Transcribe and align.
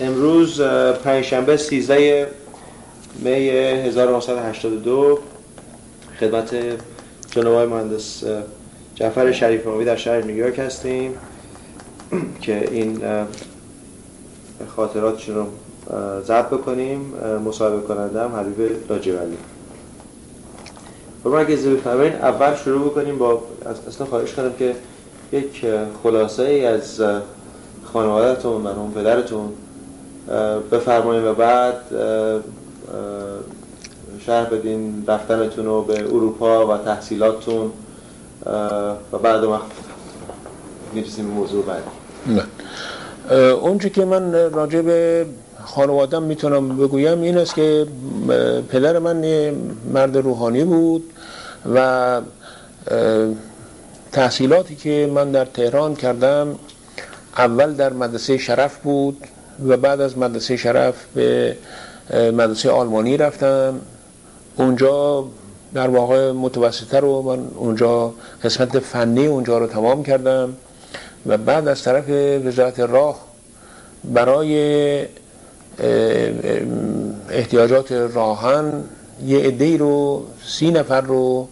امروز 0.00 0.60
پنجشنبه 1.04 1.56
13 1.56 2.28
می 3.18 3.30
1982 3.30 5.18
خدمت 6.20 6.56
جناب 7.30 7.68
مهندس 7.68 8.24
جعفر 8.94 9.32
شریف 9.32 9.66
امامی 9.66 9.84
در 9.84 9.96
شهر 9.96 10.22
نیویورک 10.22 10.58
هستیم 10.58 11.14
که 12.42 12.68
این 12.70 13.00
خاطراتشون 14.76 15.34
رو 15.34 15.46
ضبط 16.22 16.46
بکنیم. 16.46 17.12
مصاحبه 17.44 17.80
کننده 17.80 18.20
هم 18.20 18.36
حبیب 18.36 18.90
لاجوردی 18.90 19.36
خب 21.24 21.32
اگه 21.32 21.56
بفرمایید 21.56 22.14
اول 22.14 22.54
شروع 22.54 22.90
بکنیم 22.90 23.18
با 23.18 23.42
اصلا 23.88 24.06
خواهش 24.06 24.32
کنم 24.32 24.52
که 24.58 24.74
یک 25.32 25.64
خلاصه 26.02 26.42
ای 26.42 26.66
از 26.66 27.02
خانوادهتون 27.92 28.62
مرحوم 28.62 28.92
پدرتون 28.92 29.52
بفرمایید 30.72 31.24
و 31.24 31.34
بعد 31.34 31.74
شهر 34.26 34.44
بدین 34.44 35.04
رفتنتون 35.08 35.66
رو 35.66 35.82
به 35.82 36.00
اروپا 36.00 36.66
و 36.66 36.78
تحصیلاتتون 36.78 37.72
و 39.12 39.18
بعد 39.22 39.44
وقت 39.44 39.62
می‌رسیم 40.92 41.24
موضوع 41.24 41.64
بعد 41.64 41.82
اونچه 43.52 43.90
که 43.90 44.04
من 44.04 44.50
راجع 44.52 44.80
به 44.80 45.26
خانوادم 45.64 46.22
می‌تونم 46.22 46.76
بگویم 46.76 47.20
این 47.20 47.38
است 47.38 47.54
که 47.54 47.86
پدر 48.68 48.98
من 48.98 49.24
مرد 49.92 50.16
روحانی 50.16 50.64
بود 50.64 51.12
و 51.74 52.20
تحصیلاتی 54.12 54.76
که 54.76 55.10
من 55.14 55.30
در 55.30 55.44
تهران 55.44 55.94
کردم 55.94 56.58
اول 57.38 57.72
در 57.72 57.92
مدرسه 57.92 58.38
شرف 58.38 58.78
بود 58.78 59.16
و 59.64 59.76
بعد 59.76 60.00
از 60.00 60.18
مدرسه 60.18 60.56
شرف 60.56 60.94
به 61.14 61.56
مدرسه 62.12 62.70
آلمانی 62.70 63.16
رفتم. 63.16 63.80
اونجا 64.56 65.24
در 65.74 65.88
واقع 65.88 66.32
متوسطه 66.32 67.00
رو 67.00 67.22
من 67.22 67.38
اونجا 67.54 68.14
قسمت 68.44 68.78
فنی 68.78 69.26
اونجا 69.26 69.58
رو 69.58 69.66
تمام 69.66 70.02
کردم. 70.02 70.52
و 71.26 71.36
بعد 71.36 71.68
از 71.68 71.82
طرف 71.82 72.08
وزارت 72.46 72.80
راه 72.80 73.20
برای 74.04 75.06
احتیاجات 77.30 77.92
راهن 77.92 78.84
یه 79.26 79.38
عده 79.38 79.76
رو 79.76 80.24
سی 80.46 80.70
نفر 80.70 81.00
رو 81.00 81.48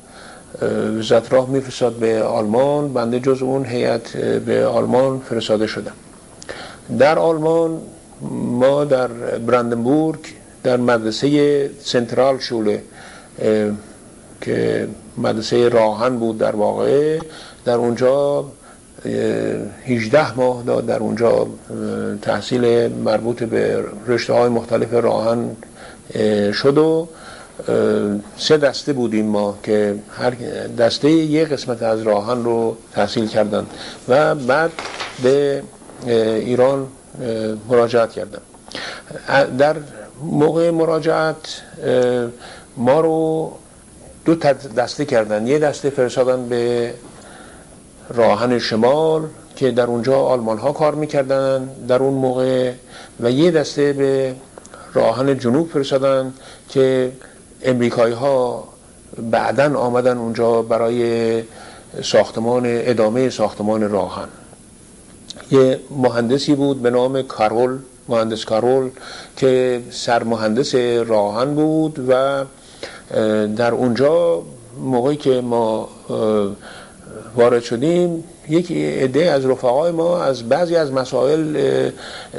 وزارت 0.98 1.32
راه 1.32 1.50
میفرستاد 1.50 1.92
به 1.92 2.22
آلمان. 2.22 2.92
بنده 2.92 3.20
جز 3.20 3.42
اون 3.42 3.64
هیئت 3.64 4.16
به 4.16 4.66
آلمان 4.66 5.20
فرستاده 5.20 5.66
شدم. 5.66 5.92
در 6.98 7.18
آلمان 7.18 7.80
ما 8.32 8.84
در 8.84 9.06
برندنبورگ 9.46 10.20
در 10.62 10.76
مدرسه 10.76 11.70
سنترال 11.80 12.38
شوله 12.38 12.82
که 14.40 14.88
مدرسه 15.18 15.68
راهن 15.68 16.16
بود 16.16 16.38
در 16.38 16.56
واقع 16.56 17.18
در 17.64 17.74
اونجا 17.74 18.44
18 19.86 20.34
ماه 20.36 20.62
داد 20.62 20.86
در 20.86 20.98
اونجا 20.98 21.46
تحصیل 22.22 22.92
مربوط 22.92 23.42
به 23.42 23.84
رشته 24.06 24.32
های 24.32 24.48
مختلف 24.48 24.92
راهن 24.92 25.50
شد 26.52 26.78
و 26.78 27.08
سه 28.36 28.56
دسته 28.56 28.92
بودیم 28.92 29.26
ما 29.26 29.58
که 29.62 29.94
هر 30.18 30.32
دسته 30.78 31.10
یک 31.10 31.48
قسمت 31.48 31.82
از 31.82 32.02
راهن 32.02 32.44
رو 32.44 32.76
تحصیل 32.92 33.26
کردن 33.26 33.66
و 34.08 34.34
بعد 34.34 34.70
به 35.22 35.62
ایران 36.06 36.86
مراجعت 37.68 38.12
کردم. 38.12 38.42
در 39.58 39.76
موقع 40.22 40.70
مراجعت 40.70 41.62
ما 42.76 43.00
رو 43.00 43.52
دو 44.24 44.34
دسته 44.76 45.04
کردن. 45.04 45.46
یه 45.46 45.58
دسته 45.58 45.90
فرستادن 45.90 46.48
به 46.48 46.94
راهن 48.14 48.58
شمال 48.58 49.22
که 49.56 49.70
در 49.70 49.86
اونجا 49.86 50.20
آلمان 50.20 50.58
ها 50.58 50.72
کار 50.72 50.94
می‌کردن 50.94 51.70
در 51.88 52.02
اون 52.02 52.14
موقع 52.14 52.72
و 53.20 53.30
یه 53.30 53.50
دسته 53.50 53.92
به 53.92 54.34
راهن 54.94 55.38
جنوب 55.38 55.70
فرستادن 55.70 56.32
که 56.68 57.12
امریکایی 57.62 58.14
ها 58.14 58.64
بعدا 59.30 59.78
آمدن 59.78 60.16
اونجا 60.16 60.62
برای 60.62 61.42
ساختمان 62.02 62.62
ادامه 62.66 63.30
ساختمان 63.30 63.90
راهن. 63.90 64.28
یه 65.50 65.80
مهندسی 65.90 66.54
بود 66.54 66.82
به 66.82 66.90
نام 66.90 67.22
کارول 67.22 67.78
مهندس 68.08 68.44
کارول 68.44 68.90
که 69.36 69.82
سرمهندس 69.90 70.74
راهن 71.06 71.54
بود 71.54 72.06
و 72.08 72.44
در 73.56 73.72
اونجا 73.72 74.42
موقعی 74.80 75.16
که 75.16 75.40
ما 75.40 75.88
وارد 77.36 77.62
شدیم 77.62 78.24
یک 78.48 78.72
عده 78.72 79.30
از 79.30 79.46
رفقای 79.46 79.92
ما 79.92 80.22
از 80.22 80.48
بعضی 80.48 80.76
از 80.76 80.92
مسائل 80.92 81.90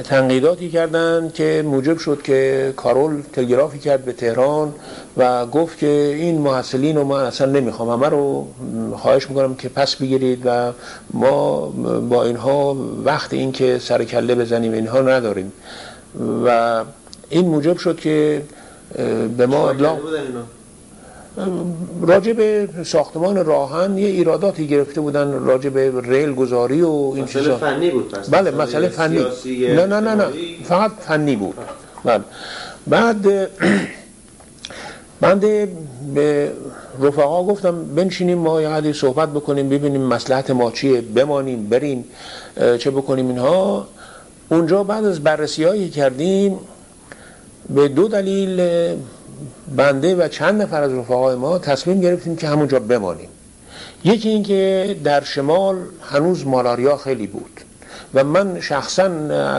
تنقیداتی 0.04 0.70
کردند 0.70 1.34
که 1.34 1.64
موجب 1.66 1.98
شد 1.98 2.22
که 2.22 2.74
کارول 2.76 3.22
تلگرافی 3.34 3.80
کرد 3.80 4.06
به 4.06 4.14
تهران 4.14 4.74
و 5.18 5.46
گفت 5.46 5.78
که 5.78 6.16
این 6.18 6.38
محصلین 6.38 6.96
رو 6.96 7.04
من 7.04 7.24
اصلا 7.24 7.52
نمی‌خوام 7.52 7.90
همه 7.90 8.10
رو 8.10 8.48
خواهش 8.98 9.30
می‌کنم 9.30 9.56
که 9.56 9.70
پس 9.70 9.96
بگیرید 9.96 10.42
و 10.46 10.72
ما 11.14 11.60
با 12.10 12.24
اینها 12.24 12.78
وقت 13.06 13.34
این 13.34 13.52
که 13.52 13.80
سر 13.80 14.04
کله 14.04 14.36
بزنیم 14.36 14.74
اینها 14.74 15.02
نداریم. 15.02 15.52
و 16.46 16.84
این 17.30 17.46
موجب 17.46 17.78
شد 17.78 18.00
که 18.00 18.42
به 19.38 19.46
ما 19.46 19.70
ابلاغ 19.70 20.00
راجع 22.02 22.34
به 22.34 22.70
ساختمان 22.86 23.46
راهن 23.46 23.98
یه 23.98 24.08
ایراداتی 24.08 24.68
گرفته 24.68 25.02
بودن 25.02 25.32
راجع 25.32 25.70
به 25.70 25.92
ریل 26.04 26.34
گذاری 26.34 26.82
و 26.82 27.12
این 27.16 27.26
چیزا. 27.26 27.58
فنی 27.58 27.90
بود 27.90 28.12
پس. 28.12 28.30
بله 28.30 28.52
مسئله 28.52 28.88
فنی. 28.90 29.26
نه 29.68 29.86
نه 29.86 30.00
نه 30.00 30.16
نه. 30.16 30.26
فقط 30.64 30.92
فنی 30.92 31.36
بود. 31.36 31.56
بله. 32.04 32.24
بعد 32.88 33.50
بعد 35.22 35.40
به 36.14 36.52
رفقا 37.02 37.44
گفتم 37.44 37.86
بنشینیم 37.96 38.38
ما 38.38 38.62
یه 38.62 38.94
صحبت 38.94 39.30
بکنیم 39.30 39.70
ببینیم 39.70 40.02
مسلحت 40.02 40.52
ما 40.52 40.72
چیه 40.72 41.02
بمانیم 41.02 41.70
بریم 41.70 42.06
چه 42.80 42.92
بکنیم 42.92 43.28
اینها. 43.28 43.88
اونجا 44.50 44.84
بعد 44.84 45.06
از 45.06 45.24
بررسی 45.24 45.64
هایی 45.64 45.90
کردیم 45.90 46.60
به 47.70 47.88
دو 47.88 48.08
دلیل 48.08 48.62
بنده 49.76 50.16
و 50.16 50.28
چند 50.28 50.62
نفر 50.62 50.84
از 50.84 50.94
رفقای 50.94 51.36
ما 51.36 51.58
تصمیم 51.58 52.02
گرفتیم 52.02 52.36
که 52.36 52.48
همونجا 52.48 52.80
بمانیم. 52.80 53.30
یکی 54.04 54.30
اینکه 54.30 54.96
در 55.04 55.24
شمال 55.24 55.76
هنوز 56.02 56.48
مالاریا 56.48 56.98
خیلی 56.98 57.28
بود 57.28 57.62
و 58.14 58.24
من 58.24 58.62
شخصا 58.62 59.04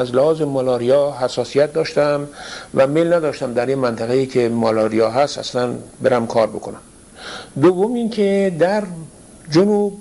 از 0.01 0.15
لحاظ 0.15 0.43
مالاریا 0.43 1.15
حساسیت 1.21 1.73
داشتم 1.73 2.29
و 2.75 2.87
میل 2.87 3.13
نداشتم 3.13 3.55
در 3.55 3.67
این 3.67 3.79
منطقه 3.79 4.27
که 4.27 4.49
مالاریا 4.49 5.11
هست 5.11 5.39
اصلا 5.39 5.75
برم 6.03 6.27
کار 6.27 6.47
بکنم. 6.47 6.81
دوم 7.63 7.95
اینکه 7.95 8.57
در 8.59 8.83
جنوب 9.51 9.99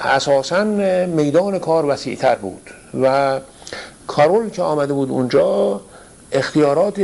اساسا 0.00 0.64
میدان 1.06 1.58
کار 1.58 1.84
وسیعتر 1.86 2.34
بود 2.34 2.70
و 3.02 3.40
کارول 4.06 4.50
که 4.50 4.62
آمده 4.62 4.92
بود 4.92 5.10
اونجا 5.10 5.80
اختیارات 6.32 7.00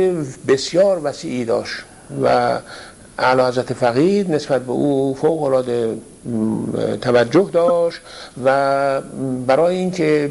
بسیار 0.47 1.01
وسیعی 1.03 1.45
داشت. 1.45 1.75
و 2.23 2.59
اعلی 3.19 3.41
حضرت 3.41 3.73
فقید 3.73 4.31
نسبت 4.31 4.61
به 4.61 4.71
او 4.71 5.17
فوق 5.21 5.43
العاده 5.43 5.97
توجه 7.01 7.49
داشت 7.53 7.99
و 8.45 9.01
برای 9.47 9.75
اینکه 9.75 10.29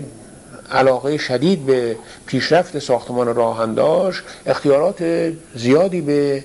علاقه 0.70 1.16
شدید 1.16 1.66
به 1.66 1.96
پیشرفت 2.26 2.78
ساختمان 2.78 3.34
راهن 3.34 3.74
داشت 3.74 4.22
اختیارات 4.46 5.32
زیادی 5.54 6.00
به 6.00 6.44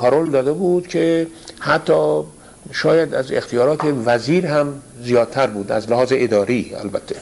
کارول 0.00 0.30
داده 0.30 0.52
بود 0.52 0.88
که 0.88 1.26
حتی 1.58 2.22
شاید 2.72 3.14
از 3.14 3.32
اختیارات 3.32 3.80
وزیر 4.04 4.46
هم 4.46 4.82
زیادتر 5.02 5.46
بود 5.46 5.72
از 5.72 5.90
لحاظ 5.90 6.12
اداری 6.16 6.74
البته. 6.74 7.16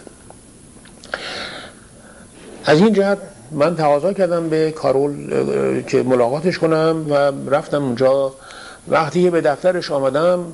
از 2.64 2.79
این 2.79 2.93
جهت 2.93 3.19
من 3.52 3.76
تقاضا 3.76 4.12
کردم 4.12 4.49
به 4.49 4.70
کارول 4.70 5.12
که 5.82 6.02
ملاقاتش 6.02 6.58
کنم 6.58 7.06
و 7.11 7.14
رفتم 7.50 7.85
اونجا. 7.85 8.32
وقتی 8.88 9.31
به 9.31 9.41
دفترش 9.41 9.91
آمدم 9.91 10.44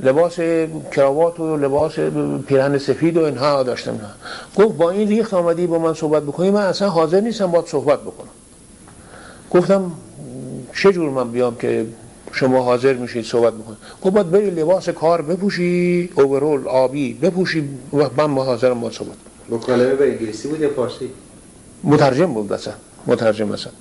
لباس 0.00 0.36
کراوات 0.92 1.40
و 1.40 1.56
لباس 1.56 1.92
پیرهن 2.46 2.78
سفید 2.78 3.16
و 3.16 3.24
اینها 3.24 3.62
داشتم. 3.62 4.00
گفت 4.56 4.76
با 4.76 4.90
این 4.90 5.08
ریخت 5.08 5.34
آمدی 5.34 5.66
با 5.66 5.78
من 5.78 5.94
صحبت 5.94 6.22
بکنی؟ 6.22 6.50
من 6.50 6.62
اصلا 6.62 6.88
حاضر 6.88 7.20
نیستم 7.20 7.46
باید 7.46 7.66
صحبت 7.66 8.00
بکنم. 8.00 8.28
گفتم 9.50 9.92
چه 10.82 10.92
جور 10.92 11.10
من 11.10 11.30
بیام 11.30 11.56
که 11.56 11.86
شما 12.32 12.62
حاضر 12.62 12.92
میشید 12.92 13.24
صحبت 13.24 13.54
بکنید؟ 13.54 13.78
گفت 14.02 14.14
باید 14.14 14.30
بری 14.30 14.50
لباس 14.50 14.88
کار 14.88 15.22
بپوشی 15.22 16.10
اوورول 16.16 16.68
آبی 16.68 17.14
بپوشی 17.14 17.68
و 17.92 18.08
من 18.16 18.34
حاضرم 18.34 18.80
باید 18.80 18.92
صحبت 18.92 19.16
مکالمه 19.50 19.94
به 19.94 20.12
انگلیسی 20.12 20.48
بود 20.48 20.60
یا 20.60 20.70
فارسی؟ 20.76 21.10
مترجم 21.84 22.34
بود 22.34 22.52
اصلا 22.52 22.74
مترجم 23.06 23.52
اصلا. 23.52 23.72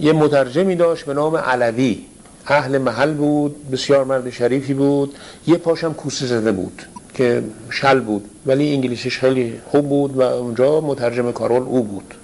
یه 0.00 0.12
مترجمی 0.12 0.76
داشت 0.76 1.04
به 1.04 1.14
نام 1.14 1.36
علوی. 1.36 2.04
اهل 2.46 2.78
محل 2.78 3.14
بود 3.14 3.70
بسیار 3.70 4.04
مرد 4.04 4.30
شریفی 4.30 4.74
بود. 4.74 5.14
یه 5.46 5.56
پاشم 5.56 5.92
کوسه 5.92 6.26
زده 6.26 6.52
بود 6.52 6.82
که 7.14 7.42
شل 7.70 8.00
بود 8.00 8.24
ولی 8.46 8.74
انگلیسیش 8.74 9.18
خیلی 9.18 9.60
خوب 9.70 9.88
بود 9.88 10.16
و 10.16 10.22
اونجا 10.22 10.80
مترجم 10.80 11.32
کارول 11.32 11.62
او 11.62 11.82
بود. 11.82 12.14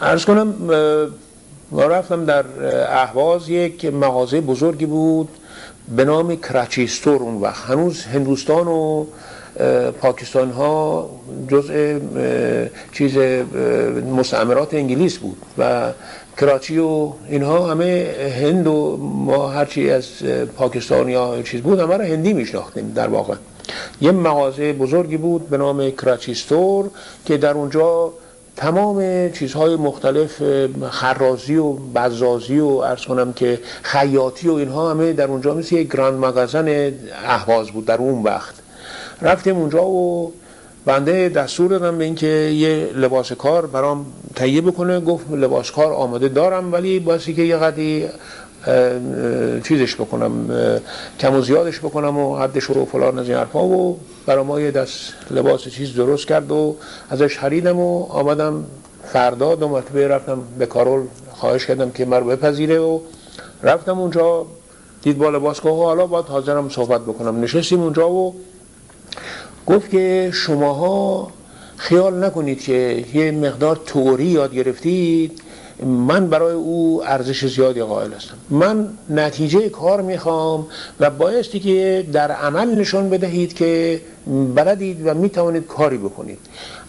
ارز 0.00 0.24
کنم 0.24 0.54
ما 1.70 1.86
رفتم 1.86 2.24
در 2.24 2.44
اهواز 2.88 3.48
یک 3.48 3.84
مغازه 3.84 4.40
بزرگی 4.40 4.86
بود 4.86 5.28
به 5.96 6.04
نام 6.04 6.36
کراچیستور 6.36 7.22
اون 7.22 7.40
وقت. 7.40 7.64
هنوز 7.70 8.04
هندوستان 8.04 8.68
و 8.68 9.06
پاکستان 10.00 10.50
ها 10.50 11.10
جزء 11.48 11.98
چیز 12.92 13.16
مستعمرات 14.16 14.74
انگلیس 14.74 15.18
بود 15.18 15.36
و 15.58 15.90
کراچی 16.36 16.78
و 16.78 17.12
اینها 17.28 17.70
همه 17.70 18.14
هند 18.40 18.66
و 18.66 18.96
ما 19.00 19.48
هرچی 19.48 19.90
از 19.90 20.06
پاکستان 20.56 21.08
یا 21.08 21.42
چیز 21.42 21.60
بود 21.60 21.80
همه 21.80 21.96
را 21.96 22.04
هندی 22.04 22.32
میشناختیم 22.32 22.92
در 22.92 23.08
واقع. 23.08 23.34
یه 24.00 24.12
مغازه 24.12 24.72
بزرگی 24.72 25.16
بود 25.16 25.48
به 25.48 25.56
نام 25.56 25.90
کراچیستور 25.90 26.90
که 27.26 27.36
در 27.36 27.52
اونجا 27.52 28.12
تمام 28.56 29.30
چیزهای 29.30 29.76
مختلف 29.76 30.42
خرازی 30.90 31.56
و 31.56 31.72
بزازی 31.72 32.58
و 32.58 32.66
ارز 32.66 33.04
کنم 33.04 33.32
که 33.32 33.60
خیاطی 33.82 34.48
و 34.48 34.52
اینها 34.52 34.90
همه 34.90 35.12
در 35.12 35.24
اونجا 35.24 35.54
مثل 35.54 35.74
یک 35.74 35.92
گراند 35.92 36.24
مگازن 36.24 36.92
اهواز 37.24 37.70
بود 37.70 37.86
در 37.86 37.96
اون 37.96 38.22
وقت. 38.22 38.63
رفتیم 39.24 39.56
اونجا 39.56 39.86
و 39.86 40.32
بنده 40.86 41.28
دستور 41.28 41.70
دادم 41.70 41.98
به 41.98 42.04
اینکه 42.04 42.26
یه 42.26 42.90
لباس 42.96 43.32
کار 43.32 43.66
برام 43.66 44.06
تهیه 44.34 44.60
بکنه. 44.60 45.00
گفت 45.00 45.30
لباس 45.30 45.70
کار 45.70 45.92
آماده 45.92 46.28
دارم 46.28 46.72
ولی 46.72 47.00
باسی 47.00 47.34
که 47.34 47.42
یه 47.42 47.56
قدی 47.56 48.08
چیزش 49.64 49.94
بکنم 49.94 50.32
کم 51.20 51.34
و 51.34 51.40
زیادش 51.40 51.78
بکنم 51.78 52.18
و 52.18 52.36
حدش 52.36 52.64
رو 52.64 52.84
فلان 52.84 53.18
از 53.18 53.28
این 53.28 53.38
حرفا 53.38 53.64
و 53.64 53.98
برای 54.26 54.44
ما 54.44 54.60
یه 54.60 54.70
دست 54.70 55.14
لباس 55.30 55.68
چیز 55.68 55.94
درست 55.94 56.26
کرد 56.26 56.52
و 56.52 56.76
ازش 57.10 57.38
خریدم 57.38 57.78
و 57.78 58.04
آمدم 58.04 58.64
فردا 59.04 59.54
دو 59.54 59.68
مرتبه 59.68 60.08
رفتم 60.08 60.38
به 60.58 60.66
کارول 60.66 61.06
خواهش 61.32 61.66
کردم 61.66 61.90
که 61.90 62.04
مرا 62.04 62.24
بپذیره 62.24 62.78
و 62.78 63.00
رفتم 63.62 63.98
اونجا 63.98 64.46
دید 65.02 65.18
با 65.18 65.30
لباس 65.30 65.60
که 65.60 65.68
حالا 65.68 66.06
باید 66.06 66.24
حاضرم 66.24 66.68
صحبت 66.68 67.00
بکنم. 67.00 67.40
نشستیم 67.40 67.80
اونجا 67.80 68.10
و 68.10 68.34
گفت 69.66 69.90
که 69.90 70.30
شماها 70.34 71.30
خیال 71.76 72.24
نکنید 72.24 72.60
که 72.60 73.04
یه 73.14 73.30
مقدار 73.30 73.80
توری 73.86 74.24
یاد 74.24 74.54
گرفتید. 74.54 75.40
من 75.86 76.28
برای 76.28 76.54
او 76.54 77.02
ارزش 77.06 77.46
زیادی 77.46 77.82
قائل 77.82 78.12
هستم. 78.12 78.34
من 78.50 78.88
نتیجه 79.10 79.68
کار 79.68 80.02
می‌خوام 80.02 80.66
و 81.00 81.10
بایستی 81.10 81.60
که 81.60 82.06
در 82.12 82.30
عمل 82.32 82.78
نشان 82.78 83.10
بدهید 83.10 83.54
که 83.54 84.00
بلدید 84.54 85.06
و 85.06 85.14
می‌توانید 85.14 85.66
کاری 85.66 85.98
بکنید. 85.98 86.38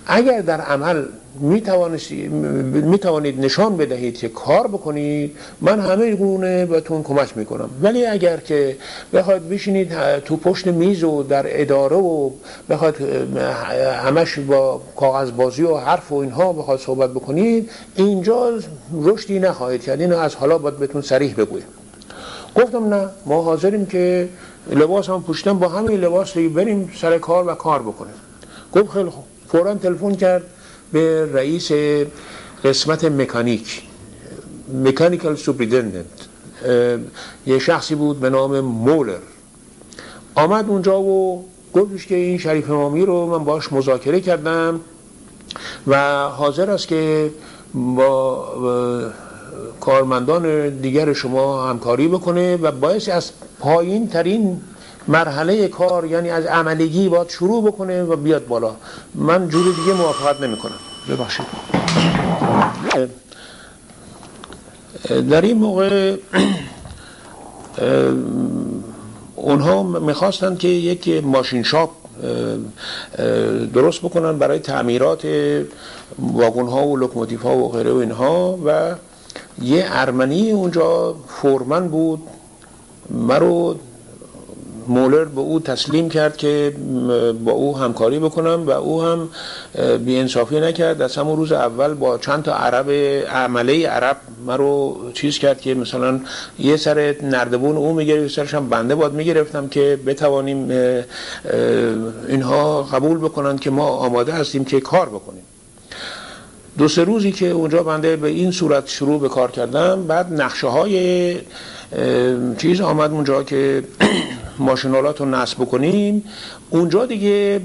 اگر 0.07 0.41
در 0.41 0.61
عمل 0.61 1.05
می 1.39 2.97
توانید 2.97 3.45
نشان 3.45 3.77
بدهید 3.77 4.17
که 4.17 4.29
کار 4.29 4.67
بکنید 4.67 5.35
من 5.61 5.79
همه 5.79 6.15
گونه 6.15 6.65
بهتون 6.65 7.03
کمک 7.03 7.37
می‌کنم. 7.37 7.69
ولی 7.81 8.05
اگر 8.05 8.37
که 8.37 8.77
بخواید 9.13 9.49
بشینید 9.49 10.19
تو 10.19 10.37
پشت 10.37 10.67
میز 10.67 11.03
و 11.03 11.23
در 11.23 11.61
اداره 11.61 11.95
و 11.95 12.29
بخواید 12.69 12.95
همش 14.05 14.39
با 14.39 14.81
کاغذ 14.95 15.31
بازی 15.31 15.63
و 15.63 15.77
حرف 15.77 16.11
و 16.11 16.15
اینها 16.15 16.53
بخواید 16.53 16.79
صحبت 16.79 17.09
بکنید 17.09 17.69
اینجا 17.95 18.59
رشدی 19.03 19.39
نخواهید 19.39 19.81
کرد. 19.81 20.01
اینو 20.01 20.17
از 20.17 20.35
حالا 20.35 20.57
باید 20.57 20.77
بهتون 20.77 21.01
سریح 21.01 21.35
بگویم. 21.35 21.65
گفتم 22.55 22.93
نه 22.93 23.09
ما 23.25 23.41
حاضریم 23.41 23.85
که 23.85 24.29
لباس 24.69 25.09
هم 25.09 25.23
پوشتم 25.23 25.59
با 25.59 25.67
همین 25.67 25.99
لباس 25.99 26.37
بریم 26.37 26.91
سر 27.01 27.17
کار 27.17 27.47
و 27.47 27.53
کار 27.55 27.81
بکنیم. 27.81 28.13
گفت 28.75 28.89
خیلی 28.89 29.09
خوب. 29.09 29.23
فورا 29.47 29.75
تلفن 29.75 30.15
کرد 30.15 30.43
به 30.91 31.29
رئیس 31.33 31.71
قسمت 32.63 33.05
مکانیک 33.05 33.81
مکانیکال 34.73 35.35
سوپریدندنت 35.35 36.05
یه 37.47 37.59
شخصی 37.59 37.95
بود 37.95 38.19
به 38.19 38.29
نام 38.29 38.59
مولر. 38.59 39.19
آمد 40.35 40.69
اونجا 40.69 41.01
و 41.01 41.45
گفتش 41.73 42.07
که 42.07 42.15
این 42.15 42.37
شریف 42.37 42.69
امامی 42.69 43.05
رو 43.05 43.25
من 43.25 43.43
باش 43.43 43.73
مذاکره 43.73 44.21
کردم 44.21 44.79
و 45.87 46.23
حاضر 46.29 46.71
است 46.71 46.87
که 46.87 47.31
با 47.73 49.13
کارمندان 49.79 50.69
دیگر 50.69 51.13
شما 51.13 51.69
همکاری 51.69 52.07
بکنه 52.07 52.55
و 52.55 52.71
باعث 52.71 53.09
از 53.09 53.31
پایین 53.59 54.07
ترین 54.07 54.61
مرحله 55.07 55.67
کار 55.67 56.05
یعنی 56.05 56.29
از 56.29 56.45
عملگی 56.45 57.09
باید 57.09 57.29
شروع 57.29 57.63
بکنه 57.67 58.03
و 58.03 58.15
بیاد 58.15 58.47
بالا. 58.47 58.75
من 59.15 59.49
جوری 59.49 59.73
دیگه 59.73 59.93
موافقت 59.93 60.41
نمی 60.41 60.57
کنم 60.57 60.79
ببخشید. 61.09 61.45
در 65.29 65.41
این 65.41 65.57
موقع 65.57 66.15
اونها 69.35 69.83
می‌خواستند 69.83 70.57
که 70.59 70.67
یک 70.67 71.23
ماشین 71.23 71.63
شاپ 71.63 71.89
درست 73.73 74.01
بکنن 74.01 74.37
برای 74.37 74.59
تعمیرات 74.59 75.27
واگن 76.19 76.67
ها 76.67 76.87
و 76.87 76.97
لوکوموتیو 76.97 77.39
ها 77.39 77.57
و 77.57 77.71
غیره 77.71 77.91
و 77.91 77.97
اینها 77.97 78.59
و 78.65 78.95
یه 79.61 79.85
ارمنی 79.89 80.51
اونجا 80.51 81.15
foreman 81.27 81.87
بود. 81.87 82.21
من 83.09 83.42
رو 83.42 83.75
مولر 84.87 85.25
به 85.25 85.41
او 85.41 85.59
تسلیم 85.59 86.09
کرد 86.09 86.37
که 86.37 86.73
با 87.43 87.51
او 87.51 87.77
همکاری 87.77 88.19
بکنم 88.19 88.63
و 88.67 88.71
او 88.71 89.03
هم 89.03 89.29
بی 90.05 90.17
انصافی 90.17 90.59
نکرد. 90.59 91.01
از 91.01 91.15
همون 91.15 91.37
روز 91.37 91.51
اول 91.51 91.93
با 91.93 92.17
چند 92.17 92.43
تا 92.43 92.53
عرب 92.53 92.91
عمله 93.29 93.87
عرب 93.87 94.17
من 94.45 94.57
رو 94.57 94.97
چیز 95.13 95.39
کرد 95.39 95.61
که 95.61 95.73
مثلا 95.73 96.19
یه 96.59 96.77
سر 96.77 97.15
نردبون 97.23 97.77
او 97.77 97.93
می‌گرفت 97.93 98.21
یه 98.21 98.27
سرش 98.27 98.53
هم 98.53 98.69
بنده 98.69 98.95
باید 98.95 99.13
می‌گرفتم 99.13 99.67
که 99.67 99.99
بتوانیم 100.05 100.71
اینها 102.27 102.83
قبول 102.83 103.17
بکنن 103.17 103.57
که 103.57 103.69
ما 103.69 103.87
آماده 103.87 104.33
هستیم 104.33 104.65
که 104.65 104.79
کار 104.79 105.09
بکنیم. 105.09 105.43
دو 106.77 106.87
سه 106.87 107.03
روزی 107.03 107.31
که 107.31 107.49
اونجا 107.49 107.83
بنده 107.83 108.15
به 108.15 108.27
این 108.27 108.51
صورت 108.51 108.87
شروع 108.87 109.19
به 109.19 109.29
کار 109.29 109.51
کردم 109.51 110.03
بعد 110.07 110.41
نقشه 110.41 110.67
های 110.67 111.35
چیز 112.57 112.81
آمد 112.81 113.11
اونجا 113.11 113.43
که 113.43 113.83
ماشینالات 114.59 115.19
رو 115.19 115.25
نصب 115.25 115.57
بکنیم. 115.57 116.23
اونجا 116.69 117.05
دیگه 117.05 117.61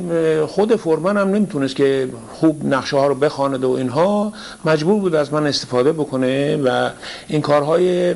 خود 0.47 0.77
فورمن 0.77 1.17
هم 1.17 1.29
نمی‌تونست 1.29 1.77
که 1.77 2.09
خوب 2.33 2.67
نقشه 2.67 2.97
ها 2.97 3.07
رو 3.07 3.15
بخواند 3.15 3.65
و 3.65 3.71
اینها 3.71 4.33
مجبور 4.65 5.01
بود 5.01 5.15
از 5.15 5.33
من 5.33 5.47
استفاده 5.47 5.93
بکنه 5.93 6.57
و 6.57 6.91
این 7.29 7.41
کارهای 7.41 8.15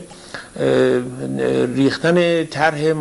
ریختن 1.75 2.45
طرح 2.45 2.95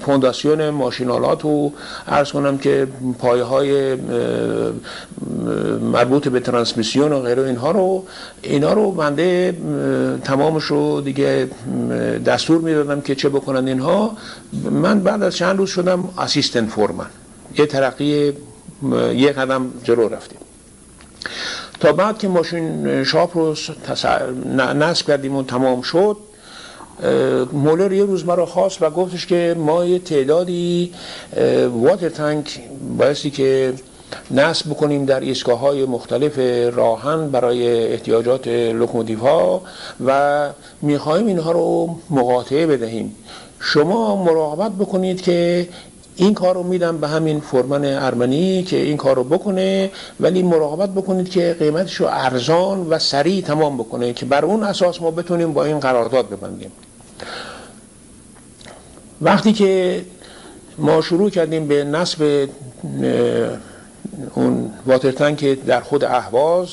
فونداسیون 0.00 0.70
ماشینالات 0.70 1.44
و 1.44 1.72
ارز 2.06 2.32
کنم 2.32 2.58
که 2.58 2.86
پایه 3.18 3.42
های 3.42 3.96
مربوط 5.92 6.28
به 6.28 6.40
ترانسمیسیون 6.40 7.12
و 7.12 7.20
غیره 7.20 7.42
اینها 7.42 7.70
رو 7.70 8.04
اینا 8.42 8.72
رو 8.72 8.90
بنده 8.90 9.56
تمامش 10.24 10.64
رو 10.64 11.00
دیگه 11.00 11.48
دستور 12.26 12.58
می‌دادم 12.60 13.00
که 13.00 13.14
چه 13.14 13.28
بکنن 13.28 13.68
اینها. 13.68 14.16
من 14.70 15.00
بعد 15.00 15.22
از 15.22 15.36
چند 15.36 15.58
روز 15.58 15.70
شدم 15.70 16.08
اسیستنت 16.18 16.70
فورمن 16.70 17.06
یه 17.58 17.66
ترقی 17.66 18.32
یه 19.14 19.32
قدم 19.32 19.66
جلو 19.84 20.08
رفتیم. 20.08 20.38
تا 21.84 21.92
بعد 21.92 22.18
که 22.18 22.28
ماشین 22.28 23.04
شاپ 23.04 23.36
رو 23.36 23.54
نصب 24.74 25.06
کردیم 25.06 25.36
و 25.36 25.42
تمام 25.42 25.82
شد 25.82 26.16
مولر 27.52 27.92
یه 27.92 28.04
روز 28.04 28.26
مرا 28.26 28.46
خواست 28.46 28.82
و 28.82 28.90
گفتش 28.90 29.26
که 29.26 29.56
ما 29.58 29.84
یه 29.84 29.98
تعدادی 29.98 30.92
واتر 31.72 32.08
تانک 32.08 32.60
بایستی 32.98 33.30
که 33.30 33.72
نصب 34.30 34.70
بکنیم 34.70 35.04
در 35.04 35.20
ایستگاه 35.20 35.58
های 35.58 35.84
مختلف 35.84 36.38
راهن 36.76 37.30
برای 37.30 37.92
احتیاجات 37.92 38.48
لوکوموتیو 38.48 39.18
ها 39.18 39.62
و 40.06 40.48
می‌خواهیم 40.82 41.26
اینها 41.26 41.52
رو 41.52 41.96
مقاطعه 42.10 42.66
بدهیم. 42.66 43.14
شما 43.60 44.24
مراقبت 44.24 44.72
بکنید 44.72 45.22
که 45.22 45.68
این 46.16 46.34
کار 46.34 46.54
رو 46.54 46.62
میدم 46.62 46.98
به 46.98 47.08
همین 47.08 47.40
فرمان 47.40 47.84
ارمنی 47.84 48.62
که 48.62 48.76
این 48.76 48.96
کار 48.96 49.16
رو 49.16 49.24
بکنه 49.24 49.90
ولی 50.20 50.42
مراقبت 50.42 50.90
بکنید 50.90 51.30
که 51.30 51.56
قیمتش 51.58 51.94
رو 51.94 52.06
ارزان 52.10 52.86
و 52.90 52.98
سریع 52.98 53.42
تمام 53.42 53.76
بکنه 53.76 54.12
که 54.12 54.26
بر 54.26 54.44
اون 54.44 54.62
اساس 54.62 55.02
ما 55.02 55.10
بتونیم 55.10 55.52
با 55.52 55.64
این 55.64 55.80
قرارداد 55.80 56.28
ببندیم. 56.28 56.72
وقتی 59.22 59.52
که 59.52 60.02
ما 60.78 61.00
شروع 61.00 61.30
کردیم 61.30 61.68
به 61.68 61.84
نصب 61.84 62.48
اون 64.34 64.70
واتر 64.86 65.32
که 65.32 65.54
در 65.54 65.80
خود 65.80 66.04
اهواز 66.04 66.68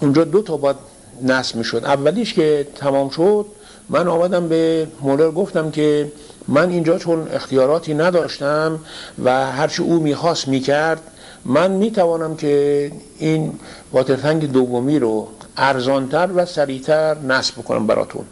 اونجا 0.00 0.24
دو 0.24 0.42
تا 0.42 0.56
باید 0.56 0.76
نصب 1.22 1.56
می‌شد. 1.56 1.82
اولیش 1.84 2.34
که 2.34 2.66
تمام 2.76 3.08
شد 3.08 3.46
من 3.88 4.08
آمدم 4.08 4.48
به 4.48 4.86
مولر 5.00 5.30
گفتم 5.30 5.70
که 5.70 6.12
من 6.48 6.70
اینجا 6.70 6.98
چون 6.98 7.28
اختیاراتی 7.28 7.94
نداشتم 7.94 8.78
و 9.24 9.52
هرچی 9.52 9.82
او 9.82 10.00
می‌خواست 10.00 10.48
می‌کرد 10.48 11.00
من 11.44 11.70
می‌توانم 11.70 12.36
که 12.36 12.92
این 13.18 13.52
واترتنگ 13.92 14.52
دومی 14.52 14.98
رو 14.98 15.28
ارزانتر 15.56 16.28
و 16.34 16.46
سریعتر 16.46 17.16
نصب 17.18 17.54
کنم 17.54 17.86
براتون. 17.86 18.24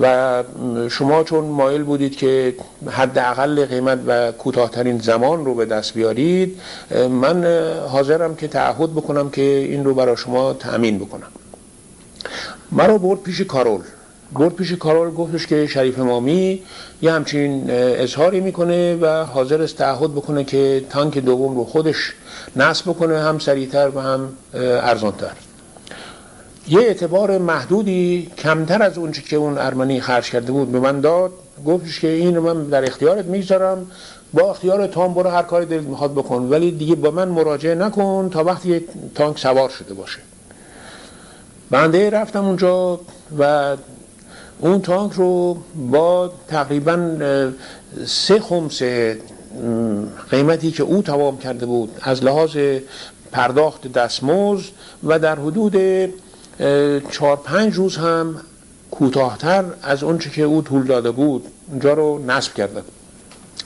و 0.00 0.44
شما 0.90 1.24
چون 1.24 1.44
مایل 1.44 1.82
بودید 1.82 2.16
که 2.16 2.54
حداقل 2.90 3.66
قیمت 3.66 3.98
و 4.06 4.32
کوتاهترین 4.32 4.98
زمان 4.98 5.44
رو 5.44 5.54
به 5.54 5.64
دست 5.64 5.94
بیارید 5.94 6.60
من 7.10 7.44
حاضرم 7.88 8.34
که 8.34 8.48
تعهد 8.48 8.92
بکنم 8.92 9.30
که 9.30 9.42
این 9.42 9.84
رو 9.84 9.94
برای 9.94 10.16
شما 10.16 10.52
تأمین 10.52 10.98
بکنم. 10.98 11.26
مرا 12.72 12.98
برد 12.98 13.20
پیش 13.20 13.40
کارول. 13.40 13.80
برد 14.32 14.54
پیش 14.54 14.72
کارول 14.72 15.14
گفتش 15.14 15.46
که 15.46 15.66
شریف 15.66 15.98
مامی 15.98 16.62
یه 17.02 17.12
همچین 17.12 17.70
اظهاری 17.70 18.40
می‌کنه 18.40 18.96
و 18.96 19.24
حاضر 19.24 19.62
است 19.62 19.76
تعهد 19.76 20.12
بکنه 20.12 20.44
که 20.44 20.84
تانک 20.90 21.18
دوم 21.18 21.56
رو 21.56 21.64
خودش 21.64 22.12
نصب 22.56 22.84
بکنه 22.90 23.18
هم 23.18 23.38
سریعتر 23.38 23.90
و 23.94 24.00
هم 24.00 24.28
ارزانتر. 24.54 25.32
یه 26.68 26.80
اعتبار 26.80 27.38
محدودی 27.38 28.30
کمتر 28.38 28.82
از 28.82 28.98
اونچه 28.98 29.22
که 29.22 29.36
اون 29.36 29.58
ارمنی 29.58 30.00
خرج 30.00 30.30
کرده 30.30 30.52
بود 30.52 30.72
به 30.72 30.80
من 30.80 31.00
داد. 31.00 31.32
گفتش 31.66 32.00
که 32.00 32.08
این 32.08 32.38
من 32.38 32.64
در 32.64 32.84
اختیارت 32.84 33.24
می‌ذارم 33.24 33.86
با 34.32 34.50
اختیار 34.50 34.86
تام 34.86 35.14
برو 35.14 35.30
هر 35.30 35.42
کاری 35.42 35.66
دلت 35.66 35.82
می‌خواد 35.82 36.12
بکن. 36.12 36.42
ولی 36.42 36.70
دیگه 36.70 36.94
با 36.94 37.10
من 37.10 37.28
مراجعه 37.28 37.74
نکن 37.74 38.30
تا 38.32 38.44
وقتی 38.44 38.84
تانک 39.14 39.38
سوار 39.38 39.68
شده 39.68 39.94
باشه. 39.94 40.18
بنده 41.70 42.10
رفتم 42.10 42.44
اونجا 42.44 43.00
و 43.38 43.76
اون 44.58 44.80
تانک 44.80 45.12
رو 45.12 45.56
با 45.90 46.32
تقریبا 46.48 47.16
سه 48.06 48.40
خمس 48.40 48.82
قیمتی 50.30 50.70
که 50.70 50.82
او 50.82 51.02
تمام 51.02 51.38
کرده 51.38 51.66
بود 51.66 51.90
از 52.02 52.24
لحاظ 52.24 52.56
پرداخت 53.32 53.92
دستمزد 53.92 54.64
و 55.04 55.18
در 55.18 55.38
حدود 55.38 55.76
چهار 57.10 57.36
پنج 57.36 57.74
روز 57.74 57.96
هم 57.96 58.40
کوتاهتر 58.90 59.64
از 59.82 60.02
اونچه 60.02 60.30
که 60.30 60.42
او 60.42 60.62
طول 60.62 60.86
داده 60.86 61.10
بود 61.10 61.44
اونجا 61.70 61.94
رو 61.94 62.24
نصب 62.26 62.54
کردم 62.54 62.82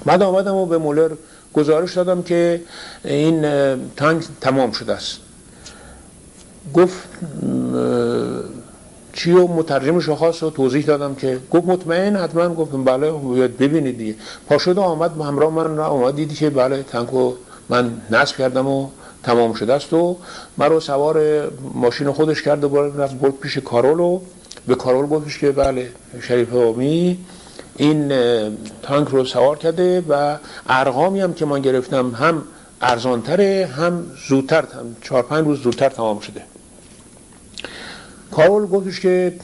بعد 0.04 0.22
آمدم 0.22 0.54
و 0.54 0.66
به 0.66 0.78
مولر 0.78 1.10
گزارش 1.54 1.94
دادم 1.94 2.22
که 2.22 2.60
این 3.04 3.42
تانک 3.96 4.24
تمام 4.40 4.72
شده 4.72 4.92
است. 4.92 5.18
گفت 6.74 7.08
چی 9.18 9.32
و 9.32 9.46
مترجمش 9.46 10.08
خواست 10.08 10.42
و 10.42 10.50
توضیح 10.50 10.84
دادم 10.84 11.14
که 11.14 11.38
گفت 11.50 11.66
مطمئن 11.66 12.16
حتما 12.16 12.54
گفتم 12.54 12.84
بله 12.84 13.10
ببینید 13.48 13.98
دیگه. 13.98 14.14
پا 14.48 14.58
شده 14.58 14.80
آمد 14.80 15.20
همراه 15.20 15.52
من 15.52 15.76
را 15.76 15.86
آمد 15.86 16.16
دیدی 16.16 16.34
که 16.34 16.50
بله 16.50 16.82
تانکو 16.82 17.32
من 17.68 17.90
نصب 18.10 18.36
کردم 18.36 18.68
و 18.68 18.88
تمام 19.22 19.52
شده 19.54 19.72
است 19.74 19.92
و 19.92 20.16
من 20.56 20.66
رو 20.66 20.80
سوار 20.80 21.48
ماشین 21.74 22.12
خودش 22.12 22.42
کرد 22.42 22.64
و 22.64 22.82
رفت 22.82 23.14
برد 23.14 23.32
پیش 23.32 23.58
کارول 23.58 24.00
و 24.00 24.20
به 24.66 24.74
کارول 24.74 25.06
گفتش 25.06 25.38
که 25.38 25.52
بله 25.52 25.90
شریف 26.22 26.54
آمی 26.54 27.18
این 27.76 28.12
تانک 28.82 29.08
رو 29.08 29.24
سوار 29.24 29.58
کرده 29.58 30.04
و 30.08 30.36
ارقامی 30.68 31.20
هم 31.20 31.32
که 31.34 31.46
من 31.46 31.60
گرفتم 31.60 32.10
هم 32.10 32.42
ارزانتره 32.80 33.68
هم 33.76 34.06
زودتر 34.28 34.64
چهار 35.02 35.22
پنج 35.22 35.46
روز 35.46 35.62
زودتر 35.62 35.88
تمام 35.88 36.20
شده. 36.20 36.42
کارول 38.32 38.66
گفتش 38.66 39.00
که 39.00 39.34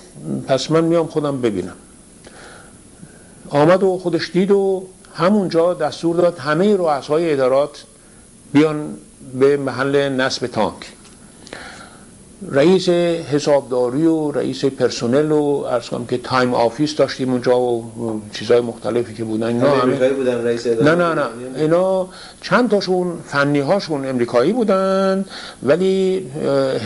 پس 0.48 0.70
من 0.70 0.84
میام 0.84 1.06
خودم 1.06 1.40
ببینم. 1.40 1.76
آمد 3.50 3.82
و 3.82 3.98
خودش 3.98 4.30
دید 4.32 4.50
و 4.50 4.86
همونجا 5.14 5.74
دستور 5.74 6.16
داد 6.16 6.38
همه 6.38 6.76
رؤسای 6.76 7.32
ادارات 7.32 7.84
بیان 8.52 8.96
به 9.40 9.56
محل 9.56 10.08
نصب 10.08 10.46
تانک. 10.46 10.93
رئیس 12.50 12.88
حسابداری 13.32 14.06
و 14.06 14.30
رئیس 14.30 14.64
پرسنل 14.64 15.32
و 15.32 15.64
عرض 15.70 15.88
کنم 15.88 16.06
که 16.06 16.18
time 16.18 16.54
office 16.54 16.96
داشتیم 16.96 17.30
اونجا 17.30 17.58
و 17.60 17.92
چیزهای 18.32 18.60
مختلفی 18.60 19.14
که 19.14 19.24
بودن 19.24 19.46
اینا 19.46 19.82
امریکایی 19.82 20.12
بودن 20.12 20.44
رئیس 20.44 20.66
نه 20.66 20.94
نه 20.94 21.14
نه 21.14 21.22
اینا 21.56 22.08
چند 22.40 22.70
تاشون 22.70 23.18
فنی 23.26 23.60
هاشون 23.60 24.06
امریکایی 24.06 24.52
بودن 24.52 25.24
ولی 25.62 26.26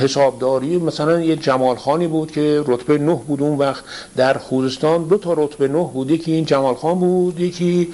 حسابداری 0.02 0.78
مثلا 0.78 1.20
یه 1.20 1.36
جمال 1.36 1.76
خانی 1.76 2.06
بود 2.06 2.32
که 2.32 2.64
رتبه 2.66 2.98
نه 2.98 3.20
بود 3.26 3.42
اون 3.42 3.58
وقت 3.58 3.84
در 4.16 4.38
خوزستان. 4.38 5.04
دو 5.04 5.18
تا 5.18 5.32
رتبه 5.32 5.68
نه 5.68 5.90
بود 5.92 6.10
یکی 6.10 6.32
این 6.32 6.44
جمال 6.44 6.74
خان 6.74 6.98
بود 6.98 7.40
یکی 7.40 7.88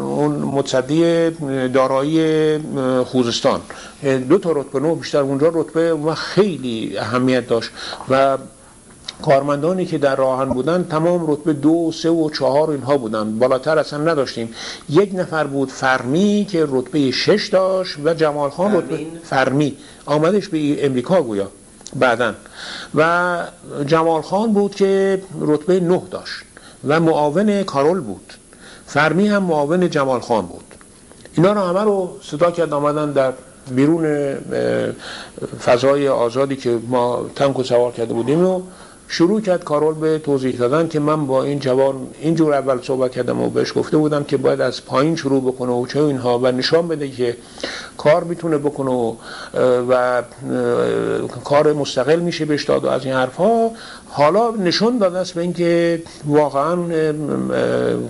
اون 0.00 0.32
متصدی 0.32 1.30
دارایی 1.68 2.58
خوزستان. 3.04 3.60
دو 4.02 4.38
تا 4.38 4.52
رتبه 4.52 4.80
نه 4.80 4.94
بیشتر 4.94 5.20
اونجا 5.20 5.50
رتبه 5.54 6.14
خیلی 6.14 6.98
اهمیت 6.98 7.48
داشت. 7.48 7.70
و 8.08 8.38
کارمندانی 9.22 9.86
که 9.86 9.98
در 9.98 10.16
راهن 10.16 10.48
بودن 10.48 10.86
تمام 10.90 11.30
رتبه 11.30 11.52
دو 11.52 11.92
سه 11.92 12.10
و 12.10 12.30
چهار 12.30 12.70
اینها 12.70 12.96
بودن. 12.96 13.38
بالاتر 13.38 13.78
اصلا 13.78 13.98
نداشتیم. 13.98 14.54
یک 14.88 15.10
نفر 15.14 15.44
بود 15.44 15.68
فرمی 15.68 16.46
که 16.50 16.66
رتبه 16.68 17.10
شش 17.10 17.48
داشت 17.52 17.96
و 18.04 18.14
جمال 18.14 18.50
خان 18.50 18.76
رتبه 18.76 19.06
فرمی. 19.24 19.76
آمدش 20.06 20.48
به 20.48 20.86
امریکا 20.86 21.22
گویا 21.22 21.48
بعدا. 21.96 22.34
و 22.94 23.38
جمال 23.86 24.22
خان 24.22 24.52
بود 24.52 24.74
که 24.74 25.22
رتبه 25.40 25.80
نه 25.80 26.02
داشت. 26.10 26.42
و 26.86 27.00
معاون 27.00 27.62
کارول 27.62 28.00
بود. 28.00 28.32
فرمی 28.86 29.28
هم 29.28 29.42
معاون 29.42 29.90
جمال 29.90 30.20
خان 30.20 30.46
بود. 30.46 30.64
اینا 31.34 31.52
رو 31.52 31.60
همه 31.60 31.80
رو 31.80 32.18
صدا 32.22 32.50
کرد 32.50 32.72
آمدن 32.72 33.12
در 33.12 33.32
بیرون 33.70 34.34
فضای 35.60 36.08
آزادی 36.08 36.56
که 36.56 36.78
ما 36.88 37.26
تنک 37.36 37.58
و 37.58 37.62
سوار 37.62 37.92
کرده 37.92 38.14
بودیم 38.14 38.46
و 38.46 38.62
شروع 39.12 39.40
کرد 39.40 39.64
کارول 39.64 39.94
به 39.94 40.18
توضیح 40.18 40.56
دادن 40.56 40.88
که 40.88 41.00
من 41.00 41.26
با 41.26 41.42
این 41.42 41.58
جوان 41.58 41.94
اینجور 42.20 42.54
اول 42.54 42.82
صحبت 42.82 43.10
کردم 43.10 43.40
و 43.40 43.50
بهش 43.50 43.72
گفته 43.76 43.96
بودم 43.96 44.24
که 44.24 44.36
باید 44.36 44.60
از 44.60 44.84
پایین 44.84 45.16
شروع 45.16 45.42
بکنه 45.42 45.72
و 45.72 45.86
چه 45.86 46.02
اینها 46.02 46.38
و 46.38 46.46
نشان 46.46 46.88
بده 46.88 47.08
که 47.08 47.36
کار 47.98 48.24
می‌تونه 48.24 48.58
بکنه 48.58 48.90
و, 48.90 49.14
و 49.88 50.22
کار 51.44 51.72
مستقل 51.72 52.20
میشه 52.20 52.44
بهش 52.44 52.64
داد 52.64 52.84
و 52.84 52.88
از 52.88 53.04
این 53.04 53.14
حرفها. 53.14 53.70
حالا 54.08 54.50
نشون 54.50 54.98
داده 54.98 55.18
است 55.18 55.34
به 55.34 55.40
اینکه 55.40 56.02
واقعا 56.26 56.76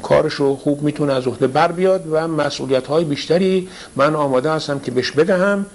کارش 0.02 0.34
رو 0.34 0.56
خوب 0.56 0.82
می‌تونه 0.82 1.12
از 1.12 1.26
عهده 1.26 1.46
بر 1.46 1.72
بیاد 1.72 2.04
و 2.10 2.28
مسئولیت 2.28 2.86
های 2.86 3.04
بیشتری 3.04 3.68
من 3.96 4.14
آماده 4.14 4.50
هستم 4.50 4.78
که 4.78 4.90
بهش 4.90 5.10
بدهم 5.10 5.66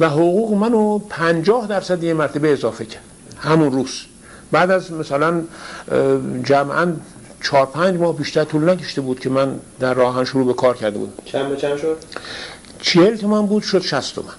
و 0.00 0.08
حقوق 0.08 0.52
منو 0.52 0.98
پنجاه 0.98 1.66
درصد 1.66 2.02
یه 2.02 2.14
مرتبه 2.14 2.52
اضافه 2.52 2.84
کرد. 2.84 3.02
همون 3.38 3.72
روز. 3.72 4.13
بعد 4.54 4.70
از 4.70 4.92
مثلا 4.92 5.42
جمعا 6.44 6.92
چهار 7.42 7.66
پنج 7.66 8.00
ماه 8.00 8.16
بیشتر 8.16 8.44
طول 8.44 8.70
نکشته 8.70 9.00
بود 9.00 9.20
که 9.20 9.30
من 9.30 9.60
در 9.80 9.94
راهن 9.94 10.24
شروع 10.24 10.46
به 10.46 10.54
کار 10.54 10.76
کرده 10.76 10.98
بودم. 10.98 11.12
چند 11.24 11.48
به 11.48 11.56
چند 11.56 11.76
شد؟ 11.76 11.96
چهل 12.80 13.16
تومن 13.16 13.46
بود 13.46 13.62
شد 13.62 13.82
شست 13.82 14.14
تومن. 14.14 14.34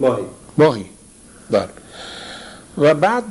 ماهی؟ 0.00 0.22
ماهی 0.58 0.86
بله. 1.50 1.68
و 2.78 2.94
بعد 2.94 3.24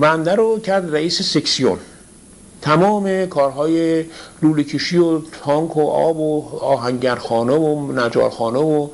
بنده 0.00 0.34
رو 0.34 0.60
کرد 0.60 0.94
رئیس 0.94 1.22
سکسیون. 1.22 1.78
تمام 2.62 3.26
کارهای 3.26 4.04
لوله 4.42 4.64
کشی 4.64 4.98
و 4.98 5.20
تانک 5.44 5.76
و 5.76 5.80
آب 5.90 6.20
و 6.20 6.58
آهنگرخانه 6.60 7.52
و 7.52 7.92
نجارخانه 7.92 8.58
و 8.58 8.88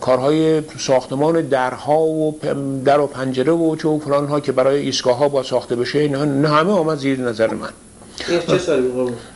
کارهای 0.00 0.62
ساختمان 0.78 1.40
درها 1.40 2.00
و 2.00 2.38
در 2.84 3.00
و 3.00 3.06
پنجره 3.06 3.52
و 3.52 3.76
چه 3.76 3.88
و 3.88 3.98
فلان 3.98 4.26
ها 4.26 4.40
که 4.40 4.52
برای 4.52 4.80
ایستگاه 4.80 5.16
ها 5.16 5.28
با 5.28 5.42
ساخته 5.42 5.76
بشه 5.76 5.98
این 5.98 6.14
همه 6.44 6.72
آمد 6.72 6.98
زیر 6.98 7.20
نظر 7.20 7.54
من. 7.54 7.68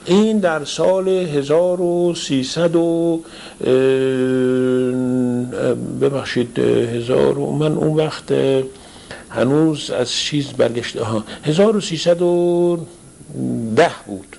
این 0.04 0.38
در 0.38 0.64
سال 0.64 1.08
1300 1.08 2.76
و 2.76 3.20
ببخشید 6.00 6.58
هزار 6.58 7.38
و 7.38 7.52
من 7.52 7.72
اون 7.72 7.96
وقت 7.96 8.32
هنوز 9.30 9.90
از 9.90 10.10
چیز 10.10 10.46
برگشته 10.46 11.04
ها 11.04 11.24
1310 13.34 13.90
بود. 14.06 14.36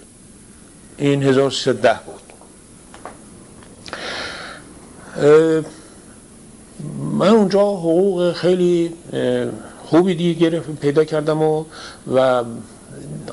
این 0.97 1.23
1310 1.23 1.99
بود. 2.05 2.21
من 7.19 7.29
اونجا 7.29 7.61
حقوق 7.61 8.31
خیلی 8.31 8.93
خوبی 9.85 10.15
دیگه 10.15 10.49
گرفت 10.49 10.69
پیدا 10.71 11.03
کردم 11.03 11.41
و, 11.41 11.65
و 12.15 12.43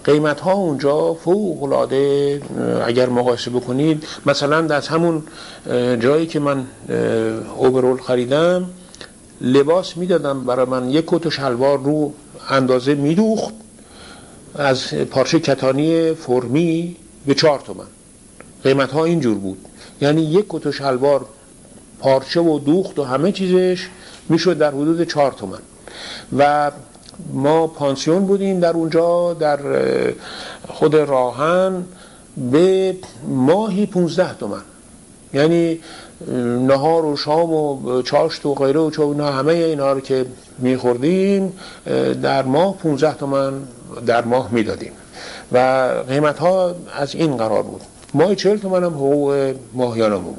قیمت 0.05 0.41
ها 0.41 0.53
اونجا 0.53 1.15
فوق 1.15 1.63
العاده 1.63 2.43
اگر 2.85 3.09
مقایسه 3.09 3.51
بکنید 3.51 4.05
مثلا 4.27 4.75
از 4.75 4.89
همون 4.89 5.23
جایی 6.01 6.27
که 6.27 6.41
من 6.41 6.67
اوبرول 7.57 8.01
خریدم 8.01 8.71
لباس 9.41 9.97
می‌دادم 9.97 10.45
برای 10.45 10.67
من 10.67 10.91
یک 10.91 11.05
کت 11.07 11.27
و 11.27 11.31
شلوار 11.31 11.79
رو 11.79 12.13
اندازه 12.51 12.95
میدوخت. 12.95 13.55
از 14.59 14.95
پارچه 14.95 15.41
کتانی 15.41 16.13
فرمی 16.13 16.97
به 17.27 17.35
چهار 17.35 17.59
تومن. 17.59 17.87
قیمت 18.65 18.91
ها 18.91 19.05
اینجور 19.05 19.39
بود. 19.39 19.59
یعنی 20.01 20.23
یک 20.23 20.45
کت 20.49 20.67
و 20.67 20.73
شلوار 20.73 21.27
پارچه 21.99 22.41
و 22.41 22.59
دوخت 22.59 22.99
و 22.99 23.05
همه 23.05 23.33
چیزش 23.33 23.89
می‌شد 24.29 24.59
در 24.59 24.71
حدود 24.71 25.03
چهار 25.05 25.33
تومن. 25.33 25.59
و 26.39 26.71
ما 27.33 27.67
پانسیون 27.67 28.27
بودیم 28.27 28.61
در 28.61 28.73
اونجا 28.73 29.35
در 29.35 29.59
خود 30.69 30.95
راهن 30.95 31.85
به 32.51 32.97
ماهی 33.29 33.87
15 33.87 34.35
تومن. 34.35 34.63
یعنی 35.35 35.81
نهار 36.67 37.05
و 37.05 37.17
شام 37.17 37.53
و 37.53 38.03
چاشت 38.03 38.47
و 38.47 38.55
غیره 38.55 38.81
و 38.81 38.91
چونا 38.91 39.33
همه 39.33 39.53
اینا 39.53 39.93
رو 39.93 40.01
که 40.01 40.27
میخوردیم 40.59 41.53
در 42.23 42.43
ماه 42.43 42.77
15 42.77 43.15
تومن 43.15 43.53
در 44.07 44.25
ماه 44.25 44.49
می‌دادیم 44.53 44.93
و 45.53 45.89
قیمت 46.09 46.39
ها 46.39 46.75
از 46.99 47.15
این 47.15 47.37
قرار 47.37 47.63
بود. 47.63 47.81
ماه 48.15 48.35
40 48.35 48.57
تومن 48.57 48.85
هم 48.85 48.95
حقوق 48.95 49.55
ماهیانه 49.75 50.17
بود. 50.17 50.39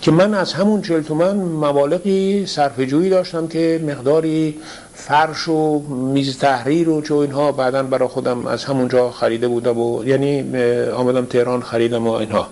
که 0.00 0.10
من 0.10 0.34
از 0.34 0.52
همون 0.52 0.82
40 0.82 1.02
تومن 1.02 1.36
مبالغی 1.36 2.46
صرفه 2.46 3.08
داشتم 3.08 3.46
که 3.46 3.80
مقداری 3.86 4.54
فرش 4.94 5.48
و 5.48 5.78
میز 5.88 6.38
تحریر 6.38 6.88
و 6.88 7.02
چو 7.02 7.14
اینها 7.14 7.52
بعدا 7.52 7.82
برای 7.82 8.08
خودم 8.08 8.46
از 8.46 8.64
همونجا 8.64 9.10
خریده 9.10 9.48
بودم 9.48 9.78
و 9.78 10.04
یعنی 10.04 10.56
آمدم 10.90 11.24
تهران 11.24 11.62
خریدم 11.62 12.06
و 12.06 12.10
اینها. 12.10 12.48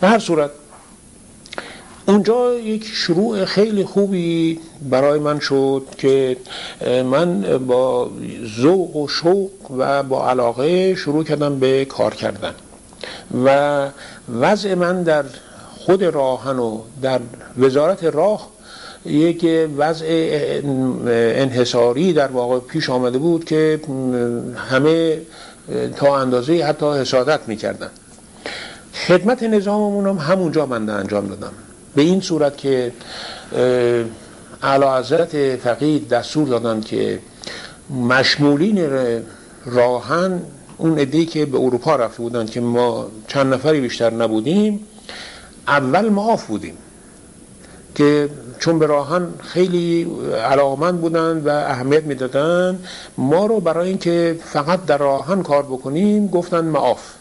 به 0.00 0.08
هر 0.08 0.18
صورت 0.18 0.50
اونجا 2.08 2.54
یک 2.54 2.84
شروع 2.84 3.44
خیلی 3.44 3.84
خوبی 3.84 4.60
برای 4.90 5.18
من 5.18 5.38
شد 5.38 5.82
که 5.98 6.36
من 7.04 7.58
با 7.66 8.10
ذوق 8.60 8.96
و 8.96 9.08
شوق 9.08 9.50
و 9.78 10.02
با 10.02 10.30
علاقه 10.30 10.94
شروع 10.94 11.24
کردم 11.24 11.58
به 11.58 11.84
کار 11.84 12.14
کردن 12.14 12.54
و 13.44 13.88
وضع 14.40 14.74
من 14.74 15.02
در 15.02 15.24
خود 15.78 16.02
راهن 16.02 16.58
و 16.58 16.80
در 17.02 17.20
وزارت 17.58 18.04
راه 18.04 18.48
یک 19.06 19.46
وضع 19.76 20.06
انحصاری 21.36 22.12
در 22.12 22.26
واقع 22.26 22.58
پیش 22.58 22.90
آمده 22.90 23.18
بود 23.18 23.44
که 23.44 23.80
همه 24.56 25.18
تا 25.96 26.18
اندازه 26.18 26.64
حتی 26.64 26.86
حسادت 26.86 27.40
می‌کردن. 27.46 27.90
خدمت 28.94 29.42
نظاممون 29.42 30.06
هم 30.06 30.16
همونجا 30.16 30.66
من 30.66 30.90
انجام 30.90 31.26
دادم. 31.26 31.52
به 31.94 32.02
این 32.02 32.20
صورت 32.20 32.56
که 32.56 32.92
اعلی 34.62 34.84
حضرت 34.84 35.56
فقید 35.56 36.08
دستور 36.08 36.48
دادن 36.48 36.80
که 36.80 37.20
مشمولین 37.90 38.88
راهن 39.66 40.40
اون 40.78 40.98
ادهی 40.98 41.26
که 41.26 41.46
به 41.46 41.58
اروپا 41.58 41.96
رفته 41.96 42.22
بودن 42.22 42.46
که 42.46 42.60
ما 42.60 43.06
چند 43.28 43.54
نفری 43.54 43.80
بیشتر 43.80 44.10
نبودیم 44.10 44.80
اول 45.68 46.08
معاف 46.08 46.46
بودیم 46.46 46.74
که 47.94 48.28
چون 48.58 48.78
به 48.78 48.86
راهن 48.86 49.28
خیلی 49.40 50.06
علاقمند 50.50 51.00
بودن 51.00 51.38
و 51.38 51.48
اهمیت 51.48 52.02
می‌دادن 52.04 52.78
ما 53.18 53.46
رو 53.46 53.60
برای 53.60 53.88
اینکه 53.88 54.38
فقط 54.44 54.86
در 54.86 54.98
راهن 54.98 55.42
کار 55.42 55.62
بکنیم 55.62 56.26
گفتن 56.26 56.64
معاف 56.64 57.17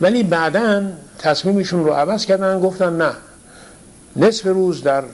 ولی 0.00 0.22
بعدا 0.22 0.82
تصمیمشون 1.18 1.84
رو 1.84 1.92
عوض 1.92 2.26
کردن 2.26 2.60
گفتن 2.60 2.96
نه. 2.96 3.12
نصف 4.16 4.46
روز 4.46 4.82
در 4.82 5.04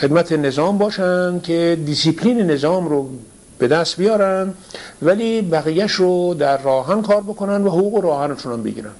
خدمت 0.00 0.32
نظام 0.32 0.78
باشن 0.78 1.40
که 1.40 1.78
دیسیپلین 1.86 2.50
نظام 2.50 2.88
رو 2.88 3.10
به 3.58 3.68
دست 3.68 3.96
بیارن 3.96 4.54
ولی 5.02 5.42
بقیهش 5.42 5.92
رو 5.92 6.34
در 6.34 6.62
راهن 6.62 7.02
کار 7.02 7.20
بکنن 7.20 7.62
و 7.64 7.70
حقوق 7.70 8.04
راهنشون 8.04 8.52
هم 8.52 8.62
بگیرن. 8.62 8.90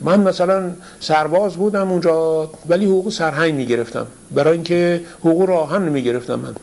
من 0.00 0.20
مثلا 0.20 0.70
سرباز 1.00 1.56
بودم 1.56 1.90
اونجا 1.90 2.50
ولی 2.68 2.84
حقوق 2.84 3.08
سرهنگ 3.08 3.54
می‌گرفتم. 3.54 4.06
برای 4.30 4.52
اینکه 4.52 5.00
حقوق 5.20 5.48
راهن 5.48 5.82
می‌گرفتم 5.82 6.34
من. 6.34 6.54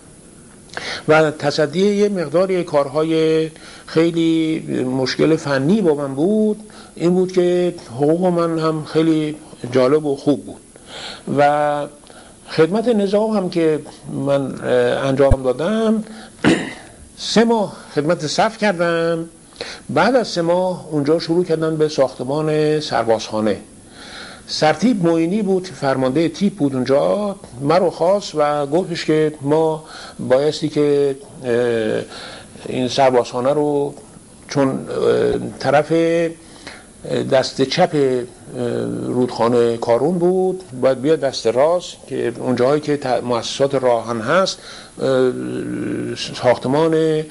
و 1.08 1.32
تصدی 1.32 1.96
یه 1.96 2.10
مقداری 2.10 2.63
کارهای 2.63 3.50
خیلی 3.86 4.60
مشکل 4.84 5.36
فنی 5.36 5.82
با 5.82 5.94
من 5.94 6.15
بود. 6.15 6.60
این 6.96 7.13
بود 7.13 7.32
که 7.32 7.74
حقوق 7.96 8.26
من 8.26 8.60
هم 8.60 8.86
خیلی 8.86 9.36
جالب 9.72 10.06
و 10.06 10.15
خوب 10.15 10.46
بود. 10.46 10.62
و 11.38 11.88
خدمت 12.50 12.88
نظام 12.88 13.38
هم 13.38 13.50
که 13.50 13.80
من 14.26 14.65
انجام 15.06 15.44
دادم 15.44 16.04
سه 17.18 17.44
ماه 17.44 17.76
خدمت 17.96 18.28
صف 18.28 18.58
کردم. 18.58 19.30
بعد 19.89 20.15
از 20.15 20.28
سه 20.28 20.42
ماه 20.42 20.88
اونجا 20.92 21.20
شروع 21.20 21.46
کردن 21.46 21.78
به 21.78 21.88
ساختمان 21.88 22.80
سربازخانه. 22.80 23.58
سرتیب 24.51 25.05
معینی 25.05 25.41
بود 25.41 25.67
فرمانده 25.67 26.29
تیپ 26.29 26.53
بود 26.55 26.75
اونجا. 26.75 27.35
مرا 27.62 27.89
خواست 27.89 28.35
و 28.35 28.65
گفتش 28.65 29.05
که 29.05 29.33
ما 29.41 29.83
بایستی 30.19 30.69
که 30.69 31.15
این 32.65 32.88
سربازخانه 32.88 33.53
رو 33.53 33.93
چون 34.47 34.85
طرف 35.59 35.93
دست 37.31 37.62
چپ 37.62 38.23
رودخانه 39.05 39.77
کارون 39.77 40.19
بود 40.19 40.63
باید 40.81 41.01
بیاد 41.01 41.19
دست 41.19 41.47
راست 41.47 41.97
که 42.07 42.33
اونجاهایی 42.39 42.81
که 42.81 42.99
مؤسسات 43.23 43.75
راهن 43.75 44.21
هست 44.21 44.59
ساختمان 46.35 47.23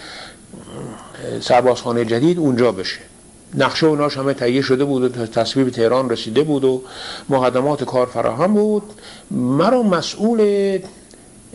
سربازخانه 1.41 2.05
جدید 2.05 2.39
اونجا 2.39 2.73
بشه. 2.73 3.08
نقشه 3.55 3.87
اوناش 3.87 4.17
همه 4.17 4.35
تهیه 4.35 4.63
شده 4.63 4.85
بود 4.85 5.19
و 5.19 5.27
تصویب 5.27 5.71
تهران 5.71 6.11
رسیده 6.11 6.43
بود 6.43 6.65
و 6.65 6.83
مقدمات 7.29 7.85
کار 7.85 8.07
فراهم 8.07 8.55
بود. 8.55 8.83
مرا 9.31 9.83
مسئول 9.83 10.79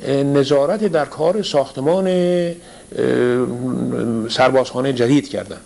نظارت 0.08 0.84
در 0.84 1.06
کار 1.06 1.42
ساختمان 1.42 2.08
سربازخانه 4.30 4.94
جدید 4.94 5.30
کردن 5.30 5.58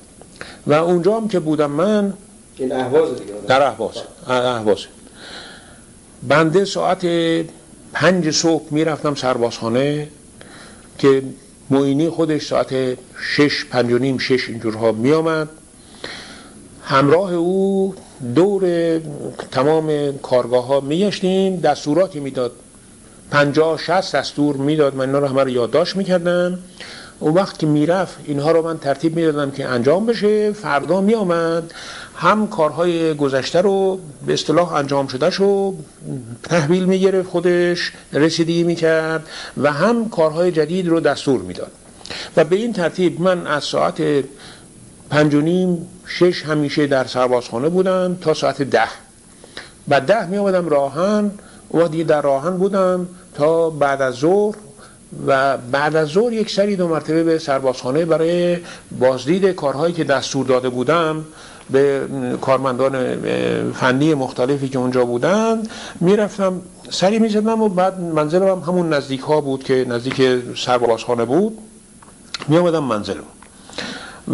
و 0.67 0.73
اونجا 0.73 1.17
هم 1.17 1.27
که 1.27 1.39
بودم 1.39 1.71
من 1.71 2.13
این 2.57 2.71
احواز 2.71 3.15
دیگه. 3.15 3.33
در 3.47 3.61
احواز 3.61 3.93
احواز 4.27 4.77
بنده 6.27 6.65
ساعت 6.65 7.05
پنج 7.93 8.31
صبح 8.31 8.63
می‌رفتم 8.71 9.15
سربازخانه 9.15 10.07
که 10.97 11.23
معینی 11.69 12.09
خودش 12.09 12.47
ساعت 12.47 12.97
شش 13.19 13.65
پنج 13.65 13.91
و 13.91 13.97
نیم 13.97 14.17
شش 14.17 14.49
اینجورها 14.49 14.91
می 14.91 15.11
آمد 15.11 15.49
همراه 16.89 17.33
او 17.33 17.95
دور 18.35 18.99
تمام 19.51 20.17
کارگاه 20.17 20.65
ها 20.65 20.79
می 20.79 20.99
گشتیم 20.99 21.55
دستوراتی 21.55 22.19
می‌داد. 22.19 22.51
پنجاه 23.31 23.77
شست 23.77 24.15
دستور 24.15 24.55
می‌داد. 24.55 24.95
من 24.95 25.05
اینا 25.05 25.19
رو 25.19 25.27
همه 25.27 25.43
رو 25.43 25.49
یادداشت 25.49 25.95
می‌کردم. 25.95 26.59
اون 27.19 27.33
وقت 27.33 27.59
که 27.59 27.67
می‌رفت 27.67 28.17
اینها 28.25 28.51
رو 28.51 28.61
من 28.61 28.77
ترتیب 28.77 29.15
می‌دادم 29.15 29.51
که 29.51 29.67
انجام 29.67 30.05
بشه. 30.05 30.51
فردا 30.51 31.01
می 31.01 31.15
آمد 31.15 31.73
هم 32.15 32.47
کارهای 32.47 33.13
گذشته 33.13 33.61
رو 33.61 33.99
به 34.25 34.33
اصطلاح 34.33 34.73
انجام 34.73 35.07
شده 35.07 35.29
شو 35.29 35.73
تحویل 36.43 36.85
می‌گرفت 36.85 37.29
خودش 37.29 37.91
رسیدگی 38.13 38.63
می‌کرد 38.63 39.27
و 39.57 39.71
هم 39.71 40.09
کارهای 40.09 40.51
جدید 40.51 40.87
رو 40.87 40.99
دستور 40.99 41.41
می‌داد. 41.41 41.71
و 42.37 42.43
به 42.43 42.55
این 42.55 42.73
ترتیب 42.73 43.21
من 43.21 43.47
از 43.47 43.63
ساعت 43.63 44.01
پنج 45.09 45.35
نیم 45.35 45.87
شش 46.07 46.45
همیشه 46.45 46.87
در 46.87 47.05
سربازخانه 47.05 47.69
بودم 47.69 48.17
تا 48.21 48.33
ساعت 48.33 48.61
ده. 48.61 48.87
بعد 49.87 50.03
ده 50.03 50.25
می 50.25 50.37
آمدم 50.37 50.69
راهن 50.69 51.31
و 51.73 51.87
دیگه 51.87 52.03
در 52.03 52.21
راهن 52.21 52.57
بودم 52.57 53.07
تا 53.35 53.69
بعد 53.69 54.01
از 54.01 54.13
ظهر 54.15 54.55
و 55.27 55.57
بعد 55.57 55.95
از 55.95 56.07
ظهر 56.07 56.33
یک 56.33 56.51
سری 56.51 56.75
دو 56.75 56.87
مرتبه 56.87 57.23
به 57.23 57.39
سربازخانه 57.39 58.05
برای 58.05 58.57
بازدید 58.99 59.45
کارهایی 59.45 59.93
که 59.93 60.03
دستور 60.03 60.45
داده 60.45 60.69
بودم 60.69 61.25
به 61.69 62.07
کارمندان 62.41 63.15
فنی 63.71 64.13
مختلفی 64.13 64.69
که 64.69 64.79
اونجا 64.79 65.05
بودند 65.05 65.69
می‌رفتم 65.99 66.61
سری 66.89 67.19
می‌زدم 67.19 67.61
و 67.61 67.69
بعد 67.69 67.99
منزلم 67.99 68.47
هم 68.47 68.59
همون 68.59 68.93
نزدیک 68.93 69.21
ها 69.21 69.41
بود 69.41 69.63
که 69.63 69.85
نزدیک 69.89 70.21
سربازخانه 70.57 71.25
بود. 71.25 71.57
می 72.47 72.57
آمدم 72.57 72.83
منزلم. 72.83 73.23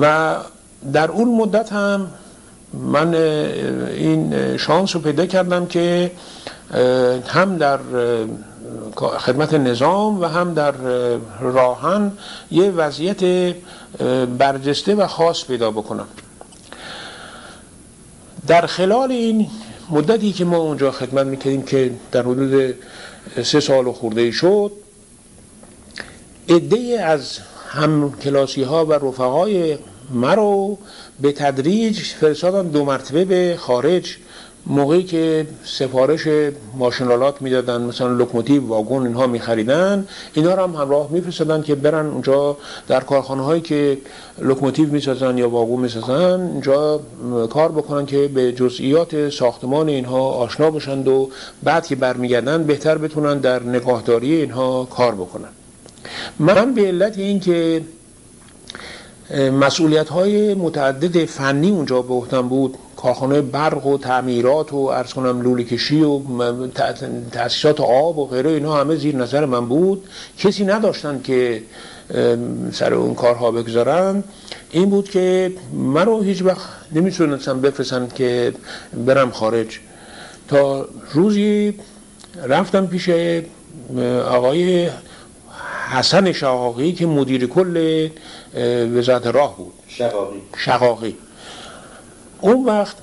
و 0.02 0.36
در 0.94 1.12
اون 1.12 1.36
مدت 1.36 1.74
هم 1.74 2.08
من 2.74 3.14
این 3.14 4.58
شانس 4.58 4.96
رو 4.96 5.02
پیدا 5.02 5.26
کردم 5.26 5.66
که 5.66 6.12
هم 7.28 7.58
در 7.58 7.80
خدمت 9.18 9.54
نظام 9.54 10.22
و 10.22 10.26
هم 10.26 10.54
در 10.54 10.74
راهن 11.42 12.12
یه 12.52 12.72
وضعیت 12.72 13.54
برجسته 14.38 14.96
و 14.96 15.08
خاص 15.08 15.46
پیدا 15.46 15.72
بکنم. 15.72 16.08
در 18.48 18.66
خلال 18.66 19.12
این 19.12 19.48
مدتی 19.90 20.32
که 20.32 20.46
ما 20.46 20.58
اونجا 20.58 20.92
خدمت 20.92 21.26
می‌کردیم 21.26 21.62
که 21.62 21.92
در 22.12 22.22
حدود 22.22 22.76
سه 23.44 23.60
سال 23.60 23.88
و 23.88 23.94
خورده 23.94 24.32
شد 24.32 24.72
عده 26.50 27.02
از 27.04 27.40
هم 27.70 28.14
کلاسی 28.24 28.64
ها 28.64 28.86
و 28.86 28.94
رفقای 28.94 29.78
مرا 30.12 30.78
به 31.22 31.32
تدریج 31.32 32.00
فرستادن 32.00 32.68
دو 32.68 32.86
مرتبه 32.86 33.26
به 33.26 33.56
خارج. 33.60 34.18
موقعی 34.68 35.04
که 35.04 35.48
سفارش 35.64 36.28
ماشین‌آلات 36.78 37.42
می‌دادن 37.42 37.82
مثلا 37.82 38.08
لوکوموتیو 38.08 38.68
واگن 38.68 39.06
اینها 39.06 39.28
میخریدن. 39.28 40.08
اینا 40.34 40.56
رو 40.56 40.64
هم 40.64 40.76
همراه 40.76 41.12
میفرستادن 41.12 41.62
که 41.62 41.76
برن 41.76 42.06
اونجا 42.06 42.58
در 42.88 43.00
کارخانه 43.00 43.44
هایی 43.44 43.62
که 43.62 43.98
لوکوموتیو 44.40 44.90
می‌سازن 44.90 45.38
یا 45.38 45.50
واگن 45.50 45.82
می‌سازن 45.82 46.42
اونجا 46.42 47.00
کار 47.50 47.72
بکنن 47.72 48.06
که 48.06 48.28
به 48.28 48.52
جزئیات 48.52 49.30
ساختمان 49.30 49.90
اینها 49.90 50.22
آشنا 50.22 50.72
بشند 50.72 51.08
و 51.08 51.30
بعد 51.64 51.88
که 51.88 51.96
برمیگردن 51.96 52.64
بهتر 52.64 52.98
بتونن 52.98 53.38
در 53.38 53.64
نگاهداری 53.64 54.36
اینها 54.36 54.86
کار 54.86 55.16
بکنن. 55.16 55.50
من 56.40 56.74
به 56.74 56.82
علت 56.82 57.18
این 57.18 57.40
که 57.40 57.82
مسئولیت 59.34 60.10
های 60.10 60.54
متعدد 60.54 61.26
فنی 61.26 61.70
اونجا 61.70 62.02
به 62.02 62.14
عهدم 62.14 62.50
بود. 62.50 62.78
کارخانه 62.98 63.42
برق 63.42 63.86
و 63.88 63.98
تعمیرات 63.98 64.74
و 64.74 64.78
عرض 64.78 65.14
کنم 65.14 65.42
لوله 65.42 65.64
کشی 65.64 66.04
و 66.04 66.22
تاسیسات 67.32 67.82
آب 67.82 68.18
و 68.18 68.28
غیره 68.28 68.50
اینا 68.50 68.76
همه 68.76 68.96
زیر 68.96 69.16
نظر 69.16 69.46
من 69.46 69.66
بود. 69.66 70.04
کسی 70.38 70.66
نداشتن 70.66 71.22
که 71.24 71.62
سر 72.72 72.94
اون 72.94 73.16
کارها 73.16 73.52
بگذارن. 73.52 74.24
این 74.72 74.90
بود 74.90 75.10
که 75.10 75.52
من 75.74 76.06
رو 76.06 76.22
هیچ 76.22 76.42
وقت 76.42 76.68
نمی‌تونستم 76.92 77.62
بفرستن 77.62 78.08
که 78.16 78.54
برم 79.06 79.32
خارج. 79.32 79.80
تا 80.48 80.88
روزی 81.14 81.74
رفتم 82.44 82.88
پیش 82.88 83.10
آقای 84.30 84.90
حسن 85.94 86.32
شقاقی 86.32 86.92
که 86.92 87.06
مدیر 87.06 87.48
کل 87.48 88.10
وزارت 88.96 89.28
راه 89.28 89.58
بود. 89.58 89.74
شقاقی. 89.88 90.42
شقاقی. 90.58 91.16
اون 92.42 92.66
وقت 92.66 92.96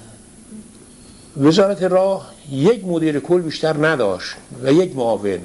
وزارت 1.36 1.82
راه 1.82 2.32
یک 2.52 2.84
مدیر 2.84 3.20
کل 3.20 3.40
بیشتر 3.40 3.86
نداشت 3.86 4.34
و 4.62 4.72
یک 4.72 4.96
معاون. 4.96 5.38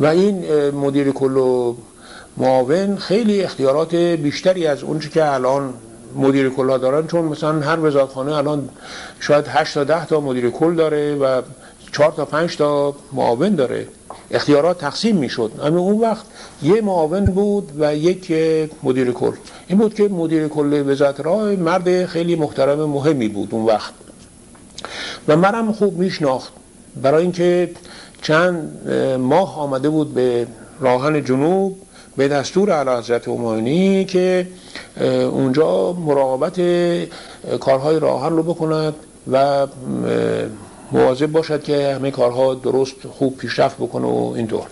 و 0.00 0.06
این 0.06 0.70
مدیر 0.70 1.10
کل 1.10 1.36
و 1.36 1.76
معاون 2.36 2.96
خیلی 2.96 3.42
اختیارات 3.42 3.94
بیشتری 3.94 4.66
از 4.66 4.82
اونچه 4.82 5.08
که 5.08 5.32
الان 5.32 5.74
مدیر 6.16 6.48
کل 6.48 6.78
دارن 6.78 7.06
چون 7.06 7.24
مثلا 7.24 7.60
هر 7.60 7.80
وزارتخانه 7.80 8.34
الان 8.34 8.68
شاید 9.20 9.46
8 9.48 9.74
تا 9.74 9.84
10 9.84 10.06
تا 10.06 10.20
مدیر 10.20 10.50
کل 10.50 10.74
داره 10.74 11.14
و 11.14 11.42
4 11.92 12.12
تا 12.12 12.24
5 12.24 12.56
تا 12.56 12.94
معاون 13.12 13.54
داره. 13.54 13.86
اختیارات 14.32 14.78
تقسیم 14.78 15.16
می‌شد. 15.16 15.52
اما 15.62 15.80
اون 15.80 16.00
وقت 16.00 16.26
یه 16.62 16.80
معاون 16.80 17.24
بود 17.24 17.72
و 17.78 17.96
یک 17.96 18.32
مدیر 18.82 19.12
کل. 19.12 19.32
این 19.68 19.78
بود 19.78 19.94
که 19.94 20.08
مدیر 20.08 20.48
کل 20.48 20.90
وزارت 20.90 21.20
راه 21.20 21.50
مرد 21.50 22.06
خیلی 22.06 22.36
محترم 22.36 22.84
مهمی 22.84 23.28
بود 23.28 23.48
اون 23.52 23.64
وقت. 23.64 23.92
و 25.28 25.36
مرم 25.36 25.72
خوب 25.72 25.98
میشناخت. 25.98 26.52
برای 27.02 27.22
اینکه 27.22 27.70
چند 28.22 28.88
ماه 29.20 29.58
آمده 29.58 29.88
بود 29.88 30.14
به 30.14 30.46
راهن 30.80 31.24
جنوب 31.24 31.78
به 32.16 32.28
دستور 32.28 32.70
اعلی 32.70 32.90
حضرت 32.90 33.28
همایونی 33.28 34.04
که 34.04 34.46
اونجا 35.30 35.92
مراقبت 35.92 36.60
کارهای 37.60 38.00
راهن 38.00 38.32
رو 38.36 38.42
بکند 38.42 38.94
و 39.32 39.66
مواظب 40.92 41.26
باشد 41.26 41.62
که 41.62 41.94
همه 41.94 42.10
کارها 42.10 42.54
درست 42.54 42.96
خوب 43.10 43.36
پیشرفت 43.36 43.76
بکنه 43.76 44.06
و 44.06 44.32
اینطور. 44.36 44.66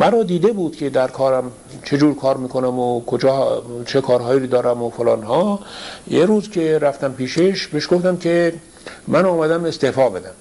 مرا 0.00 0.22
دیده 0.22 0.52
بود 0.52 0.76
که 0.76 0.90
در 0.90 1.08
کارم 1.08 1.50
چجور 1.84 2.14
کار 2.14 2.36
می‌کنم 2.36 2.78
و 2.78 3.04
کجا 3.04 3.62
چه 3.86 4.00
کارهایی 4.00 4.46
دارم 4.46 4.82
و 4.82 4.90
فلان 4.90 5.22
ها 5.22 5.60
یه 6.10 6.24
روز 6.24 6.50
که 6.50 6.78
رفتم 6.78 7.12
پیشش 7.12 7.66
بهش 7.66 7.88
گفتم 7.90 8.16
که 8.16 8.54
من 9.08 9.24
آمدم 9.24 9.64
استعفا 9.64 10.08
بدم. 10.08 10.34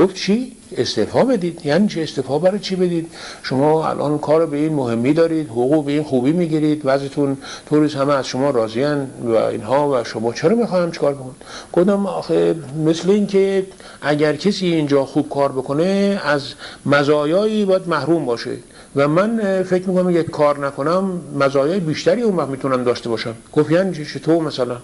گفت 0.00 0.14
چی؟ 0.14 0.52
استعفا 0.76 1.24
بدید. 1.24 1.66
یعنی 1.66 1.88
چه 1.88 2.02
استعفا؟ 2.02 2.38
برای 2.38 2.58
چی 2.58 2.76
بدید؟ 2.76 3.06
شما 3.42 3.88
الان 3.88 4.18
کار 4.18 4.46
به 4.46 4.56
این 4.56 4.74
مهمی 4.74 5.12
دارید 5.12 5.48
حقوق 5.48 5.84
به 5.84 5.92
این 5.92 6.02
خوبی 6.02 6.32
می‌گیرید 6.32 6.82
وضعتون 6.84 7.36
طوریست 7.68 7.96
همه 7.96 8.14
از 8.14 8.26
شما 8.26 8.50
راضیان 8.50 9.10
و 9.24 9.34
اینها 9.34 9.90
و 9.90 10.04
شما 10.04 10.32
چرا 10.32 10.54
می‌خوایم 10.54 10.90
چیکار 10.90 11.14
بکنید؟ 11.14 11.36
گفتم 11.72 12.06
آخه 12.06 12.54
مثل 12.86 13.10
این 13.10 13.26
که 13.26 13.66
اگر 14.02 14.36
کسی 14.36 14.66
اینجا 14.66 15.04
خوب 15.04 15.28
کار 15.28 15.52
بکنه 15.52 16.20
از 16.24 16.42
مزایایی 16.86 17.64
باید 17.64 17.88
محروم 17.88 18.26
باشه. 18.26 18.56
و 18.96 19.08
من 19.08 19.62
فکر 19.62 19.88
می‌کنم 19.88 20.06
اگه 20.06 20.22
کار 20.22 20.66
نکنم 20.66 21.20
مزایای 21.38 21.80
بیشتری 21.80 22.22
اون 22.22 22.36
وقت 22.36 22.48
می‌تونم 22.48 22.84
داشته 22.84 23.08
باشم. 23.08 23.34
گفت 23.52 23.70
یعنی 23.70 24.04
چطور 24.04 24.42
مثلا؟ 24.42 24.76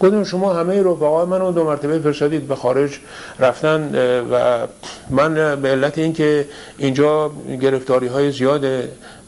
گفتم 0.00 0.24
شما 0.24 0.54
همه 0.54 0.82
رفقا 0.82 1.26
منو 1.26 1.52
دو 1.52 1.64
مرتبه 1.64 1.98
فرستادید 1.98 2.48
به 2.48 2.54
خارج 2.54 2.98
رفتن 3.38 3.94
و 4.32 4.66
من 5.10 5.60
به 5.60 5.68
علت 5.68 5.98
اینکه 5.98 6.46
اینجا 6.78 7.30
گرفتاری 7.60 8.06
های 8.06 8.32
زیاد 8.32 8.64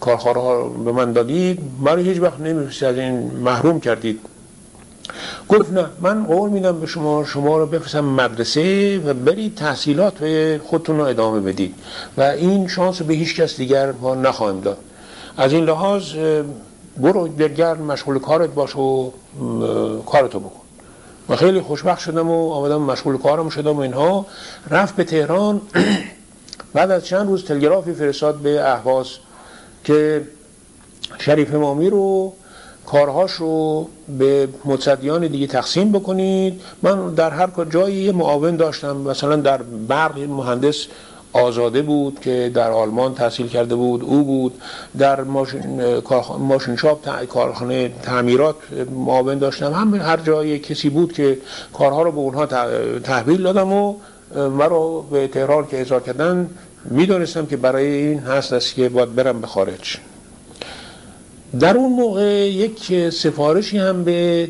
کارخانه 0.00 0.40
ها 0.40 0.68
به 0.68 0.92
من 0.92 1.12
دادید 1.12 1.58
من 1.80 1.98
هیچ 1.98 2.20
وقت 2.20 2.40
نمیفرستید 2.40 2.88
از 2.88 2.96
این 2.98 3.30
محروم 3.44 3.80
کردید. 3.80 4.20
گفت 5.48 5.72
نه 5.72 5.86
من 6.00 6.24
قول 6.24 6.50
میدم 6.50 6.80
به 6.80 6.86
شما 6.86 7.24
شما 7.24 7.58
رو 7.58 7.66
بفرستم 7.66 8.04
مدرسه 8.04 8.98
و 8.98 9.14
برید 9.14 9.54
تحصیلات 9.54 10.14
خودتون 10.58 10.98
رو 10.98 11.04
ادامه 11.04 11.40
بدید 11.40 11.74
و 12.16 12.22
این 12.22 12.68
شانس 12.68 13.02
به 13.02 13.14
هیچ 13.14 13.40
کس 13.40 13.56
دیگر 13.56 13.92
ما 13.92 14.14
نخواهیم 14.14 14.60
داد. 14.60 14.78
از 15.36 15.52
این 15.52 15.64
لحاظ 15.64 16.14
برو 16.96 17.28
درگر 17.28 17.74
مشغول 17.74 18.18
کارت 18.18 18.50
باش 18.50 18.76
و 18.76 19.12
کارتو 20.06 20.40
بکن. 20.40 20.60
و 21.28 21.36
خیلی 21.36 21.60
خوشبخت 21.60 22.00
شدم 22.00 22.30
و 22.30 22.52
آمدم 22.52 22.82
مشغول 22.82 23.18
کارم 23.18 23.48
شدم 23.48 23.76
و 23.76 23.80
اینها. 23.80 24.26
رفت 24.70 24.96
به 24.96 25.04
تهران. 25.04 25.60
بعد 26.74 26.90
از 26.90 27.06
چند 27.06 27.28
روز 27.28 27.44
تلگرافی 27.44 27.92
فرستاد 27.92 28.36
به 28.36 28.70
اهواز 28.70 29.06
که 29.84 30.22
شریف 31.18 31.54
امامی 31.54 31.90
رو 31.90 32.32
کارهاش 32.86 33.32
رو 33.32 33.88
به 34.18 34.48
متصدیان 34.64 35.26
دیگه 35.26 35.46
تقسیم 35.46 35.92
بکنید. 35.92 36.60
من 36.82 37.14
در 37.14 37.30
هر 37.30 37.48
جایی 37.70 37.96
یه 37.96 38.12
معاون 38.12 38.56
داشتم. 38.56 38.96
مثلا 38.96 39.36
در 39.36 39.62
برق 39.88 40.18
مهندس 40.18 40.86
آزاده 41.32 41.82
بود 41.82 42.20
که 42.20 42.50
در 42.54 42.70
آلمان 42.70 43.14
تحصیل 43.14 43.48
کرده 43.48 43.74
بود 43.74 44.02
او 44.02 44.24
بود. 44.24 44.54
در 44.98 45.20
ماشین, 45.20 46.00
ماشین 46.38 46.76
شاپ 46.76 47.24
کارخانه 47.26 47.92
تعمیرات 48.02 48.56
معاون 48.90 49.38
داشتم. 49.38 49.72
هم 49.72 49.94
هر 49.94 50.16
جایی 50.16 50.58
کسی 50.58 50.88
بود 50.88 51.12
که 51.12 51.38
کارها 51.72 52.02
رو 52.02 52.12
به 52.12 52.18
اونها 52.18 52.46
تحویل 53.04 53.42
دادم 53.42 53.72
و 53.72 53.94
مرا 54.36 55.04
به 55.10 55.28
تهران 55.28 55.66
که 55.66 55.80
اظهار 55.80 56.00
کردن 56.00 56.50
می‌دونستم 56.84 57.46
که 57.46 57.56
برای 57.56 57.86
این 57.86 58.18
هست 58.18 58.52
است 58.52 58.74
که 58.74 58.88
باید 58.88 59.14
برم 59.14 59.40
به 59.40 59.46
خارج. 59.46 59.98
در 61.60 61.76
اون 61.76 61.92
موقع 61.92 62.48
یک 62.50 63.10
سفارشی 63.10 63.78
هم 63.78 64.04
به 64.04 64.48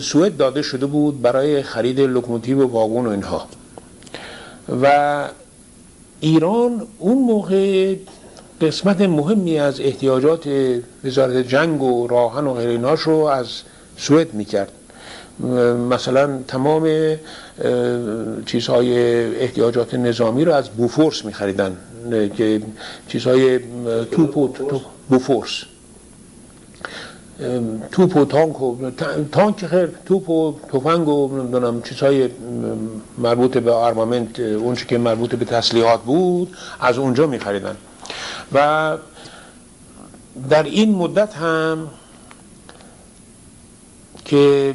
سوئد 0.00 0.36
داده 0.36 0.62
شده 0.62 0.86
بود 0.86 1.22
برای 1.22 1.62
خرید 1.62 2.00
لوکوموتیو 2.00 2.58
و 2.58 2.68
واگن 2.68 3.06
و 3.06 3.10
اینها. 3.10 3.46
و 4.82 5.28
ایران 6.20 6.86
اون 6.98 7.18
موقع 7.18 7.94
قسمت 8.60 9.00
مهمی 9.00 9.58
از 9.58 9.80
احتیاجات 9.80 10.48
وزارت 11.04 11.48
جنگ 11.48 11.82
و 11.82 12.06
راهن 12.06 12.46
و 12.46 12.54
غیر 12.54 12.80
رو 12.80 13.16
از 13.16 13.46
سوئد 13.96 14.34
می‌کرد. 14.34 14.72
مثلا 15.90 16.38
تمام 16.48 16.88
چیزهای 18.46 18.94
احتیاجات 19.36 19.94
نظامی 19.94 20.44
رو 20.44 20.52
از 20.52 20.68
بوفورس 20.68 21.24
میخریدن. 21.24 21.76
که 22.36 22.62
چیزهای 23.08 23.60
توپ 24.10 24.36
و 24.36 24.48
بوفورس. 25.08 25.64
توپ 27.92 28.16
و 28.16 28.24
تانک 28.24 28.62
و 28.62 28.90
تانک 29.32 29.66
خیر 29.66 29.86
توپ 29.86 30.30
و 30.30 30.54
تفنگ 30.72 31.08
و 31.08 31.38
نمی‌دونم 31.38 31.82
چیزهای 31.82 32.28
مربوط 33.18 33.58
به 33.58 33.72
آرمامنت 33.72 34.40
اونچه 34.40 34.86
که 34.86 34.98
مربوط 34.98 35.34
به 35.34 35.44
تسلیحات 35.44 36.00
بود 36.00 36.56
از 36.80 36.98
اونجا 36.98 37.26
میخریدن. 37.26 37.76
و 38.52 38.96
در 40.50 40.62
این 40.62 40.94
مدت 40.94 41.34
هم 41.34 41.88
که 44.24 44.74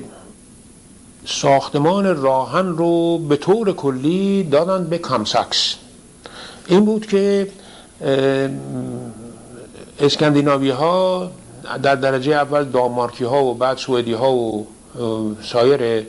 ساختمان 1.25 2.21
راهن 2.21 2.67
رو 2.67 3.17
به 3.17 3.35
طور 3.35 3.73
کلی 3.73 4.43
دادن 4.43 4.83
به 4.83 4.97
کامساکس 4.97 5.75
این 6.67 6.85
بود 6.85 7.05
که 7.05 7.47
اسکندیناوی 9.99 10.69
ها 10.69 11.31
در 11.83 11.95
درجه 11.95 12.31
اول 12.31 12.63
دامارکی 12.63 13.23
ها 13.23 13.43
و 13.43 13.53
بعد 13.53 13.77
سوئدی 13.77 14.13
ها 14.13 14.33
و 14.33 14.67
سایر 15.43 16.05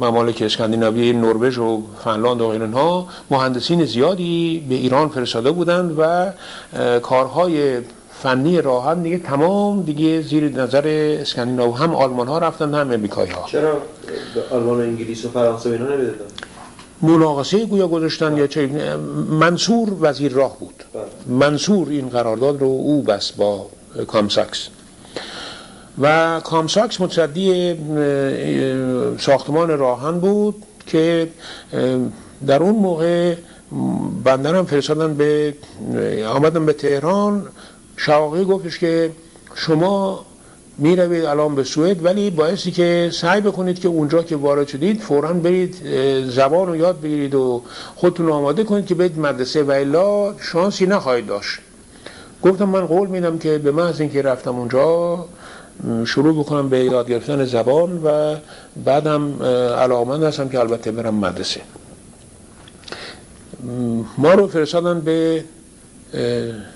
ممالک 0.00 0.42
اسکندیناوی 0.42 1.12
نروژ 1.12 1.58
و 1.58 1.82
فنلاند 2.04 2.40
و 2.40 2.48
غیرها 2.48 3.06
مهندسین 3.30 3.84
زیادی 3.84 4.66
به 4.68 4.74
ایران 4.74 5.08
فرستاده 5.08 5.50
بودند 5.50 5.94
و 5.98 6.32
کارهای 7.00 7.78
فنی 8.22 8.60
راحت 8.60 9.02
دیگه 9.02 9.18
تمام 9.18 9.82
دیگه 9.82 10.20
زیر 10.20 10.48
نظر 10.48 11.16
اسکندیناو 11.20 11.76
هم 11.76 11.94
آلمان 11.94 12.28
ها 12.28 12.38
رفتن 12.38 12.74
هم 12.74 12.92
امریکایی 12.92 13.30
ها 13.30 13.44
چرا؟ 13.46 13.82
آلمان 14.50 14.76
و 14.76 14.80
انگلیس 14.80 15.24
و 15.24 15.28
فرانسه 15.28 15.70
اینا 15.70 15.84
نمی‌دادن؟ 15.84 16.24
مناقصه 17.02 17.66
گویا 17.66 17.88
گذاشتن 17.88 18.36
یا 18.36 18.46
چه 18.46 18.66
منصور 19.30 19.96
وزیر 20.00 20.32
راه 20.32 20.58
بود. 20.58 20.84
بله. 20.94 21.36
منصور 21.38 21.88
این 21.88 22.08
قرارداد 22.08 22.60
رو 22.60 22.66
او 22.66 23.02
بست 23.02 23.32
با 23.32 23.66
کامساکس 24.06 24.68
و 26.00 26.40
کامساکس 26.44 27.00
متصدی 27.00 27.76
ساختمان 29.18 29.78
راه‌آهن 29.78 30.18
بود 30.20 30.54
که 30.86 31.28
در 32.46 32.62
اون 32.62 32.76
موقع 32.76 33.34
بندرم 34.24 34.64
فرستادن 34.64 35.14
به 35.14 35.54
آمدن 36.26 36.66
به 36.66 36.72
تهران. 36.72 37.46
شواقی 37.96 38.44
گفتش 38.44 38.78
که 38.78 39.10
شما 39.54 40.24
می 40.78 40.96
روید 40.96 41.24
الان 41.24 41.54
به 41.54 41.64
سوئد 41.64 42.04
ولی 42.04 42.30
بایستی 42.30 42.70
که 42.70 43.10
سعی 43.12 43.40
بکنید 43.40 43.80
که 43.80 43.88
اونجا 43.88 44.22
که 44.22 44.36
وارد 44.36 44.68
شدید 44.68 45.00
فورا 45.00 45.32
برید 45.32 45.76
زبان 46.30 46.66
رو 46.66 46.76
یاد 46.76 47.00
بگیرید 47.00 47.34
و 47.34 47.62
خودتون 47.96 48.30
آماده 48.30 48.64
کنید 48.64 48.86
که 48.86 48.94
برید 48.94 49.18
مدرسه. 49.18 49.62
و 49.62 49.70
الا 49.70 50.38
شانسی 50.38 50.86
نخواهید 50.86 51.26
داشت. 51.26 51.58
گفتم 52.42 52.68
من 52.68 52.86
قول 52.86 53.08
میدم 53.08 53.38
که 53.38 53.58
به 53.58 53.72
محض 53.72 54.00
اینکه 54.00 54.22
رفتم 54.22 54.56
اونجا 54.56 55.24
شروع 56.04 56.34
بکنم 56.34 56.68
به 56.68 56.84
یاد 56.84 57.08
گرفتن 57.08 57.44
زبان 57.44 58.02
و 58.04 58.36
بعدم 58.84 59.42
علاقمند 59.72 60.22
هستم 60.22 60.48
که 60.48 60.60
البته 60.60 60.92
برم 60.92 61.14
مدرسه. 61.14 61.60
ما 64.18 64.34
رو 64.34 64.46
فرستادن 64.46 65.00
به 65.00 65.44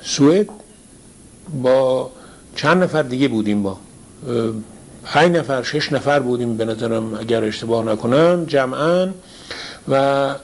سوئد. 0.02 0.48
با 1.62 2.10
چند 2.56 2.82
نفر 2.82 3.02
دیگه 3.02 3.28
بودیم 3.28 3.62
با. 3.62 3.76
پنج 5.04 5.36
نفر 5.36 5.62
شش 5.62 5.92
نفر 5.92 6.20
بودیم 6.20 6.56
به 6.56 6.64
نظرم 6.64 7.14
اگر 7.14 7.44
اشتباه 7.44 7.84
نکنم 7.84 8.44
جمعا. 8.44 9.08
و 9.88 10.34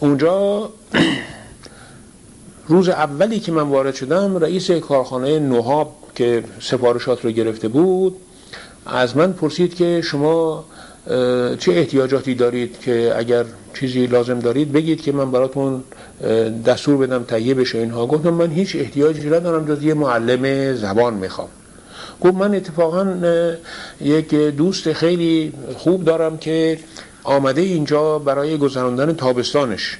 اونجا 0.00 0.68
روز 2.68 2.88
اولی 2.88 3.40
که 3.40 3.52
من 3.52 3.62
وارد 3.62 3.94
شدم 3.94 4.36
رئیس 4.36 4.70
کارخانه 4.70 5.38
نوهاب 5.38 5.96
که 6.14 6.44
سفارشات 6.60 7.24
رو 7.24 7.30
گرفته 7.30 7.68
بود 7.68 8.16
از 8.86 9.16
من 9.16 9.32
پرسید 9.32 9.74
که 9.74 10.00
شما 10.04 10.64
چه 11.58 11.72
احتیاجاتی 11.72 12.34
دارید 12.34 12.80
که 12.80 13.12
اگر 13.16 13.44
چیزی 13.74 14.06
لازم 14.06 14.38
دارید 14.38 14.72
بگید 14.72 15.02
که 15.02 15.12
من 15.12 15.30
براتون 15.30 15.82
دستور 16.66 16.96
بدم 17.06 17.22
تهیه 17.22 17.54
بشه 17.54 17.78
اینها. 17.78 18.06
گفتم 18.06 18.30
من 18.30 18.50
هیچ 18.50 18.76
احتیاجی 18.76 19.30
ندارم 19.30 19.74
جز 19.74 19.82
یه 19.82 19.94
معلم 19.94 20.74
زبان 20.74 21.14
می‌خوام. 21.14 21.48
گفت 22.20 22.34
من 22.34 22.54
اتفاقا 22.54 23.14
یک 24.00 24.34
دوست 24.34 24.92
خیلی 24.92 25.52
خوب 25.76 26.04
دارم 26.04 26.38
که 26.38 26.78
آمده 27.24 27.60
اینجا 27.60 28.18
برای 28.18 28.58
گذراندن 28.58 29.12
تابستانش. 29.12 29.98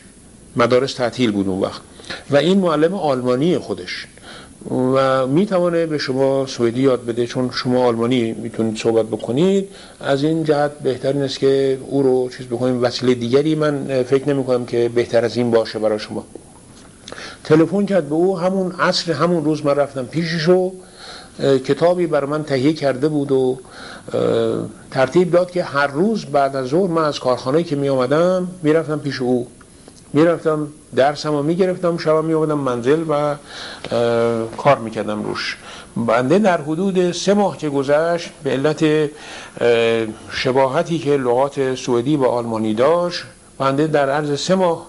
مدارس 0.56 0.94
تعطیل 0.94 1.30
بود 1.30 1.48
اون 1.48 1.60
وقت. 1.60 1.80
و 2.30 2.36
این 2.36 2.58
معلم 2.58 2.94
آلمانی 2.94 3.58
خودش. 3.58 4.06
و 4.70 5.26
می‌توانه 5.26 5.86
به 5.86 5.98
شما 5.98 6.46
سوئدی 6.46 6.80
یاد 6.80 7.06
بده 7.06 7.26
چون 7.26 7.50
شما 7.50 7.84
آلمانی 7.84 8.32
می‌تونید 8.32 8.76
صحبت 8.76 9.06
بکنید. 9.06 9.68
از 10.00 10.24
این 10.24 10.44
جهت 10.44 10.78
بهتر 10.78 11.16
است 11.16 11.38
که 11.38 11.78
او 11.86 12.02
رو 12.02 12.30
چیز 12.36 12.46
بکنیم. 12.46 12.82
وسیله 12.82 13.14
دیگری 13.14 13.54
من 13.54 14.02
فکر 14.02 14.28
نمی 14.28 14.44
کنم 14.44 14.66
که 14.66 14.90
بهتر 14.94 15.24
از 15.24 15.36
این 15.36 15.50
باشه 15.50 15.78
برای 15.78 15.98
شما. 15.98 16.26
تلفن 17.44 17.86
کرد 17.86 18.08
به 18.08 18.14
او. 18.14 18.38
همون 18.38 18.72
عصر 18.72 19.12
همون 19.12 19.44
روز 19.44 19.64
من 19.66 19.74
رفتم 19.74 20.04
پیشش 20.04 20.48
و 20.48 20.72
کتابی 21.40 22.06
بر 22.06 22.24
من 22.24 22.44
تهیه 22.44 22.72
کرده 22.72 23.08
بود 23.08 23.32
و 23.32 23.58
ترتیب 24.90 25.30
داد 25.30 25.50
که 25.50 25.62
هر 25.62 25.86
روز 25.86 26.24
بعد 26.24 26.56
از 26.56 26.66
ظهر 26.66 26.90
من 26.90 27.04
از 27.04 27.20
کارخانه 27.20 27.62
که 27.62 27.76
می 27.76 27.88
آمدم 27.88 28.48
می‌رفتم 28.62 28.98
پیش 28.98 29.20
او. 29.20 29.46
می‌رفتم 30.12 30.68
درسم 30.96 31.30
رو 31.30 31.42
می‌گرفتم 31.42 31.96
شبا 31.96 32.22
میومدم 32.22 32.58
منزل 32.58 33.04
و 33.08 33.34
کار 34.56 34.78
می‌کردم 34.78 35.22
روش. 35.22 35.56
بنده 35.96 36.38
در 36.38 36.60
حدود 36.60 37.12
سه 37.12 37.34
ماه 37.34 37.58
که 37.58 37.68
گذشت 37.68 38.30
به 38.44 38.50
علت 38.50 39.10
شباهتی 40.30 40.98
که 40.98 41.16
لغات 41.16 41.74
سوئدی 41.74 42.16
و 42.16 42.24
آلمانی 42.24 42.74
داشت 42.74 43.22
بنده 43.58 43.86
در 43.86 44.10
عرض 44.10 44.40
سه 44.40 44.54
ماه 44.54 44.86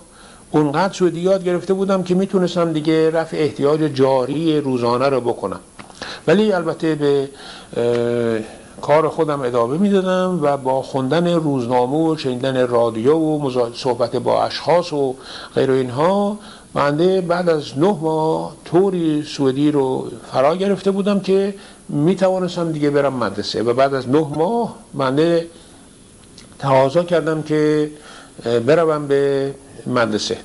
اونقدر 0.52 0.94
سوئدی 0.94 1.20
یاد 1.20 1.44
گرفته 1.44 1.74
بودم 1.74 2.04
که 2.04 2.16
می‌تونستم 2.16 2.74
دیگه 2.74 3.12
رفع 3.12 3.38
احتیاج 3.38 3.80
جاری 3.80 4.62
روزانه 4.62 5.10
رو 5.10 5.22
بکنم. 5.22 5.60
ولی 6.28 6.52
البته 6.52 6.96
به 6.96 7.30
کار 8.82 9.10
خودم 9.10 9.42
ادامه 9.42 9.78
می‌دادم 9.78 10.40
و 10.42 10.58
با 10.58 10.82
خوندن 10.82 11.28
روزنامه 11.34 11.98
و 11.98 12.18
شنیدن 12.18 12.68
رادیو 12.68 13.18
و 13.18 13.70
صحبت 13.76 14.16
با 14.16 14.44
اشخاص 14.44 14.94
و 14.94 15.16
غیر 15.56 15.72
اینها 15.72 16.38
بنده 16.74 17.22
بعد 17.22 17.50
از 17.50 17.78
نه 17.78 17.98
ماه 18.02 18.56
طوری 18.66 19.24
سوئدی 19.24 19.72
رو 19.72 20.12
فرا 20.32 20.56
گرفته 20.56 20.92
بودم 20.92 21.20
که 21.20 21.56
می 21.90 22.16
توانستم 22.16 22.72
دیگه 22.72 22.90
برم 22.90 23.14
مدرسه 23.14 23.64
و 23.64 23.74
بعد 23.74 23.94
از 23.94 24.10
نه 24.10 24.28
ماه 24.36 24.76
بنده 24.94 25.48
تقاضا 26.60 27.04
کردم 27.04 27.42
که 27.42 27.92
بروم 28.66 29.08
به 29.08 29.56
مدرسه. 29.88 30.38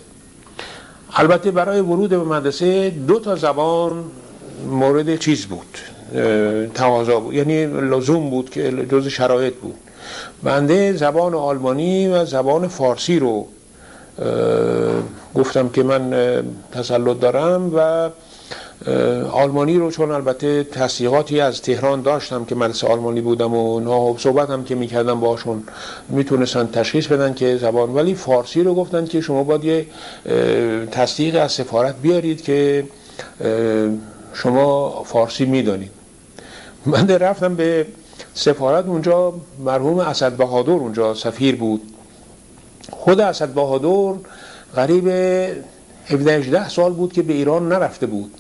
البته 1.14 1.50
برای 1.50 1.80
ورود 1.80 2.10
به 2.10 2.18
مدرسه 2.18 2.90
دو 2.90 3.20
تا 3.20 3.36
زبان 3.36 4.04
مورد 4.70 5.16
چیز 5.16 5.46
بود. 5.46 5.78
تقاضا 6.74 7.20
بود. 7.20 7.34
یعنی 7.34 7.66
لزوم 7.66 8.30
بود 8.30 8.50
که 8.50 8.86
جز 8.90 9.06
شرایط 9.06 9.54
بود. 9.54 9.74
بنده 10.42 10.92
زبان 10.92 11.34
آلمانی 11.34 12.08
و 12.08 12.24
زبان 12.24 12.68
فارسی 12.68 13.18
رو 13.18 13.46
گفتم 15.34 15.68
که 15.68 15.82
من 15.82 16.14
تسلط 16.72 17.20
دارم 17.20 17.72
و 17.76 18.10
آلمانی 19.32 19.78
رو 19.78 19.90
چون 19.90 20.10
البته 20.10 20.64
تصدیقاتی 20.64 21.40
از 21.40 21.62
تهران 21.62 22.02
داشتم 22.02 22.44
که 22.44 22.54
مدرسه 22.54 22.86
آلمانی 22.86 23.20
بودم 23.20 23.54
و 23.54 24.18
صحبت 24.18 24.50
هم 24.50 24.64
که 24.64 24.74
می‌کردم 24.74 25.20
باشون 25.20 25.62
می‌تونستن 26.08 26.66
تشخیص 26.66 27.06
بدن 27.06 27.34
که 27.34 27.56
زبان. 27.56 27.94
ولی 27.94 28.14
فارسی 28.14 28.62
رو 28.62 28.74
گفتن 28.74 29.06
که 29.06 29.20
شما 29.20 29.42
باید 29.44 29.64
یه 29.64 29.86
تصدیق 30.90 31.36
از 31.42 31.52
سفارت 31.52 31.94
بیارید 32.02 32.42
که 32.42 32.84
شما 34.36 35.02
فارسی 35.02 35.44
می‌دانید. 35.44 35.90
من 36.86 37.08
رفتم 37.08 37.54
به 37.54 37.86
سفارت 38.34 38.86
اونجا 38.86 39.34
مرحوم 39.64 39.98
اسد 39.98 40.32
بهادر 40.32 40.72
اونجا 40.72 41.14
سفیر 41.14 41.56
بود. 41.56 41.82
خود 42.90 43.20
اسد 43.20 43.48
بهادر 43.48 44.18
قریب 44.74 45.08
17 46.06 46.68
سال 46.68 46.92
بود 46.92 47.12
که 47.12 47.22
به 47.22 47.32
ایران 47.32 47.68
نرفته 47.68 48.06
بود 48.06 48.30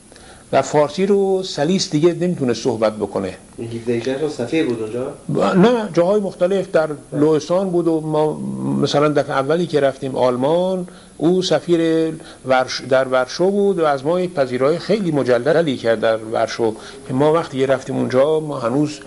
و 0.52 0.62
فارسی 0.62 1.06
رو 1.06 1.42
سلیس 1.42 1.90
دیگه 1.90 2.14
نمی‌تونه 2.14 2.54
صحبت 2.54 2.92
بکنه. 2.92 3.34
17 3.58 4.28
سفیر 4.28 4.66
بود 4.66 4.82
اونجا؟ 4.82 5.12
نه 5.52 5.88
جاهای 5.94 6.20
مختلف 6.20 6.70
در 6.70 6.88
لوستان 7.12 7.70
بود 7.70 7.88
و 7.88 8.00
ما 8.00 8.32
مثلا 8.82 9.08
دفعه 9.08 9.36
اولی 9.36 9.66
که 9.66 9.80
رفتیم 9.80 10.16
آلمان 10.16 10.88
او 11.18 11.42
سفیر 11.42 12.12
در 12.88 13.08
ورشو 13.08 13.50
بود 13.50 13.78
و 13.78 13.84
از 13.84 14.04
ما 14.04 14.20
یک 14.20 14.34
پذیرای 14.34 14.78
خیلی 14.78 15.10
مجللی 15.10 15.76
کرد 15.76 16.00
در 16.00 16.16
ورشو 16.16 16.74
که 17.08 17.14
ما 17.14 17.32
وقتی 17.32 17.66
رفتیم 17.66 17.96
اونجا 17.96 18.40
ما 18.40 18.58
هنوز 18.58 19.00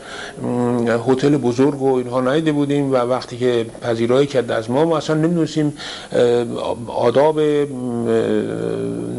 هتل 1.07 1.37
بزرگ 1.37 1.81
و 1.81 1.95
اینها 1.95 2.21
نیده 2.21 2.51
بودیم 2.51 2.91
و 2.91 2.95
وقتی 2.95 3.37
که 3.37 3.65
پذیرایی 3.81 4.27
کرد 4.27 4.51
از 4.51 4.71
ما 4.71 4.85
ما 4.85 4.97
اصلا 4.97 5.15
نمی‌دونستیم 5.15 5.73
آداب 6.87 7.39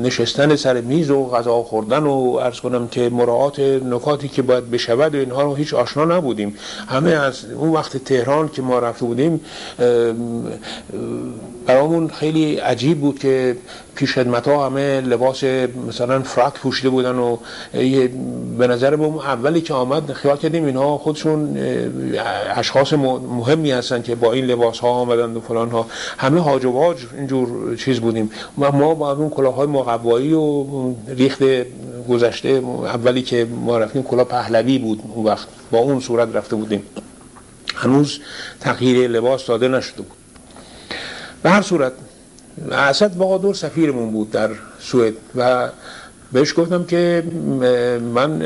نشستن 0.02 0.56
سر 0.56 0.80
میز 0.80 1.10
و 1.10 1.24
غذا 1.24 1.62
خوردن 1.62 2.02
و 2.02 2.38
ارز 2.40 2.60
کنم 2.60 2.88
که 2.88 3.08
مراعات 3.08 3.60
نکاتی 3.60 4.28
که 4.28 4.42
باید 4.42 4.70
بشود 4.70 5.14
و 5.14 5.18
اینها 5.18 5.42
رو 5.42 5.54
هیچ 5.54 5.74
آشنا 5.74 6.04
نبودیم. 6.04 6.56
همه 6.88 7.10
از 7.10 7.44
اون 7.44 7.70
وقت 7.70 7.96
تهران 7.96 8.48
که 8.48 8.62
ما 8.62 8.78
رفته 8.78 9.04
بودیم 9.04 9.40
برامون 11.66 12.08
خیلی 12.08 12.60
عجیب 12.80 13.00
بود 13.00 13.18
که 13.18 13.56
پیش 13.94 14.12
خدمت 14.14 14.48
ها 14.48 14.66
همه 14.66 15.00
لباس 15.00 15.44
مثلا 15.88 16.22
فراک 16.22 16.54
پوشیده 16.54 16.88
بودن 16.88 17.14
و 17.14 17.36
به 18.58 18.66
نظر 18.66 18.94
اون 18.94 19.14
اولی 19.14 19.60
که 19.60 19.74
آمد 19.74 20.12
خیال 20.12 20.36
کردیم 20.36 20.64
اینها 20.64 20.98
خودشون 20.98 21.58
اشخاص 22.56 22.92
مهمی 22.92 23.70
هستن 23.70 24.02
که 24.02 24.14
با 24.14 24.32
این 24.32 24.44
لباس 24.44 24.78
ها 24.78 24.88
آمدن 24.88 25.36
و 25.36 25.40
فلان 25.40 25.70
ها. 25.70 25.86
همه 26.18 26.40
هاج 26.40 26.64
و 26.64 26.70
واج 26.70 26.96
اینجور 27.16 27.76
چیز 27.76 28.00
بودیم. 28.00 28.30
و 28.58 28.72
ما 28.72 28.94
با 28.94 29.12
اون 29.12 29.30
کلاه 29.30 29.54
های 29.54 29.66
مقوایی 29.66 30.32
و 30.32 30.64
ریخت 31.08 31.42
گذشته 32.08 32.48
اولی 32.48 33.22
که 33.22 33.46
ما 33.64 33.78
رفتیم 33.78 34.02
کلاه 34.02 34.24
پهلوی 34.24 34.78
بود 34.78 35.02
اون 35.14 35.26
وقت. 35.26 35.48
با 35.70 35.78
اون 35.78 36.00
صورت 36.00 36.36
رفته 36.36 36.56
بودیم. 36.56 36.82
هنوز 37.74 38.20
تغییر 38.60 39.10
لباس 39.10 39.46
داده 39.46 39.68
نشده 39.68 39.96
بود. 39.96 40.16
به 41.42 41.50
هر 41.50 41.62
صورت 41.62 41.92
اسد 42.72 43.18
بقادر 43.18 43.52
سفیرمون 43.52 44.10
بود 44.10 44.30
در 44.30 44.50
سوئد 44.80 45.14
و 45.36 45.68
بهش 46.32 46.54
گفتم 46.56 46.84
که 46.84 47.22
من 48.14 48.40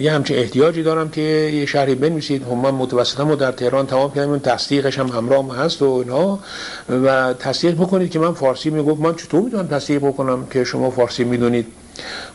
یه 0.00 0.12
همچین 0.12 0.38
احتیاجی 0.38 0.82
دارم 0.82 1.08
که 1.08 1.20
یه 1.20 1.66
شهری 1.66 1.94
بنویسید. 1.94 2.42
هم 2.42 2.58
من 2.58 2.70
متوسطم 2.70 3.30
و 3.30 3.36
در 3.36 3.52
تهران 3.52 3.86
تمام 3.86 4.12
کردم. 4.12 4.38
تصدیقش 4.38 4.98
هم 4.98 5.06
همراه 5.06 5.56
هست 5.56 5.82
و 5.82 5.86
اینا. 5.86 6.38
و 7.04 7.32
تصدیق 7.32 7.74
بکنید 7.74 8.10
که 8.10 8.18
من 8.18 8.32
فارسی 8.32 8.70
می‌گفت. 8.70 9.00
من 9.00 9.14
چطور 9.14 9.42
می‌تونم 9.42 9.66
تصدیق 9.66 9.98
بکنم 9.98 10.46
که 10.46 10.64
شما 10.64 10.90
فارسی 10.90 11.24
می‌دونید؟ 11.24 11.66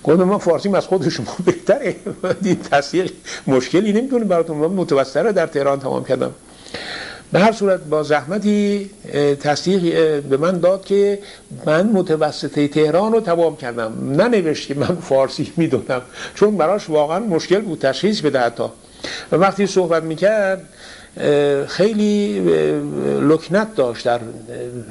گفتم 0.04 0.24
من 0.24 0.38
فارسی 0.38 0.76
از 0.76 0.86
خود 0.86 1.10
شما 1.10 1.36
بهتره 1.46 1.96
تصدیق 2.72 3.12
مشکلی 3.48 3.94
نمی‌تونه 3.94 4.26
براتون. 4.26 4.58
من 4.58 4.68
متوسطه 4.68 5.32
در 5.32 5.48
تهران 5.48 5.80
تمام 5.80 6.06
کردم. 6.06 6.32
به 7.32 7.40
هر 7.40 7.52
صورت 7.52 7.80
با 7.84 8.04
زحمتی 8.04 8.90
تصدیق 9.42 9.82
به 10.22 10.38
من 10.38 10.60
داد 10.60 10.86
که 10.86 11.20
من 11.66 11.86
متوسطه 11.88 12.68
تهران 12.68 13.12
رو 13.12 13.20
تمام 13.22 13.56
کردم. 13.56 13.94
ننوشت 14.12 14.68
که 14.68 14.76
من 14.76 14.96
فارسی 14.96 15.52
می‌دونم. 15.58 16.02
چون 16.36 16.58
براش 16.58 16.90
واقعا 16.90 17.20
مشکل 17.20 17.60
بود 17.60 17.80
تشخیص 17.80 18.22
بده 18.22 18.40
حتی. 18.40 18.64
و 19.32 19.36
وقتی 19.36 19.68
صحبت 19.68 20.04
می‌کرد 20.04 20.70
خیلی 21.68 22.40
لکنت 23.22 23.76
داشت. 23.76 24.06
در 24.06 24.20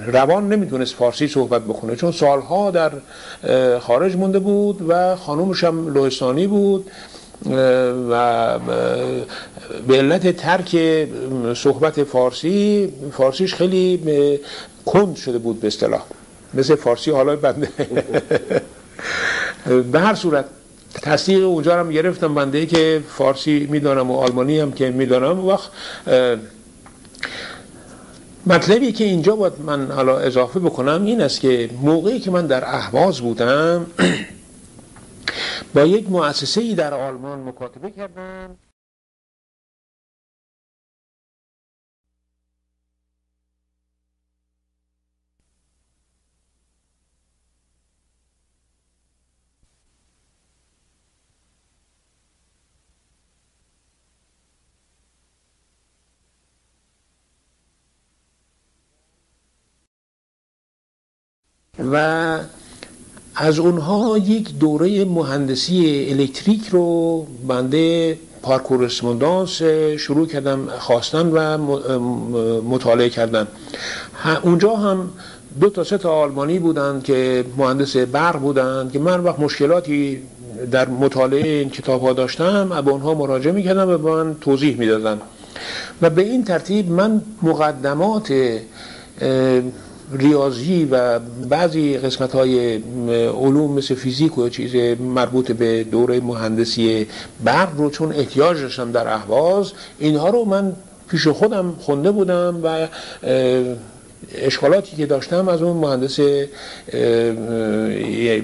روان 0.06 0.48
نمی‌تونست 0.48 0.94
فارسی 0.94 1.28
صحبت 1.28 1.62
بکنه 1.62 1.96
چون 1.96 2.12
سالها 2.12 2.70
در 2.70 2.92
خارج 3.78 4.16
مونده 4.16 4.38
بود 4.38 4.84
و 4.88 5.16
خانومش 5.16 5.64
هم 5.64 5.94
لوهستانی 5.94 6.46
بود. 6.46 6.90
و 8.10 8.58
به 9.88 9.96
علت 9.96 10.36
ترک 10.36 10.76
صحبت 11.54 12.04
فارسی 12.04 12.92
فارسیش 13.12 13.54
خیلی 13.54 14.00
کند 14.86 15.16
شده 15.16 15.38
بود 15.38 15.60
به 15.60 15.66
اصطلاح. 15.66 16.02
مثل 16.54 16.74
فارسی 16.74 17.10
حالا 17.10 17.36
بنده. 17.36 17.68
به 19.92 20.00
هر 20.00 20.14
صورت 20.14 20.44
تصدیق 21.02 21.44
اونجا 21.44 21.80
هم 21.80 21.90
گرفتم 21.90 22.34
بنده 22.34 22.66
که 22.66 23.02
فارسی 23.08 23.68
می‌دانم 23.70 24.10
و 24.10 24.16
آلمانی 24.16 24.60
هم 24.60 24.72
که 24.72 24.90
می‌دانم. 24.90 25.46
وقت 25.46 25.70
مطلبی 28.46 28.92
که 28.92 29.04
اینجا 29.04 29.36
باید 29.36 29.52
من 29.66 29.90
حالا 29.90 30.18
اضافه 30.18 30.60
بکنم 30.60 31.04
این 31.04 31.20
است 31.20 31.40
که 31.40 31.70
موقعی 31.82 32.20
که 32.20 32.30
من 32.30 32.46
در 32.46 32.64
اهواز 32.64 33.20
بودم 33.20 33.86
با 35.76 35.84
یک 35.84 36.10
مؤسسه 36.10 36.60
ای 36.60 36.74
در 36.74 36.94
آلمان 36.94 37.38
مکاتبه 37.48 37.90
کردم 37.90 38.56
و 61.78 62.55
از 63.36 63.58
اونها 63.58 64.18
یک 64.18 64.58
دوره 64.58 65.04
مهندسی 65.04 66.06
الکتریک 66.10 66.68
رو 66.68 67.26
بنده 67.48 68.18
پارکورسموندانس 68.42 69.62
شروع 69.98 70.26
کردم 70.26 70.68
خواستن 70.78 71.26
و 71.26 71.58
مطالعه 72.62 73.08
کردن 73.08 73.46
اونجا 74.42 74.76
هم 74.76 75.10
دو 75.60 75.70
تا 75.70 75.84
سه 75.84 75.98
تا 75.98 76.12
آلمانی 76.12 76.58
بودند 76.58 77.02
که 77.04 77.44
مهندس 77.56 77.96
برق 77.96 78.38
بودند 78.38 78.92
که 78.92 78.98
من 78.98 79.20
وقت 79.20 79.40
مشکلاتی 79.40 80.22
در 80.70 80.88
مطالعه 80.88 81.48
این 81.48 81.70
کتاب 81.70 82.02
ها 82.02 82.12
داشتم 82.12 82.82
به 82.82 82.90
اونها 82.90 83.14
مراجعه 83.14 83.52
می‌کردم 83.52 83.88
و 83.88 83.98
به 83.98 84.10
من 84.10 84.36
توضیح 84.40 84.76
می‌دادن 84.76 85.20
و 86.02 86.10
به 86.10 86.22
این 86.22 86.44
ترتیب 86.44 86.90
من 86.90 87.22
مقدمات 87.42 88.32
ریاضی 90.12 90.84
و 90.84 91.18
بعضی 91.48 91.98
قسمت 91.98 92.32
های 92.34 92.76
علوم 93.28 93.72
مثل 93.72 93.94
فیزیک 93.94 94.38
و 94.38 94.48
چیز 94.48 94.98
مربوط 95.00 95.52
به 95.52 95.84
دوره 95.84 96.20
مهندسی 96.20 97.06
برق 97.44 97.76
رو 97.76 97.90
چون 97.90 98.12
احتیاج 98.12 98.60
داشتم 98.60 98.92
در 98.92 99.08
اهواز 99.08 99.72
اینها 99.98 100.30
رو 100.30 100.44
من 100.44 100.72
پیش 101.08 101.28
خودم 101.28 101.74
خونده 101.80 102.10
بودم 102.10 102.60
و 102.62 102.88
اشکالاتی 104.34 104.96
که 104.96 105.06
داشتم 105.06 105.48
از 105.48 105.62
اون 105.62 105.76
مهندس 105.76 106.20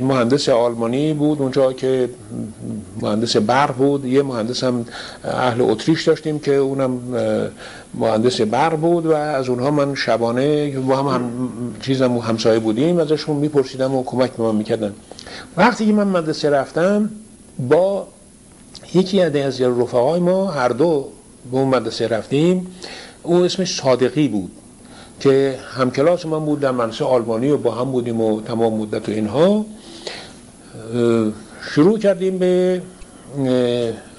مهندس 0.00 0.48
آلمانی 0.48 1.14
بود 1.14 1.42
اونجا 1.42 1.72
که 1.72 2.08
مهندس 3.02 3.36
برق 3.36 3.76
بود 3.76 4.04
یه 4.04 4.22
مهندس 4.22 4.64
هم 4.64 4.86
اهل 5.24 5.60
اتریش 5.60 6.08
داشتیم 6.08 6.38
که 6.38 6.54
اونم 6.54 7.00
مهندس 7.94 8.40
برق 8.40 8.76
بود 8.76 9.06
و 9.06 9.12
از 9.12 9.48
اونها 9.48 9.70
من 9.70 9.94
شبانه 9.94 10.70
با 10.70 10.96
هم, 10.96 11.06
هم 11.06 11.30
چیزم 11.80 12.18
همسایه 12.18 12.58
بودیم 12.58 12.98
ازشون 12.98 13.36
میپرسیدم 13.36 13.94
و 13.94 14.04
کمک 14.04 14.30
به 14.30 14.42
من 14.42 14.54
می‌کردن. 14.54 14.92
وقتی 15.56 15.86
که 15.86 15.92
من 15.92 16.06
مدرسه 16.06 16.50
رفتم 16.50 17.10
با 17.68 18.06
یکی 18.94 19.20
از 19.20 19.60
رفقای 19.60 20.20
ما 20.20 20.50
هر 20.50 20.68
دو 20.68 21.08
به 21.50 21.56
اون 21.58 21.68
مدرسه 21.68 22.08
رفتیم 22.08 22.66
او 23.22 23.36
اسمش 23.36 23.80
صادقی 23.80 24.28
بود 24.28 24.50
که 25.20 25.58
همکلاس 25.76 26.26
من 26.26 26.44
بود 26.44 26.60
در 26.60 26.70
مدرسه 26.70 27.04
آلمانی 27.04 27.50
و 27.50 27.56
با 27.56 27.70
هم 27.74 27.92
بودیم 27.92 28.20
و 28.20 28.40
تمام 28.40 28.74
مدت 28.74 29.08
و 29.08 29.12
اینها. 29.12 29.64
شروع 31.70 31.98
کردیم 31.98 32.38
به 32.38 32.82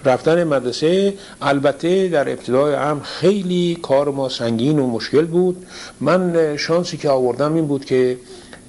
رفتن 0.05 0.43
مدرسه. 0.43 1.13
البته 1.41 2.07
در 2.07 2.29
ابتدای 2.29 2.75
هم 2.75 2.99
خیلی 3.03 3.77
کار 3.81 4.09
ما 4.09 4.29
سنگین 4.29 4.79
و 4.79 4.87
مشکل 4.87 5.25
بود. 5.25 5.65
من 6.01 6.57
شانسی 6.57 6.97
که 6.97 7.09
آوردم 7.09 7.53
این 7.53 7.67
بود 7.67 7.85
که 7.85 8.17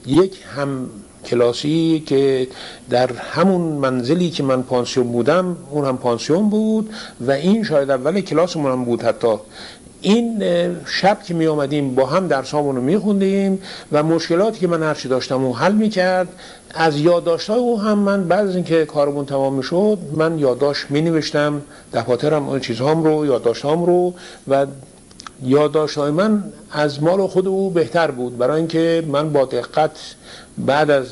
یک 0.06 0.40
هم 0.56 0.90
کلاسی 1.24 2.02
که 2.06 2.48
در 2.90 3.12
همون 3.12 3.60
منزلی 3.60 4.30
که 4.30 4.42
من 4.42 4.62
پانسیون 4.62 5.12
بودم 5.12 5.56
اون 5.70 5.84
هم 5.84 5.98
پانسیون 5.98 6.50
بود 6.50 6.90
و 7.20 7.30
این 7.30 7.64
شاید 7.64 7.90
اول 7.90 8.20
کلاسمون 8.20 8.72
هم 8.72 8.84
بود 8.84 9.02
حتی. 9.02 9.36
این 10.04 10.42
شب 10.86 11.22
که 11.22 11.34
می 11.34 11.46
آمدیم 11.46 11.94
با 11.94 12.06
هم 12.06 12.28
درسامون 12.28 12.76
رو 12.76 12.82
می 12.82 12.96
خوندیم 12.96 13.62
و 13.92 14.02
مشکلاتی 14.02 14.60
که 14.60 14.66
من 14.66 14.82
هرچی 14.82 15.08
داشتم 15.08 15.44
و 15.44 15.52
حل 15.52 15.72
می 15.72 15.88
کرد. 15.88 16.28
از 16.74 16.98
یادداشت 17.00 17.50
او 17.50 17.80
هم 17.80 17.98
من 17.98 18.28
بعد 18.28 18.48
از 18.48 18.54
اینکه 18.54 18.84
کارمون 18.84 19.26
تمام 19.26 19.54
می 19.54 19.62
شد 19.62 19.98
من 20.12 20.38
یادداشت 20.38 20.90
می 20.90 21.00
نوشتم. 21.00 21.62
دفاترم 21.92 22.48
اون 22.48 22.60
چیزهام 22.60 23.04
رو 23.04 23.26
یادداشتام 23.26 23.86
رو 23.86 24.14
و 24.48 24.66
یادداشت 25.42 25.98
های 25.98 26.10
من 26.10 26.44
از 26.72 27.02
مال 27.02 27.26
خود 27.26 27.48
او 27.48 27.70
بهتر 27.70 28.10
بود. 28.10 28.38
برای 28.38 28.56
اینکه 28.56 29.04
من 29.06 29.32
با 29.32 29.44
دقت 29.44 30.14
بعد 30.58 30.90
از 30.90 31.08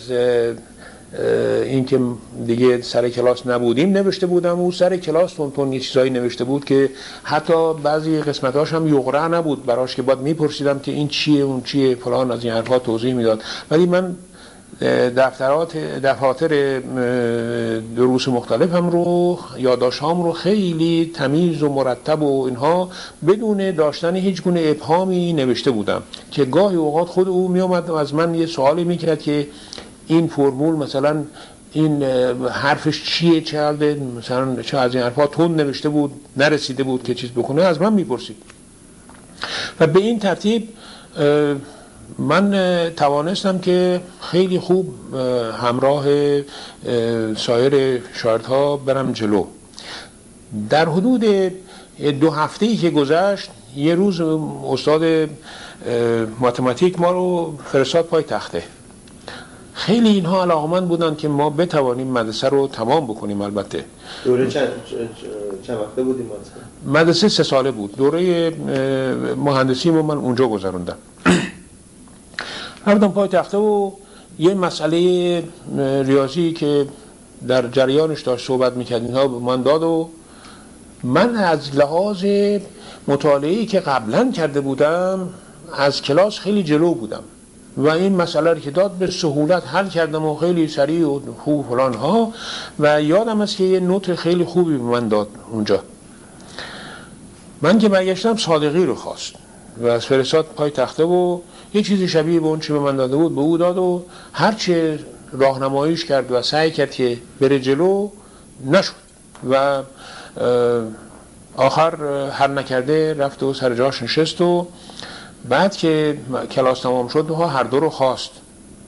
اینکه 1.64 2.00
دیگه 2.46 2.82
سر 2.82 3.08
کلاس 3.08 3.46
نبودیم 3.46 3.92
نوشته 3.92 4.26
بودم 4.26 4.60
او 4.60 4.72
سر 4.72 4.96
کلاس 4.96 5.34
تون 5.34 5.50
تون 5.50 5.72
یه 5.72 5.80
چیزایی 5.80 6.10
نوشته 6.10 6.44
بود 6.44 6.64
که 6.64 6.90
حتی 7.22 7.74
بعضی 7.74 8.20
قسمتاش 8.20 8.72
هم 8.72 8.88
یغره 8.88 9.28
نبود 9.28 9.66
براش 9.66 9.96
که 9.96 10.02
باید 10.02 10.18
میپرسیدم 10.18 10.78
که 10.78 10.92
این 10.92 11.08
چیه 11.08 11.42
اون 11.42 11.62
چیه 11.62 11.94
فلان 11.94 12.30
از 12.30 12.44
این 12.44 12.52
حرفا 12.52 12.78
توضیح 12.78 13.14
می‌داد. 13.14 13.42
ولی 13.70 13.86
من 13.86 14.16
دفترات 15.16 15.76
دفاتر 15.76 16.80
دروس 17.96 18.28
مختلف 18.28 18.74
هم 18.74 18.90
رو 18.90 19.38
یاداش 19.58 20.02
هم 20.02 20.22
رو 20.22 20.32
خیلی 20.32 21.10
تمیز 21.14 21.62
و 21.62 21.68
مرتب 21.68 22.22
و 22.22 22.44
اینها 22.44 22.88
بدون 23.28 23.70
داشتن 23.70 24.16
هیچ 24.16 24.42
گونه 24.42 24.62
ابهامی 24.64 25.32
نوشته 25.32 25.70
بودم 25.70 26.02
که 26.30 26.44
گاهی 26.44 26.76
اوقات 26.76 27.08
خود 27.08 27.28
او 27.28 27.56
و 27.56 27.92
از 27.92 28.14
من 28.14 28.34
یه 28.34 28.46
سوالی 28.46 28.84
می‌کرد 28.84 29.22
که 29.22 29.46
این 30.06 30.26
فرمول 30.26 30.74
مثلا 30.74 31.24
این 31.72 32.02
حرفش 32.50 33.04
چیه 33.04 33.40
چه 33.40 33.58
مثلا 34.18 34.62
چه 34.62 34.78
از 34.78 34.94
این 34.94 35.04
حرفا 35.04 35.26
تون 35.26 35.54
نوشته 35.54 35.88
بود 35.88 36.12
نرسیده 36.36 36.82
بود 36.82 37.02
که 37.02 37.14
چیز 37.14 37.30
بکنه؟ 37.30 37.62
از 37.62 37.80
من 37.80 37.92
می‌پرسید. 37.92 38.36
و 39.80 39.86
به 39.86 40.00
این 40.00 40.18
ترتیب 40.18 40.68
من 42.18 42.50
توانستم 42.96 43.58
که 43.58 44.00
خیلی 44.20 44.58
خوب 44.58 44.94
همراه 45.62 46.04
سایر 47.36 48.02
شاردها 48.14 48.76
برم 48.76 49.12
جلو. 49.12 49.44
در 50.70 50.88
حدود 50.88 51.24
دو 52.20 52.30
هفته 52.30 52.66
ای 52.66 52.76
که 52.76 52.90
گذشت 52.90 53.50
یه 53.76 53.94
روز 53.94 54.20
استاد 54.20 55.30
ماتماتیک 56.40 57.00
ما 57.00 57.10
رو 57.10 57.58
فرستاد 57.64 58.04
پای 58.04 58.22
تخته 58.22 58.62
خیلی 59.74 60.08
اینها 60.08 60.42
علاقمند 60.42 60.88
بودن 60.88 61.14
که 61.14 61.28
ما 61.28 61.50
بتوانیم 61.50 62.06
مدرسه 62.06 62.48
رو 62.48 62.68
تمام 62.68 63.04
بکنیم. 63.04 63.40
البته 63.40 63.84
دوره 64.24 64.48
چند, 64.50 64.68
چند 65.66 65.78
وقته 65.78 66.02
بودیم 66.02 66.30
مدرسه؟ 66.86 67.28
سه 67.28 67.42
ساله 67.42 67.70
بود. 67.70 67.96
دوره 67.96 68.50
مهندسی 69.36 69.90
رو 69.90 70.02
من 70.02 70.16
اونجا 70.16 70.48
گذروندم. 70.48 70.96
رفتم 72.86 73.08
پای 73.08 73.28
تخته 73.28 73.58
و 73.58 73.90
یه 74.38 74.54
مسئله 74.54 75.42
ریاضی 76.02 76.52
که 76.52 76.86
در 77.48 77.66
جریانش 77.66 78.22
داشت 78.22 78.46
صحبت 78.46 78.72
می‌کرد 78.72 79.02
اینها 79.02 79.28
به 79.28 79.38
من 79.38 79.62
داد 79.62 79.82
و 79.82 80.08
من 81.02 81.36
از 81.36 81.76
لحاظ 81.76 82.24
مطالعه 83.08 83.66
که 83.66 83.80
قبلا 83.80 84.30
کرده 84.30 84.60
بودم 84.60 85.28
از 85.76 86.02
کلاس 86.02 86.38
خیلی 86.38 86.62
جلو 86.62 86.94
بودم. 86.94 87.22
و 87.76 87.88
این 87.88 88.16
مسئله 88.16 88.52
رو 88.52 88.60
که 88.60 88.70
داد 88.70 88.90
به 88.90 89.10
سهولت 89.10 89.66
حل 89.66 89.88
کردم 89.88 90.24
و 90.24 90.36
خیلی 90.36 90.68
سریع 90.68 91.08
و 91.08 91.20
خوب 91.38 91.66
فلان 91.68 91.94
ها. 91.94 92.32
و 92.78 93.02
یادم 93.02 93.40
است 93.40 93.56
که 93.56 93.64
یه 93.64 93.80
نوت 93.80 94.14
خیلی 94.14 94.44
خوبی 94.44 94.76
به 94.76 94.82
من 94.82 95.08
داد 95.08 95.28
اونجا. 95.50 95.82
من 97.62 97.78
که 97.78 97.88
برگشتم 97.88 98.36
صادقی 98.36 98.86
رو 98.86 98.94
خواست 98.94 99.34
و 99.78 99.86
از 99.86 100.06
فرستاد 100.06 100.44
پای 100.44 100.70
تخته 100.70 101.04
و 101.04 101.38
یه 101.74 101.82
چیزی 101.82 102.08
شبیه 102.08 102.40
به 102.40 102.46
اون 102.46 102.60
چی 102.60 102.72
به 102.72 102.78
من 102.78 102.96
داده 102.96 103.16
بود 103.16 103.34
به 103.34 103.40
او 103.40 103.58
داد 103.58 103.78
و 103.78 104.02
هرچه 104.32 104.98
راهنماییش 105.32 106.04
کرد 106.04 106.32
و 106.32 106.42
سعی 106.42 106.70
کرد 106.70 106.90
که 106.90 107.18
بره 107.40 107.60
جلو 107.60 108.08
نشد. 108.66 108.92
و 109.50 109.82
آخر 111.56 111.94
هر 112.30 112.46
نکرده 112.46 113.14
رفت 113.14 113.42
و 113.42 113.54
سر 113.54 113.74
جاش 113.74 114.02
نشست 114.02 114.40
و 114.40 114.66
بعد 115.48 115.76
که 115.76 116.18
کلاس 116.50 116.80
تمام 116.80 117.08
شد 117.08 117.30
ها 117.30 117.46
هر 117.46 117.62
دو 117.62 117.80
رو 117.80 117.90
خواست 117.90 118.30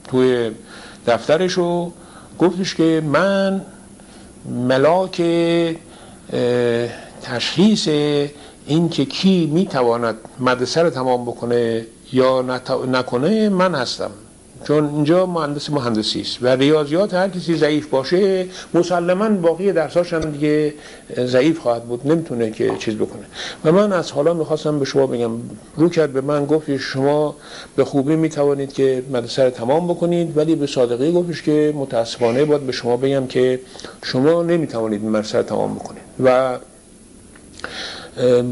توی 0.09 0.51
دفترش 1.07 1.59
و 1.59 1.93
گفتش 2.39 2.75
که 2.75 3.03
من 3.07 3.63
ملاک 4.49 5.23
تشخیص 7.23 7.89
این 8.67 8.89
که 8.89 9.05
کی 9.05 9.47
می‌تواند 9.47 10.17
مدرسه 10.41 10.83
رو 10.83 10.91
تمام 10.91 11.25
بکنه 11.25 11.87
یا 12.13 12.43
نکنه 12.87 13.49
من 13.49 13.75
هستم. 13.75 14.11
چون 14.65 14.89
اینجا 14.95 15.27
مهندس 15.27 15.71
مهندسی 15.71 16.21
است 16.21 16.39
و 16.43 16.47
ریاضیات 16.47 17.15
هر 17.15 17.29
کسی 17.29 17.57
ضعیف 17.57 17.87
باشه 17.87 18.47
مسلما 18.75 19.29
باقی 19.29 19.73
درساش 19.73 20.13
هم 20.13 20.21
دیگه 20.21 20.75
ضعیف 21.19 21.59
خواهد 21.59 21.85
بود 21.85 22.07
نمی‌تونه 22.07 22.51
که 22.51 22.73
چیز 22.79 22.95
بکنه. 22.95 23.25
و 23.65 23.73
من 23.73 23.93
از 23.93 24.13
حالا 24.13 24.35
می‌خواستم 24.35 24.79
به 24.79 24.85
شما 24.85 25.07
بگم 25.07 25.31
رو 25.77 25.89
کرد 25.89 26.13
به 26.13 26.21
من 26.21 26.47
گفت 26.47 26.77
شما 26.77 27.37
به 27.77 27.85
خوبی 27.85 28.17
می‌توانید 28.17 28.73
که 28.73 29.03
مدرسه 29.11 29.45
رو 29.45 29.51
تمام 29.51 29.89
بکنید 29.89 30.37
ولی 30.37 30.55
به 30.55 30.67
صادقی 30.67 31.13
گفتش 31.13 31.43
که 31.43 31.75
متاسفانه 31.77 32.45
باید 32.45 32.67
به 32.67 32.73
شما 32.73 32.97
بگم 32.97 33.27
که 33.27 33.61
شما 34.03 34.43
نمی‌توانید 34.43 35.05
مدرسه 35.05 35.39
رو 35.39 35.45
تمام 35.45 35.75
بکنید. 35.75 36.03
و 36.25 36.59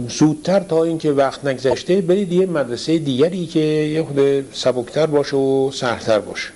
زودتر 0.09 0.61
تا 0.61 0.83
اینکه 0.85 1.13
وقت 1.13 1.45
نگذشته 1.45 2.01
برید 2.01 2.33
یه 2.33 2.47
مدرسه 2.47 2.99
دیگری 2.99 3.47
که 3.47 3.61
یه 3.61 4.03
خود 4.03 4.45
سبکتر 4.53 5.07
باشه 5.07 5.37
و 5.37 5.71
سهرتر 5.71 6.19
باشه. 6.19 6.49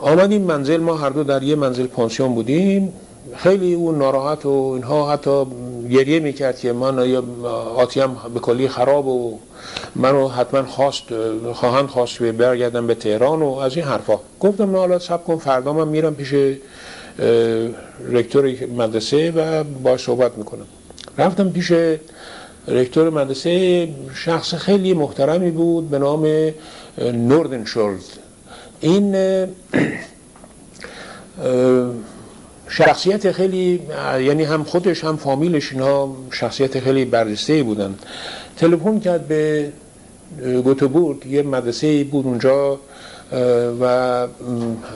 آمدیم 0.00 0.42
منزل 0.42 0.76
ما 0.76 0.94
هر 0.94 1.10
دو 1.10 1.24
در 1.24 1.42
یه 1.42 1.56
منزل 1.56 1.86
پانسیون 1.86 2.34
بودیم. 2.34 2.92
خیلی 3.36 3.74
اون 3.74 3.98
ناراحت 3.98 4.46
و 4.46 4.72
اینها 4.74 5.12
حتی 5.12 5.44
گریه 5.90 6.20
می‌کرد 6.20 6.58
که 6.58 6.72
من 6.72 6.98
آتیم 7.76 8.16
به 8.34 8.40
کلی 8.40 8.68
خراب 8.68 9.06
و 9.06 9.38
منو 9.96 10.28
حتما 10.28 10.62
خواست 10.62 11.04
خواهند 11.52 11.88
خواست 11.88 12.22
برگردم 12.22 12.86
به 12.86 12.94
تهران 12.94 13.42
و 13.42 13.54
از 13.54 13.76
این 13.76 13.84
حرفا. 13.84 14.18
گفتم 14.40 14.70
نه 14.70 14.78
حالا 14.78 14.98
سب 14.98 15.24
کن 15.24 15.36
فردا 15.36 15.72
من 15.72 15.88
میرم 15.88 16.14
پیش 16.14 16.34
رکتور 18.10 18.66
مدرسه 18.76 19.30
و 19.30 19.64
با 19.64 19.96
صحبت 19.96 20.38
می‌کنم. 20.38 20.66
رفتم 21.18 21.50
پیش 21.50 21.72
رکتور 22.68 23.10
مدرسه 23.10 23.88
شخص 24.14 24.54
خیلی 24.54 24.94
محترمی 24.94 25.50
بود 25.50 25.90
به 25.90 25.98
نام 25.98 26.52
نوردن 26.98 27.64
شولد 27.64 28.00
این 28.80 29.16
شخصیت 32.68 33.32
خیلی 33.32 33.82
یعنی 34.20 34.44
هم 34.44 34.64
خودش 34.64 35.04
هم 35.04 35.16
فامیلش 35.16 35.72
اینها 35.72 36.16
شخصیت 36.30 36.80
خیلی 36.80 37.04
برجسته 37.04 37.62
بودن. 37.62 37.94
تلفن 38.56 39.00
کرد 39.00 39.28
به 39.28 39.72
گوتبورگ 40.64 41.26
یه 41.26 41.42
مدرسه 41.42 42.04
بود 42.04 42.26
اونجا 42.26 42.80
و 43.80 44.26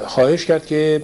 خواهش 0.07 0.45
کرد 0.45 0.67
که 0.67 1.03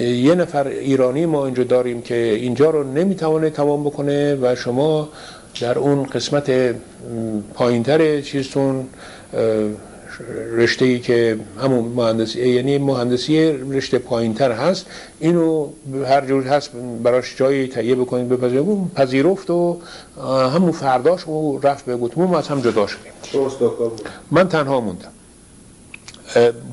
یه 0.00 0.34
نفر 0.34 0.66
ایرانی 0.66 1.26
ما 1.26 1.44
اینجا 1.44 1.64
داریم 1.64 2.02
که 2.02 2.14
اینجا 2.14 2.70
رو 2.70 2.92
نمی‌توانه 2.92 3.50
تمام 3.50 3.84
بکنه 3.84 4.34
و 4.34 4.54
شما 4.54 5.08
در 5.60 5.78
اون 5.78 6.02
قسمت 6.02 6.74
پایینتر 7.54 8.20
چیزتون 8.20 8.86
رشته 10.52 10.84
ای 10.84 11.00
که 11.00 11.38
همون 11.62 11.84
مهندسی 11.84 12.48
یعنی 12.48 12.78
مهندسی 12.78 13.52
رشته 13.52 13.98
پایینتر 13.98 14.52
هست 14.52 14.86
اینو 15.20 15.68
هر 16.06 16.26
جور 16.26 16.42
هست 16.42 16.70
براش 17.02 17.36
جایی 17.36 17.68
تهیه 17.68 17.94
بکنید 17.94 18.28
بپذیرید 18.28 18.94
پذیرفت 18.94 19.50
و 19.50 19.80
همون 20.54 20.72
فرداش 20.72 21.28
و 21.28 21.58
رفت 21.62 21.84
به 21.84 21.96
گوتموم 21.96 22.34
از 22.34 22.48
هم 22.48 22.60
جدا 22.60 22.86
شدیم. 22.86 23.12
من 24.30 24.48
تنها 24.48 24.80
موندم. 24.80 25.12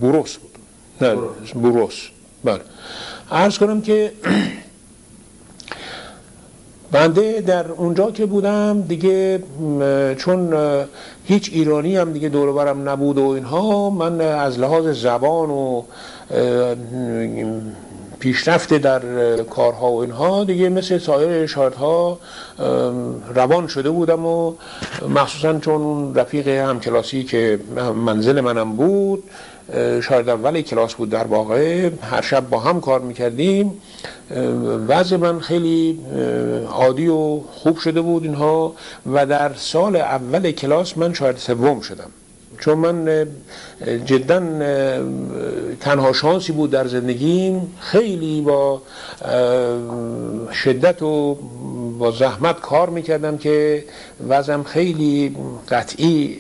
بروس 0.02 0.38
بود. 0.38 0.52
نه 1.02 1.16
بروس 1.56 2.08
بله. 2.44 2.62
عرض 3.32 3.58
کنم 3.58 3.82
که 3.82 4.12
بنده 6.92 7.42
در 7.42 7.72
اونجا 7.72 8.12
که 8.12 8.26
بودم 8.26 8.82
دیگه 8.82 9.44
چون 10.18 10.54
هیچ 11.26 11.50
ایرانی 11.54 11.98
هم 11.98 12.14
دیگه 12.14 12.30
دور 12.30 12.54
برم 12.54 12.90
نبود 12.90 13.18
و 13.18 13.28
اینها 13.28 13.90
من 13.90 14.22
از 14.22 14.60
لحاظ 14.60 15.02
زبان 15.02 15.50
و 15.50 15.84
پیشرفت 18.20 18.74
در 18.74 19.02
کارها 19.44 19.92
و 19.92 20.02
اینها 20.02 20.44
دیگه 20.44 20.70
مثل 20.70 20.98
سایر 20.98 21.48
شاردها 21.48 22.20
روان 23.36 23.68
شده 23.68 23.90
بودم 23.90 24.26
و 24.26 24.54
مخصوصا 25.10 25.60
چون 25.60 26.16
رفیق 26.16 26.48
همکلاسی 26.48 27.24
که 27.24 27.60
منزل 27.96 28.42
منم 28.42 28.76
بود 28.76 29.24
شاید 30.02 30.30
اول 30.30 30.62
کلاس 30.62 30.94
بود 30.94 31.10
در 31.10 31.24
واقع 31.24 31.90
هر 32.12 32.22
شب 32.22 32.50
با 32.50 32.60
هم 32.60 32.82
کار 32.82 33.00
می‌کردیم. 33.00 33.82
وضع 34.88 35.16
من 35.18 35.40
خیلی 35.40 36.00
عادی 36.70 37.08
و 37.08 37.40
خوب 37.40 37.78
شده 37.78 38.02
بود 38.02 38.24
اینها 38.24 38.76
و 39.14 39.26
در 39.26 39.54
سال 39.54 39.96
اول 39.96 40.52
کلاس 40.52 40.98
من 40.98 41.14
شاید 41.14 41.38
سوم 41.38 41.82
شدم. 41.82 42.10
چون 42.64 42.78
من 42.78 43.28
جدا 44.06 44.40
تنها 45.82 46.14
شانسی 46.14 46.52
بود 46.52 46.72
در 46.72 46.88
زندگیم. 46.88 47.76
خیلی 47.80 48.42
با 48.42 48.82
شدت 50.54 51.02
و 51.02 51.38
با 52.00 52.12
زحمت 52.12 52.62
کار 52.62 52.90
می‌کردم 52.90 53.38
که 53.38 53.84
وضعم 54.30 54.64
خیلی 54.64 55.36
قطعی 55.70 56.38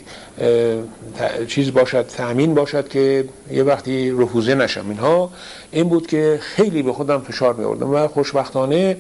چیز 1.47 1.74
باشد 1.74 2.05
تأمین 2.07 2.53
باشد 2.53 2.88
که 2.88 3.26
یه 3.51 3.63
وقتی 3.63 4.11
رفوزه 4.11 4.55
نشم. 4.55 4.89
اینها 4.89 5.30
این 5.71 5.89
بود 5.89 6.07
که 6.07 6.39
خیلی 6.41 6.84
به 6.84 6.93
خودم 6.93 7.19
فشار 7.19 7.53
می 7.53 7.63
و 7.65 8.07
خوشبختانه 8.07 8.97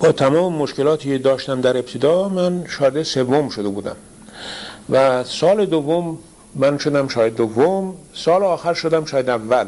با 0.00 0.12
تمام 0.12 0.52
مشکلاتی 0.52 1.18
داشتم 1.18 1.60
در 1.60 1.76
ابتدا 1.76 2.28
من 2.28 2.64
شاید 2.68 3.02
سوم 3.02 3.48
شده 3.48 3.68
بودم. 3.68 3.96
و 4.90 5.24
سال 5.24 5.66
دوم 5.66 6.18
من 6.54 6.78
شدم 6.78 7.08
شاید 7.08 7.36
دوم 7.36 7.94
سال 8.14 8.42
آخر 8.42 8.74
شدم 8.74 9.04
شاید 9.04 9.30
اول. 9.30 9.66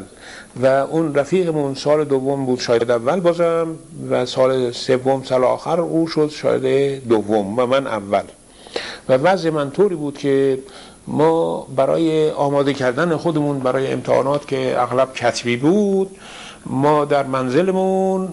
و 0.61 0.65
اون 0.65 1.15
رفیقمون 1.15 1.75
سال 1.75 2.03
دوم 2.03 2.45
بود 2.45 2.59
شاید 2.59 2.91
اول 2.91 3.19
بازم 3.19 3.67
و 4.09 4.25
سال 4.25 4.71
سوم 4.71 5.23
سال 5.23 5.43
آخر 5.43 5.81
او 5.81 6.07
شد 6.07 6.29
شاید 6.29 7.07
دوم 7.07 7.59
و 7.59 7.65
من 7.65 7.87
اول. 7.87 8.23
و 9.09 9.13
وضع 9.13 9.49
من 9.49 9.71
طوری 9.71 9.95
بود 9.95 10.17
که 10.17 10.59
ما 11.07 11.67
برای 11.75 12.29
آماده 12.31 12.73
کردن 12.73 13.17
خودمون 13.17 13.59
برای 13.59 13.91
امتحانات 13.91 14.47
که 14.47 14.81
اغلب 14.81 15.13
کتبی 15.13 15.57
بود 15.57 16.15
ما 16.65 17.05
در 17.05 17.23
منزلمون 17.23 18.27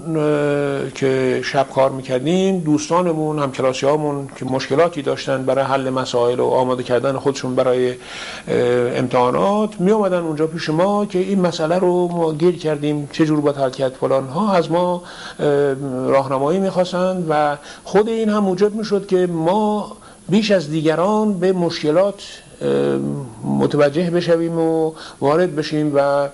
که 0.95 1.41
شب 1.45 1.66
کار 1.74 1.91
می‌کردیم 1.91 2.59
دوستانمون 2.59 3.39
همکلاسی 3.39 3.87
هامون 3.87 4.28
که 4.37 4.45
مشکلاتی 4.45 5.03
داشتن 5.03 5.45
برای 5.45 5.64
حل 5.64 5.91
مسائل 5.91 6.41
و 6.41 6.45
آماده 6.45 6.83
کردن 6.83 7.16
خودشون 7.16 7.55
برای 7.55 7.95
امتحانات 8.97 9.81
می 9.81 9.93
آمدن 9.93 10.18
اونجا 10.18 10.47
پیش 10.47 10.70
ما 10.70 11.07
که 11.07 11.18
این 11.18 11.41
مسئله 11.41 11.78
رو 11.78 12.09
ما 12.09 12.33
گیر 12.33 12.59
کردیم 12.59 13.09
چه 13.12 13.26
جور 13.26 13.41
باید 13.41 13.57
حل 13.57 13.89
فلان 13.89 14.28
ها. 14.28 14.53
از 14.53 14.70
ما 14.70 15.03
راهنمایی 16.07 16.61
می‌خواستند 16.61 17.26
و 17.28 17.57
خود 17.85 18.09
این 18.09 18.28
هم 18.28 18.39
موجب 18.39 18.74
می‌شد 18.74 19.07
که 19.07 19.26
ما 19.26 19.97
بیش 20.28 20.51
از 20.51 20.70
دیگران 20.70 21.39
به 21.39 21.53
مشکلات 21.53 22.22
متوجه 23.45 24.11
بشویم 24.11 24.59
و 24.59 24.93
وارد 25.20 25.57
بشیم 25.57 25.93
و 25.95 26.28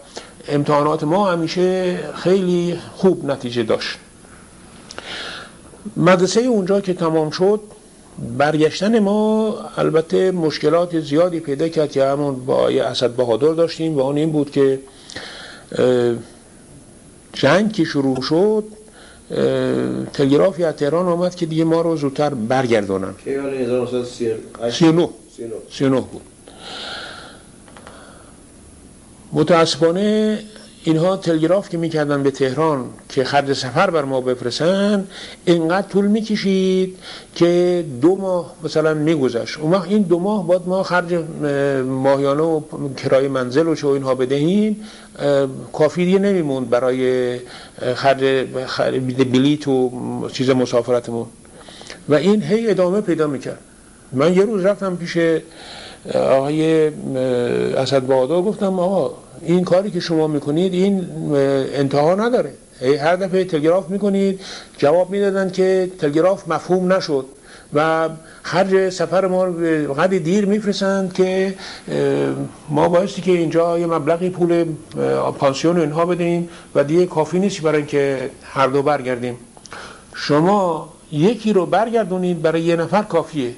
امتحانات 0.48 1.04
ما 1.04 1.30
همیشه 1.32 1.98
خیلی 2.14 2.78
خوب 2.96 3.24
نتیجه 3.24 3.62
داشت. 3.62 3.98
مدرسه 5.96 6.40
اونجا 6.40 6.80
که 6.80 6.94
تمام 6.94 7.30
شد 7.30 7.60
برگشتن 8.38 8.98
ما 8.98 9.54
البته 9.76 10.30
مشکلات 10.30 11.00
زیادی 11.00 11.40
پیدا 11.40 11.68
کرد 11.68 11.92
که 11.92 12.04
همون 12.04 12.46
با 12.46 12.68
اسد 12.68 13.10
بهادر 13.10 13.52
داشتیم 13.52 13.96
و 13.96 14.00
اون 14.00 14.16
این 14.16 14.32
بود 14.32 14.50
که 14.50 14.78
جنگ 17.32 17.72
که 17.72 17.84
شروع 17.84 18.22
شد 18.22 18.64
تلگرافی 20.12 20.64
از 20.64 20.74
تهران 20.74 21.06
آمد 21.06 21.34
که 21.34 21.46
دیگه 21.46 21.64
ما 21.64 21.80
رو 21.80 21.96
زودتر 21.96 22.34
برگردونن 22.34 23.14
39 24.70 25.08
39 25.70 26.00
بود. 26.00 26.22
متاسفانه 29.36 30.38
اینها 30.84 31.16
تلگراف 31.16 31.68
که 31.68 31.78
می‌کردن 31.78 32.22
به 32.22 32.30
تهران 32.30 32.84
که 33.08 33.24
خرج 33.24 33.52
سفر 33.52 33.90
بر 33.90 34.04
ما 34.04 34.20
بفرستن 34.20 35.06
اینقدر 35.44 35.88
طول 35.88 36.06
می‌کشید 36.06 36.98
که 37.34 37.84
دو 38.00 38.16
ماه 38.16 38.54
مثلا 38.64 38.94
میگذشت. 38.94 39.58
اون 39.58 39.74
این 39.74 40.02
دو 40.02 40.18
ماه 40.18 40.48
بعد 40.48 40.68
ما 40.68 40.82
خرج 40.82 41.14
ماهیانه 41.84 42.42
و 42.42 42.60
کرای 42.96 43.28
منزل 43.28 43.68
و 43.68 43.74
چه 43.74 43.86
اینها 43.86 44.14
بدهیم 44.14 44.84
کافی 45.72 46.04
دیگه 46.04 46.18
نمیموند 46.18 46.70
برای 46.70 47.38
خرج 47.94 48.44
بلیت 49.32 49.68
و 49.68 49.90
چیز 50.32 50.50
مسافرتمون. 50.50 51.26
و 52.08 52.14
این 52.14 52.42
هی 52.42 52.70
ادامه 52.70 53.00
پیدا 53.00 53.26
می‌کرد. 53.26 53.58
من 54.12 54.34
یه 54.34 54.42
روز 54.42 54.64
رفتم 54.64 54.96
پیش 54.96 55.18
آقای 56.14 56.86
اسد 57.74 58.02
بهادر 58.02 58.42
گفتم 58.42 58.80
آقا 58.80 59.14
این 59.42 59.64
کاری 59.64 59.90
که 59.90 60.00
شما 60.00 60.26
می‌کنید 60.26 60.74
این 60.74 61.06
انتها 61.74 62.14
نداره. 62.14 62.52
هر 63.00 63.16
دفعه 63.16 63.44
تلگراف 63.44 63.88
می‌کنید 63.88 64.40
جواب 64.78 65.10
می‌دادن 65.10 65.50
که 65.50 65.90
تلگراف 65.98 66.48
مفهوم 66.48 66.92
نشد 66.92 67.26
و 67.74 68.08
خرج 68.42 68.88
سفر 68.90 69.26
ما 69.26 69.42
قدر 69.94 70.18
دیر 70.18 70.46
میفرستند 70.46 71.12
که 71.12 71.54
ما 72.68 72.88
بایستی 72.88 73.22
که 73.22 73.32
اینجا 73.32 73.78
یه 73.78 73.86
مبلغی 73.86 74.30
پول 74.30 74.64
پانسیون 75.38 75.80
اینها 75.80 76.06
بدیم 76.06 76.48
و 76.74 76.84
دیگه 76.84 77.06
کافی 77.06 77.38
نیست 77.38 77.60
برای 77.60 77.76
اینکه 77.76 78.30
هر 78.42 78.66
دو 78.66 78.82
برگردیم. 78.82 79.36
شما 80.14 80.88
یکی 81.12 81.52
رو 81.52 81.66
برگردونید 81.66 82.42
برای 82.42 82.62
یه 82.62 82.76
نفر 82.76 83.02
کافیه. 83.02 83.54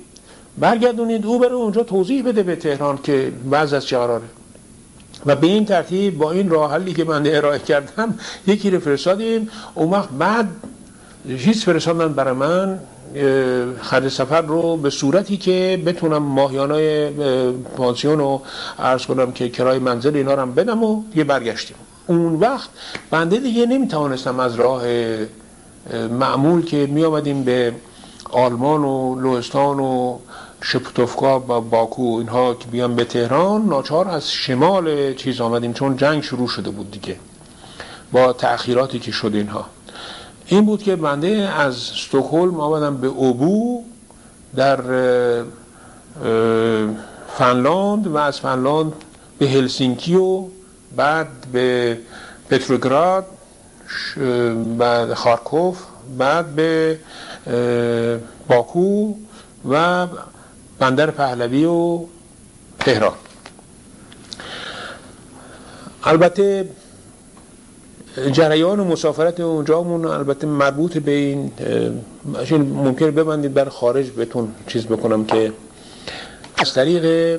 برگردونید 0.59 1.27
او 1.27 1.39
بره 1.39 1.53
اونجا 1.53 1.83
توضیح 1.83 2.25
بده 2.25 2.43
به 2.43 2.57
تهران 2.57 2.99
که 3.03 3.33
بعض 3.51 3.73
از 3.73 3.87
چه 3.87 3.99
قراره 3.99 4.25
و 5.27 5.37
به 5.37 5.47
این 5.47 5.65
ترتیب 5.65 6.19
با 6.19 6.33
این 6.33 6.51
راه 6.51 6.73
حلی 6.73 6.93
که 6.93 7.05
من 7.05 7.27
ارائه 7.27 7.59
کردم 7.59 8.15
یکی 8.47 8.71
رو 8.71 8.81
فرستادیم. 8.81 9.49
اون 9.75 9.91
وقت 9.91 10.09
بعد 10.19 10.49
هیچ 11.29 11.65
فرستادن 11.65 12.13
برای 12.13 12.35
من 12.35 12.79
خرج 13.81 14.09
سفر 14.09 14.43
رو 14.43 14.77
به 14.77 14.91
صورتی 14.91 15.37
که 15.37 15.83
بتونم 15.87 16.23
ماهیانه 16.23 17.11
پانسیون 17.77 18.19
رو 18.19 18.43
عرض 18.79 19.07
کنم 19.07 19.33
که 19.33 19.49
کرای 19.49 19.79
منزل 19.79 20.17
اینا 20.17 20.35
رو 20.35 20.41
هم 20.41 20.55
بدم 20.55 20.85
و 20.85 21.03
یه 21.15 21.25
برگشتیم. 21.25 21.77
اون 22.07 22.35
وقت 22.35 22.69
بنده 23.11 23.37
دیگه 23.37 23.67
نمی‌توانستم 23.67 24.41
از 24.41 24.55
راه 24.55 24.83
معمول 26.11 26.65
که 26.65 26.87
می 26.87 27.05
آمدیم 27.05 27.45
به 27.45 27.75
آلمان 28.31 28.85
و 28.85 29.21
لوستان 29.21 29.81
و 29.81 30.19
شپتوفکا 30.71 31.41
و 31.41 31.61
باکو 31.61 32.03
اینها 32.03 32.55
که 32.55 32.67
بیان 32.69 32.97
به 32.97 33.05
تهران 33.05 33.65
ناچار 33.65 34.09
از 34.09 34.33
شمال 34.33 35.15
چیز 35.15 35.41
آمدیم 35.41 35.73
چون 35.73 35.97
جنگ 35.97 36.23
شروع 36.23 36.49
شده 36.49 36.71
بود 36.71 36.91
دیگه 36.91 37.17
با 38.13 38.33
تأخیراتی 38.33 38.99
که 38.99 39.13
شد 39.13 39.31
اینها. 39.35 39.67
این 40.47 40.65
بود 40.67 40.83
که 40.83 40.97
بنده 40.97 41.29
از 41.57 41.75
استکهلم 41.75 42.61
آمدم 42.61 42.97
به 42.97 43.07
اوبو 43.07 43.85
در 44.57 44.81
فنلاند 47.39 48.07
و 48.07 48.17
از 48.17 48.41
فنلاند 48.41 48.93
به 49.39 49.49
هلسینکی 49.49 50.15
و 50.15 50.45
بعد 50.97 51.29
به 51.53 51.99
پتروگراد 52.51 53.27
بعد 54.79 55.15
خارکوف 55.15 55.79
بعد 56.19 56.47
به 56.47 56.99
باکو 58.49 59.15
و 59.71 60.07
بندر 60.79 61.11
پهلوی 61.11 61.65
و 61.65 62.01
تهران. 62.81 63.15
البته 66.05 66.69
جریان 68.33 68.81
و 68.81 68.85
مسافرت 68.85 69.41
اونجامون 69.41 70.05
البته 70.05 70.47
مربوط 70.47 70.99
به 70.99 71.11
این 71.11 71.53
ممکن 72.53 73.11
ببندید 73.11 73.55
بر 73.55 73.69
خارج 73.69 74.11
بهتون 74.11 74.55
چیز 74.67 74.87
بکنم 74.87 75.25
که 75.25 75.53
از 76.59 76.75
طریق 76.75 77.39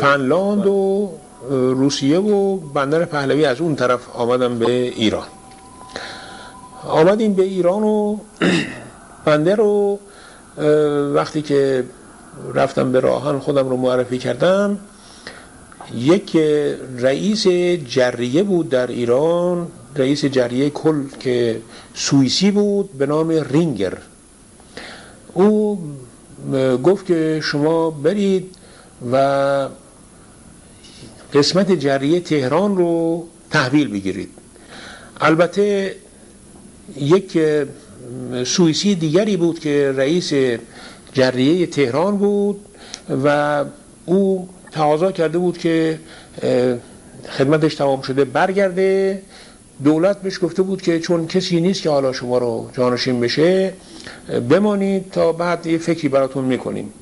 فنلاند 0.00 0.66
و 0.66 1.10
روسیه 1.50 2.18
و 2.18 2.56
بندر 2.56 3.04
پهلوی 3.04 3.44
از 3.44 3.60
اون 3.60 3.76
طرف 3.76 4.00
آمدم 4.14 4.58
به 4.58 4.72
ایران. 4.72 5.26
آمدیم 6.88 7.34
به 7.34 7.42
ایران 7.42 7.82
و 7.82 8.16
بنده 9.24 9.54
رو 9.54 9.98
وقتی 11.14 11.42
که 11.42 11.84
رفتم 12.54 12.92
به 12.92 13.00
راهان 13.00 13.38
خودم 13.38 13.68
رو 13.68 13.76
معرفی 13.76 14.18
کردم 14.18 14.78
یک 15.94 16.36
رئیس 16.98 17.46
جریه 17.86 18.42
بود 18.42 18.68
در 18.68 18.86
ایران 18.86 19.66
رئیس 19.96 20.24
جریه 20.24 20.70
کل 20.70 21.04
که 21.20 21.60
سوئیسی 21.94 22.50
بود 22.50 22.92
به 22.92 23.06
نام 23.06 23.30
رینگر. 23.30 23.98
او 25.34 25.78
گفت 26.84 27.06
که 27.06 27.40
شما 27.42 27.90
برید 27.90 28.54
و 29.12 29.68
قسمت 31.34 31.72
جریه 31.72 32.20
تهران 32.20 32.76
رو 32.76 33.24
تحویل 33.50 33.88
بگیرید. 33.88 34.30
البته 35.20 35.96
یک 36.96 37.38
سوئیسی 38.44 38.94
دیگری 38.94 39.36
بود 39.36 39.58
که 39.58 39.92
رئیس 39.96 40.32
جریه 41.12 41.66
تهران 41.66 42.16
بود 42.16 42.60
و 43.24 43.64
او 44.06 44.48
تقاضا 44.72 45.12
کرده 45.12 45.38
بود 45.38 45.58
که 45.58 45.98
خدمتش 47.28 47.74
تمام 47.74 48.02
شده 48.02 48.24
برگرده. 48.24 49.22
دولت 49.84 50.22
بهش 50.22 50.38
گفته 50.42 50.62
بود 50.62 50.82
که 50.82 51.00
چون 51.00 51.26
کسی 51.26 51.60
نیست 51.60 51.82
که 51.82 51.90
حالا 51.90 52.12
شما 52.12 52.38
رو 52.38 52.70
جانشین 52.72 53.20
بشه 53.20 53.72
بمانید 54.50 55.10
تا 55.10 55.32
بعد 55.32 55.66
یه 55.66 55.78
فکری 55.78 56.08
براتون 56.08 56.44
می‌کنیم. 56.44 56.92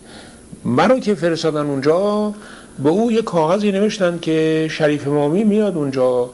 مرا 0.65 0.99
که 0.99 1.15
فرستادن 1.15 1.67
اونجا 1.67 2.35
به 2.79 2.89
او 2.89 3.13
یه 3.13 3.23
کاغذی 3.23 3.73
نوشتن 3.73 4.19
که 4.23 4.69
شریف 4.71 5.07
مامی 5.07 5.45
میاد 5.45 5.77
اونجا 5.77 6.31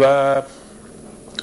و 0.00 0.42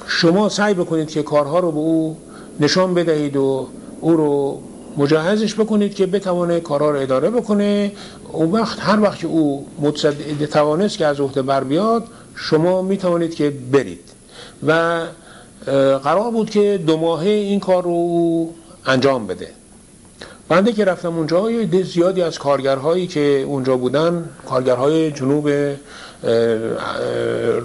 شما 0.07 0.49
سعی 0.49 0.73
بکنید 0.73 1.09
که 1.09 1.23
کارها 1.23 1.59
رو 1.59 1.71
به 1.71 1.77
او 1.77 2.17
نشان 2.59 2.93
بدهید 2.93 3.35
و 3.35 3.67
او 4.01 4.11
رو 4.11 4.61
مجهزش 4.97 5.55
بکنید 5.55 5.95
که 5.95 6.05
بتوانه 6.05 6.59
کارها 6.59 6.91
رو 6.91 6.99
اداره 6.99 7.29
بکنه. 7.29 7.91
اون 8.31 8.51
وقت 8.51 8.79
هر 8.79 8.99
وقت 8.99 9.19
که 9.19 9.27
او 9.27 9.67
متصد 9.79 10.45
توانست 10.45 10.97
که 10.97 11.05
از 11.05 11.19
عهده 11.19 11.41
بر 11.41 11.63
بیاد 11.63 12.03
شما 12.35 12.81
می 12.81 12.97
توانید 12.97 13.35
که 13.35 13.49
برید. 13.71 14.09
و 14.67 15.01
قرار 16.03 16.31
بود 16.31 16.49
که 16.49 16.83
دو 16.87 16.97
ماهه 16.97 17.29
این 17.29 17.59
کار 17.59 17.83
رو 17.83 18.49
انجام 18.85 19.27
بده. 19.27 19.47
بنده 20.51 20.71
که 20.71 20.85
رفتم 20.85 21.17
اونجا 21.17 21.51
یه 21.51 21.83
زیادی 21.83 22.21
از 22.21 22.39
کارگرهایی 22.39 23.07
که 23.07 23.43
اونجا 23.47 23.77
بودن 23.77 24.29
کارگرهای 24.45 25.11
جنوب 25.11 25.49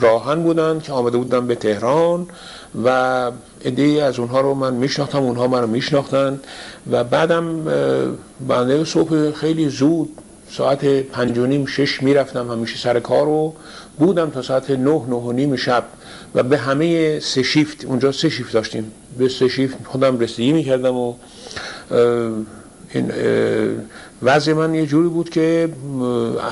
راهن 0.00 0.42
بودن 0.42 0.80
که 0.80 0.92
آمده 0.92 1.16
بودن 1.16 1.46
به 1.46 1.54
تهران 1.54 2.26
و 2.84 3.30
ایده 3.60 4.02
از 4.04 4.18
اونها 4.18 4.40
رو 4.40 4.54
من 4.54 4.74
میشناختم 4.74 5.22
اونها 5.22 5.46
من 5.46 5.60
رو 5.60 5.66
میشناختن 5.66 6.40
و 6.90 7.04
بعدم 7.04 7.64
بنده 8.48 8.84
صبح 8.84 9.30
خیلی 9.30 9.68
زود 9.68 10.08
ساعت 10.50 10.84
پنج 10.84 11.38
و 11.38 11.46
نیم 11.46 11.66
شش 11.66 12.02
می‌رفتم 12.02 12.50
همیشه 12.50 12.78
سر 12.78 13.00
کار 13.00 13.26
رو 13.26 13.54
بودم 13.98 14.30
تا 14.30 14.42
ساعت 14.42 14.70
نه 14.70 15.02
نه 15.08 15.16
و 15.16 15.32
نیم 15.32 15.56
شب 15.56 15.84
و 16.34 16.42
به 16.42 16.58
همه 16.58 17.20
سه 17.20 17.42
شیفت 17.42 17.84
اونجا 17.84 18.12
سه 18.12 18.28
شیفت 18.28 18.52
داشتیم 18.52 18.92
به 19.18 19.28
سه 19.28 19.48
شیفت 19.48 19.76
خودم 19.84 20.18
رسیدگی 20.18 20.52
می‌کردم 20.52 20.96
و 20.96 21.14
این 22.90 23.12
وضع 24.22 24.52
من 24.52 24.74
یه 24.74 24.86
جوری 24.86 25.08
بود 25.08 25.30
که 25.30 25.68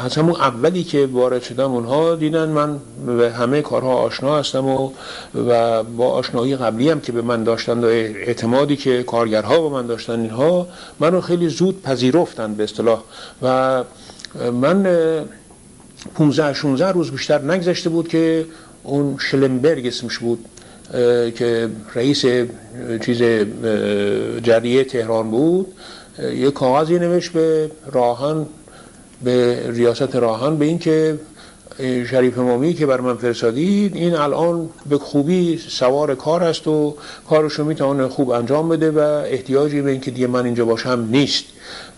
از 0.05 0.15
همون 0.15 0.35
اولی 0.35 0.85
که 0.85 1.07
وارد 1.07 1.43
شدم 1.43 1.73
اونها 1.73 2.15
دیدن 2.15 2.49
من 2.49 2.79
به 3.07 3.33
همه 3.33 3.63
کارها 3.63 3.95
آشنا 3.95 4.39
هستم 4.39 4.67
و, 4.67 4.91
و 5.35 5.83
با 5.83 6.11
آشنایی 6.11 6.57
قبلی 6.57 6.91
هم 6.91 7.01
که 7.01 7.13
به 7.13 7.23
من 7.23 7.45
داشتن 7.45 7.85
و 7.85 7.87
اعتمادی 7.87 8.77
که 8.77 9.03
کارگرها 9.03 9.69
به 9.69 9.69
من 9.69 9.87
داشتن 9.87 10.21
اینها 10.21 10.67
منو 11.01 11.21
خیلی 11.21 11.49
زود 11.49 11.83
پذیرفتن 11.83 12.55
به 12.55 12.65
اصطلاح. 12.65 13.03
و 13.43 13.85
من 14.53 14.87
15 16.15 16.53
16 16.53 16.93
روز 16.93 17.11
بیشتر 17.11 17.43
نگذشته 17.43 17.91
بود 17.91 18.09
که 18.09 18.47
اون 18.83 19.17
شلمبرگ 19.19 19.87
اسمش 19.87 20.19
بود 20.19 20.45
که 21.35 21.69
رئیس 21.95 22.25
چیز 23.07 23.23
جریه 24.43 24.85
تهران 24.85 25.31
بود. 25.31 25.67
یه 26.19 26.51
کاغذی 26.51 26.99
نوشت 26.99 27.33
به 27.33 27.71
راهن 27.93 28.47
به 29.25 29.65
ریاست 29.71 30.17
راهن 30.17 30.57
به 30.57 30.65
اینکه 30.65 31.19
شریف 31.79 32.39
امامی 32.39 32.75
که 32.75 32.87
بر 32.87 33.01
من 33.01 33.15
فرستادید 33.17 33.97
این 33.97 34.15
الان 34.15 34.69
به 34.89 34.99
خوبی 34.99 35.59
سوار 35.69 36.15
کار 36.15 36.43
هست 36.43 36.69
و 36.69 36.97
کارشو 37.29 37.65
می‌تونه 37.65 38.09
خوب 38.09 38.31
انجام 38.31 38.69
بده 38.69 38.91
و 38.91 38.99
احتیاجی 39.27 39.83
به 39.83 39.91
اینکه 39.91 40.11
دیگه 40.11 40.27
من 40.27 40.45
اینجا 40.45 40.65
باشم 40.65 41.09
نیست. 41.11 41.45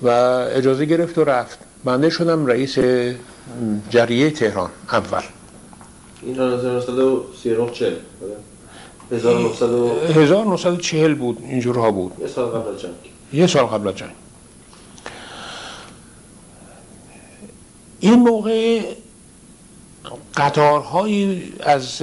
و 0.02 0.08
اجازه 0.54 0.84
گرفت 0.84 1.18
و 1.18 1.24
رفت. 1.24 1.58
بنده 1.84 2.10
شدم 2.10 2.46
رئیس 2.46 2.78
جریه 3.90 4.30
تهران 4.30 4.70
اول. 4.92 5.22
این 6.22 6.34
1939 6.34 7.70
1940 10.14 11.14
بود 11.14 11.38
اینجورها 11.48 11.90
بود. 11.90 12.12
یه 12.20 12.26
سال 12.26 12.46
قبل 12.46 12.76
جنگ 12.76 12.92
یه 13.32 13.46
سال 13.46 13.64
قبل 13.66 13.92
جنگ. 13.92 14.10
این 18.00 18.14
موقع 18.14 18.82
قطارهایی 20.36 21.52
از 21.60 22.02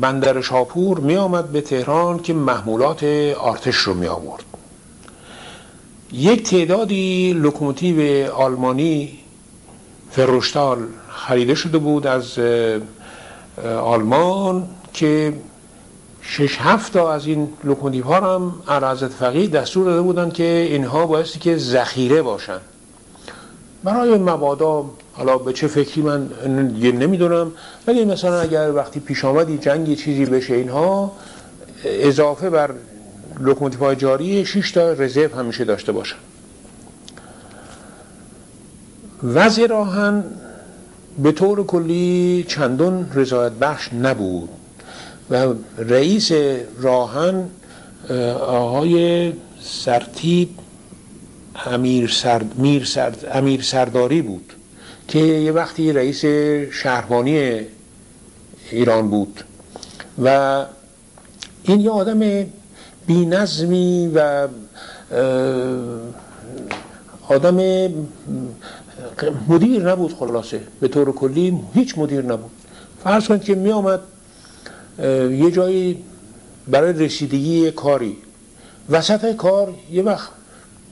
بندر 0.00 0.40
شاپور 0.40 1.00
می 1.00 1.16
آمد 1.16 1.52
به 1.52 1.60
تهران 1.60 2.22
که 2.22 2.32
محمولات 2.32 3.04
ارتش 3.38 3.76
رو 3.76 3.94
می 3.94 4.06
آورد. 4.06 4.44
یک 6.12 6.42
تعدادی 6.42 7.32
لوکوموتیو 7.32 8.30
آلمانی 8.32 9.18
فروستال 10.10 10.78
خریده 11.08 11.54
شده 11.54 11.78
بود 11.78 12.06
از 12.06 12.38
آلمان 13.82 14.68
که 14.92 15.32
شش 16.30 16.58
هفت 16.60 16.92
تا 16.92 17.12
از 17.12 17.26
این 17.26 17.48
لوکوموتیو 17.64 18.04
ها 18.04 18.34
هم 18.34 18.54
اعلیحضرت 18.68 19.08
فقید 19.08 19.50
دستور 19.50 19.84
داده 19.84 20.02
بودن 20.02 20.30
که 20.30 20.44
اینها 20.44 21.06
بایستی 21.06 21.38
که 21.38 21.56
ذخیره 21.56 22.22
باشن. 22.22 22.58
برای 23.84 24.18
مبادا 24.18 24.84
حالا 25.12 25.38
به 25.38 25.52
چه 25.52 25.66
فکری 25.66 26.02
من 26.02 26.30
نمی‌دونم 26.84 27.52
ولی 27.86 28.04
مثلا 28.04 28.40
اگر 28.40 28.72
وقتی 28.72 29.00
پیش 29.00 29.24
آمدی 29.24 29.58
جنگی 29.58 29.96
چیزی 29.96 30.24
بشه 30.24 30.54
اینها 30.54 31.12
اضافه 31.84 32.50
بر 32.50 32.70
لوکوموتیو 33.40 33.80
های 33.80 33.96
جاری 33.96 34.46
6 34.46 34.70
تا 34.70 34.92
رزرو 34.92 35.34
همیشه 35.34 35.64
داشته 35.64 35.92
باشن. 35.92 36.16
وضع 39.22 39.66
راهن 39.66 40.24
به 41.18 41.32
طور 41.32 41.66
کلی 41.66 42.44
چندون 42.48 43.10
رضایت 43.14 43.52
بخش 43.52 43.92
نبود. 43.92 44.48
و 45.30 45.54
رئیس 45.78 46.32
راهن 46.80 47.50
آقای 48.40 49.32
سرتیب 49.62 50.48
امیر, 51.66 52.08
سرد، 52.08 52.58
میر 52.58 52.84
سرد، 52.84 53.26
امیر 53.32 53.62
سرداری 53.62 54.22
بود 54.22 54.52
که 55.08 55.18
یه 55.18 55.52
وقتی 55.52 55.92
رئیس 55.92 56.24
شهربانی 56.72 57.60
ایران 58.70 59.10
بود 59.10 59.44
و 60.24 60.64
این 61.62 61.80
یه 61.80 61.90
آدم 61.90 62.46
بینظمی 63.06 64.10
و 64.14 64.48
آدم 67.28 67.56
مدیر 69.48 69.90
نبود 69.90 70.14
خلاصه. 70.14 70.60
به 70.80 70.88
طور 70.88 71.12
کلی 71.12 71.60
هیچ 71.74 71.98
مدیر 71.98 72.22
نبود. 72.22 72.50
فرض 73.04 73.26
کنید 73.26 73.42
که 73.44 73.54
می 73.54 73.70
آمد 73.70 74.00
یه 75.30 75.50
جایی 75.50 75.98
برای 76.68 76.92
رسیدگی 76.92 77.70
کاری. 77.70 78.16
وسط 78.90 79.36
کار 79.36 79.74
یه 79.92 80.02
وقت 80.02 80.28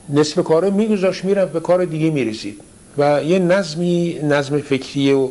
نصف 0.08 0.44
کاره 0.44 0.70
میگذاشت 0.70 1.24
می‌رفت 1.24 1.52
به 1.52 1.60
کار 1.60 1.84
دیگه 1.84 2.10
می‌رسید. 2.10 2.60
و 2.98 3.22
یه 3.22 3.38
نظمی 3.38 4.18
نظم 4.22 4.60
فکری 4.60 5.12
و 5.12 5.28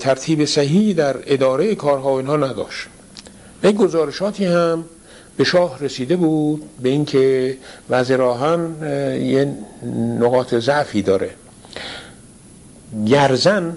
ترتیب 0.00 0.44
صحیحی 0.44 0.94
در 0.94 1.16
اداره 1.26 1.74
کارها 1.74 2.12
و 2.12 2.16
اینها 2.16 2.36
نداشت. 2.36 2.86
یک 3.64 3.76
گزارشاتی 3.76 4.44
هم 4.44 4.84
به 5.36 5.44
شاه 5.44 5.78
رسیده 5.80 6.16
بود 6.16 6.62
به 6.82 6.88
اینکه 6.88 7.56
وزیر 7.90 8.16
راهن 8.16 8.76
یه 9.22 9.56
نقاط 10.18 10.54
ضعفی 10.54 11.02
داره. 11.02 11.30
گرزن 13.06 13.76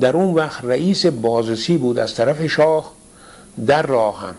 در 0.00 0.16
اون 0.16 0.34
وقت 0.34 0.64
رئیس 0.64 1.06
بازرسی 1.06 1.76
بود 1.78 1.98
از 1.98 2.14
طرف 2.14 2.46
شاه. 2.46 2.92
در 3.66 3.82
راهن 3.82 4.34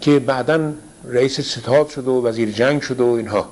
که 0.00 0.18
بعدا 0.18 0.72
رئیس 1.04 1.40
ستاد 1.40 1.88
شد 1.88 2.08
و 2.08 2.26
وزیر 2.26 2.50
جنگ 2.50 2.82
شد 2.82 3.00
و 3.00 3.06
اینها. 3.06 3.48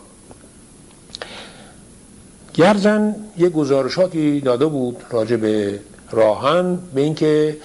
گرزن 2.55 3.15
یه 3.39 3.49
گزارشاتی 3.49 4.41
داده 4.41 4.67
بود 4.67 4.97
راجع 5.11 5.37
به 5.37 5.81
راهن 6.11 6.79
به 6.95 7.01
اینکه 7.01 7.57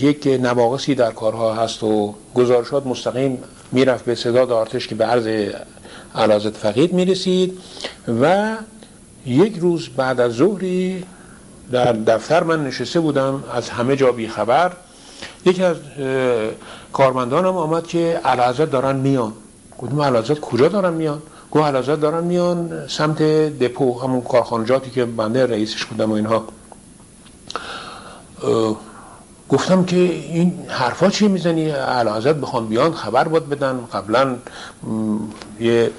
یک 0.00 0.26
نواقصی 0.26 0.94
در 0.94 1.10
کارها 1.10 1.54
هست 1.54 1.82
و 1.82 2.14
گزارشات 2.34 2.86
مستقیم 2.86 3.38
می‌رفت 3.72 4.04
به 4.04 4.14
صداد 4.14 4.52
آرتش 4.52 4.88
که 4.88 4.94
به 4.94 5.04
عرض 5.04 5.52
علازت 6.14 6.56
فقید 6.56 6.92
می‌رسید 6.92 7.58
و 8.20 8.56
یک 9.26 9.58
روز 9.58 9.88
بعد 9.88 10.20
از 10.20 10.32
ظهری 10.32 11.04
در 11.72 11.92
دفتر 11.92 12.42
من 12.42 12.66
نشسته 12.66 13.00
بودم 13.00 13.44
از 13.54 13.70
همه 13.70 13.96
جا 13.96 14.12
بی 14.12 14.28
خبر 14.28 14.72
یکی 15.46 15.62
از 15.64 15.76
کارمندانم 16.92 17.56
آمد 17.56 17.86
که 17.86 18.20
علازت 18.24 18.70
دارن 18.70 18.96
میان. 18.96 19.32
گفتم 19.78 20.00
علازت 20.00 20.40
کجا 20.40 20.68
دارن 20.68 20.92
میان؟ 20.92 21.22
گفت 21.50 21.64
علازت 21.64 22.00
دارن 22.00 22.24
میان 22.24 22.88
سمت 22.88 23.22
دپو 23.58 24.00
همون 24.00 24.20
کارخانجاتی 24.20 24.90
که 24.90 25.04
بنده 25.04 25.46
رئیسش 25.46 25.84
بودم 25.84 26.10
و 26.10 26.14
اینها. 26.14 26.44
گفتم 29.48 29.84
که 29.84 29.96
این 29.96 30.64
حرفا 30.68 31.10
چی 31.10 31.28
می‌زنی؟ 31.28 31.70
علازت 31.70 32.34
بخوان 32.34 32.66
بیان 32.66 32.92
خبر 32.92 33.28
باید 33.28 33.48
بدن. 33.48 33.78
قبلا 33.92 34.36
یه 35.60 35.90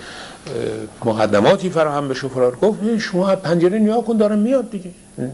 مقدماتی 1.06 1.70
فراهم 1.70 2.08
به 2.08 2.14
شفرار 2.14 2.56
گفت 2.56 2.98
شما 2.98 3.36
پنجره 3.36 3.80
نیا 3.80 4.02
کن 4.02 4.18
داره 4.18 4.36
میاد 4.36 4.70
دیگه. 4.70 4.91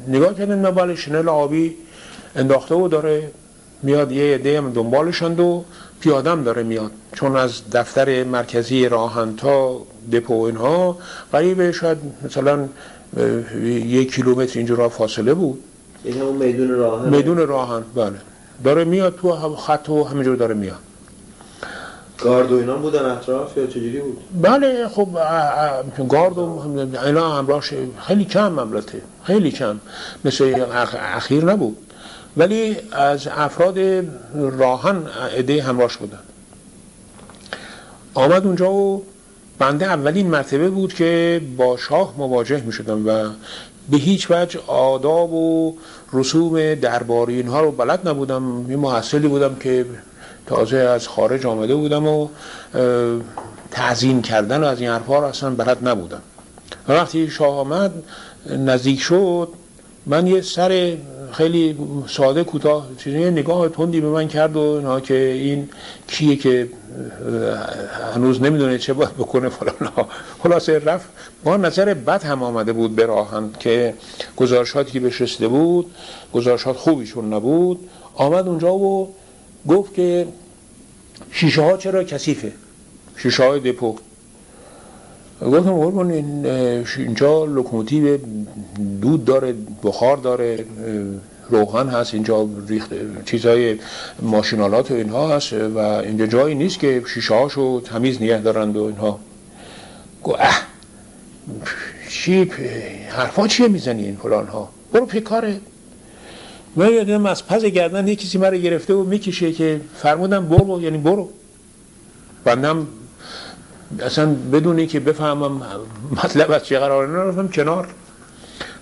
نگاه 0.07 0.33
کردن 0.33 0.71
من 0.71 0.95
شنل 0.95 1.29
آبی 1.29 1.75
انداخته 2.35 2.75
و 2.75 2.87
داره 2.87 3.31
میاد 3.83 4.11
یه 4.11 4.35
عده 4.35 4.57
هم 4.57 4.71
دنبالشند 4.73 5.39
و 5.39 5.63
پیادم 5.99 6.43
داره 6.43 6.63
میاد. 6.63 6.91
چون 7.13 7.35
از 7.35 7.61
دفتر 7.71 8.23
مرکزی 8.23 8.89
راهن 8.89 9.35
تا 9.35 9.81
دپو 10.11 10.41
اینها 10.41 10.97
قریبه 11.31 11.71
شاید 11.71 11.97
مثلا 12.25 12.69
یک 13.63 14.15
کیلومتر 14.15 14.59
اینجا 14.59 14.89
فاصله 14.89 15.33
بود. 15.33 15.63
این 16.03 16.21
همون 16.21 16.35
میدون 16.35 16.69
راهن. 16.69 17.09
میدون 17.09 17.37
راهن 17.37 17.83
بله. 17.95 18.13
داره 18.63 18.83
میاد 18.83 19.15
تو 19.15 19.55
خط 19.55 19.89
و 19.89 20.03
همینجور 20.03 20.35
داره 20.35 20.53
میاد. 20.53 20.77
گارد 22.21 22.51
و 22.51 22.55
اینا 22.55 22.75
بودن 22.75 23.05
اطراف 23.05 23.57
یا 23.57 23.67
چجوری 23.67 23.99
بود؟ 23.99 24.17
بله 24.41 24.87
خب 24.87 25.07
گارد 26.09 26.37
و 26.37 26.61
اینا 27.05 27.37
همراهش 27.37 27.73
خیلی 28.07 28.25
کم 28.25 28.59
البته 28.59 29.01
خیلی 29.23 29.51
کم. 29.51 29.79
مثل 30.25 30.65
اخیر 31.15 31.45
نبود. 31.45 31.77
ولی 32.37 32.77
از 32.91 33.27
افراد 33.27 33.79
راهن 34.35 35.07
عده 35.37 35.63
همراهش 35.63 35.97
بودن. 35.97 36.19
آمد 38.13 38.45
اونجا 38.45 38.71
و 38.71 39.03
بنده 39.59 39.85
اولین 39.85 40.27
مرتبه 40.27 40.69
بود 40.69 40.93
که 40.93 41.41
با 41.57 41.77
شاه 41.77 42.13
مواجه 42.17 42.61
می 42.61 42.71
شدم 42.71 43.07
و 43.07 43.29
به 43.89 43.97
هیچ 43.97 44.31
وجه 44.31 44.59
آداب 44.67 45.33
و 45.33 45.77
رسوم 46.13 46.75
درباری 46.75 47.35
اینها 47.35 47.61
رو 47.61 47.71
بلد 47.71 48.07
نبودم. 48.07 48.65
یه 48.69 48.77
محصلی 48.77 49.27
بودم 49.27 49.55
که 49.55 49.85
تازه 50.45 50.77
از 50.77 51.07
خارج 51.07 51.45
آمده 51.45 51.75
بودم 51.75 52.07
و 52.07 52.27
تعظیم 53.71 54.21
کردن 54.21 54.63
و 54.63 54.65
از 54.65 54.81
این 54.81 54.89
حرفها 54.89 55.19
رو 55.19 55.25
اصلا 55.25 55.49
بلد 55.49 55.87
نبودم. 55.87 56.21
وقتی 56.87 57.29
شاه 57.29 57.55
آمد 57.57 57.91
نزدیک 58.49 58.99
شد 58.99 59.49
من 60.05 60.27
یه 60.27 60.41
سر 60.41 60.97
خیلی 61.31 61.77
ساده 62.07 62.43
کوتاه 62.43 62.87
چیزی. 62.97 63.31
نگاه 63.31 63.69
تندی 63.69 64.01
به 64.01 64.09
من 64.09 64.27
کرد 64.27 64.55
و 64.55 64.99
که 64.99 65.13
این 65.13 65.69
کیه 66.07 66.35
که 66.35 66.69
هنوز 68.15 68.41
نمی‌دونه 68.41 68.77
چه 68.77 68.93
باید 68.93 69.13
بکنه 69.13 69.49
فلان 69.49 69.91
خلاصه 70.43 70.79
رفت. 70.79 71.09
با 71.43 71.57
نظر 71.57 71.93
بد 71.93 72.23
هم 72.23 72.43
آمده 72.43 72.73
بود 72.73 72.95
به 72.95 73.05
راهن 73.05 73.49
که 73.59 73.93
گزارشاتی 74.37 74.91
که 74.91 74.99
بهش 74.99 75.21
رسیده 75.21 75.47
بود 75.47 75.91
گزارشات 76.33 76.75
خوبیشون 76.75 77.33
نبود 77.33 77.89
آمد 78.15 78.47
اونجا 78.47 78.73
و 78.73 79.13
گفت 79.67 79.93
که 79.93 80.27
شیشه 81.31 81.61
ها 81.61 81.77
چرا 81.77 82.03
کثیفه؟ 82.03 82.51
شیشه 83.17 83.43
های 83.43 83.59
دپو. 83.59 83.95
گفتم 85.41 85.73
قربان 85.73 86.11
اینجا 86.97 87.45
لوکوموتیو 87.45 88.17
دود 89.01 89.25
داره 89.25 89.55
بخار 89.83 90.17
داره 90.17 90.65
روغن 91.49 91.89
هست 91.89 92.13
اینجا 92.13 92.49
ریخت 92.67 92.89
چیزای 93.25 93.79
ماشینالات 94.21 94.91
و 94.91 94.93
اینها 94.93 95.35
هست 95.35 95.53
و 95.53 95.77
اینجا 95.77 96.25
جایی 96.25 96.55
نیست 96.55 96.79
که 96.79 97.03
شیشه 97.13 97.33
هاشو 97.33 97.81
تمیز 97.81 98.21
نگه 98.21 98.41
دارند 98.41 98.77
و 98.77 98.83
اینها. 98.83 99.19
گو 100.23 100.33
اه 100.33 100.61
چی 102.09 102.43
حرفا 103.09 103.47
چیه 103.47 103.67
می‌زنی 103.67 104.03
این 104.05 104.15
فلان 104.15 104.47
ها 104.47 104.69
برو 104.93 105.05
پیکاره 105.05 105.61
من 106.75 106.93
یادم 106.93 107.25
از 107.25 107.47
پز 107.47 107.65
گردن 107.65 108.07
یه 108.07 108.15
کسی 108.15 108.37
مرا 108.37 108.57
گرفته 108.57 108.93
و 108.93 109.03
می‌کشه 109.03 109.51
که 109.51 109.81
فرمودم 109.95 110.45
برو 110.45 110.81
یعنی 110.81 110.97
برو. 110.97 111.29
بندم 112.43 112.87
اصلا 113.99 114.35
بدونی 114.53 114.87
که 114.87 114.99
بفهمم 114.99 115.61
مطلب 116.23 116.51
از 116.51 116.63
چه 116.63 116.79
قراره 116.79 117.29
رفتم 117.29 117.47
کنار. 117.47 117.87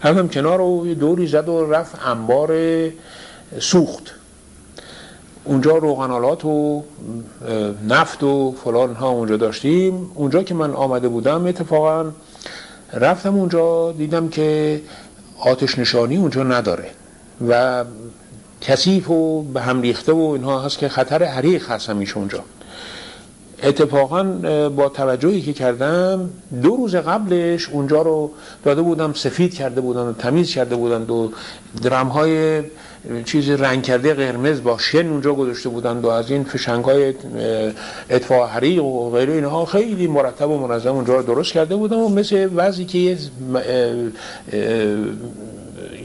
رفتم 0.03 0.27
کنار 0.27 0.61
و 0.61 0.93
دوری 0.93 1.27
زد 1.27 1.49
و 1.49 1.71
رفت 1.71 1.95
انبار 2.05 2.51
سوخت. 3.59 4.13
اونجا 5.43 5.77
روغنالات 5.77 6.45
و 6.45 6.83
نفت 7.87 8.23
و 8.23 8.55
فلان 8.63 8.95
ها 8.95 9.09
اونجا 9.09 9.37
داشتیم. 9.37 10.11
اونجا 10.15 10.43
که 10.43 10.53
من 10.53 10.73
آمده 10.73 11.07
بودم 11.07 11.47
اتفاقا 11.47 12.11
رفتم 12.93 13.35
اونجا 13.35 13.91
دیدم 13.91 14.29
که 14.29 14.81
آتش 15.39 15.79
نشانی 15.79 16.17
اونجا 16.17 16.43
نداره 16.43 16.89
و 17.47 17.83
کثیف 18.61 19.09
و 19.09 19.43
به 19.43 19.61
هم 19.61 19.81
ریخته 19.81 20.11
و 20.11 20.19
اینها 20.19 20.61
هست 20.61 20.77
که 20.77 20.89
خطر 20.89 21.23
حریق 21.23 21.69
هست 21.69 21.89
همیشه 21.89 22.17
اونجا. 22.17 22.43
اتفاقا 23.63 24.23
با 24.69 24.89
توجهی 24.89 25.41
که 25.41 25.53
کردم 25.53 26.29
دو 26.61 26.75
روز 26.75 26.95
قبلش 26.95 27.69
اونجا 27.69 28.01
رو 28.01 28.31
داده 28.65 28.81
بودم 28.81 29.13
سفید 29.13 29.53
کرده 29.53 29.81
بودن 29.81 30.01
و 30.01 30.13
تمیز 30.13 30.51
کرده 30.51 30.75
بودن 30.75 31.01
و 31.01 31.29
درم 31.81 32.07
های 32.07 32.61
چیز 33.25 33.49
رنگ 33.49 33.83
کرده 33.83 34.13
قرمز 34.13 34.63
با 34.63 34.77
شن 34.77 35.07
اونجا 35.07 35.33
گذاشته 35.33 35.69
بودند 35.69 36.05
و 36.05 36.07
از 36.07 36.31
این 36.31 36.43
فشنگ 36.43 36.85
های 36.85 37.13
اطفاع 38.09 38.47
حریق 38.47 38.83
و 38.83 39.09
غیره 39.09 39.33
اینها 39.33 39.65
خیلی 39.65 40.07
مرتب 40.07 40.49
و 40.49 40.67
منظم 40.67 40.91
اونجا 40.91 41.15
رو 41.15 41.23
درست 41.23 41.53
کرده 41.53 41.75
بودم 41.75 41.99
و 41.99 42.09
مثل 42.09 42.49
وضعی 42.55 42.85
که 42.85 43.17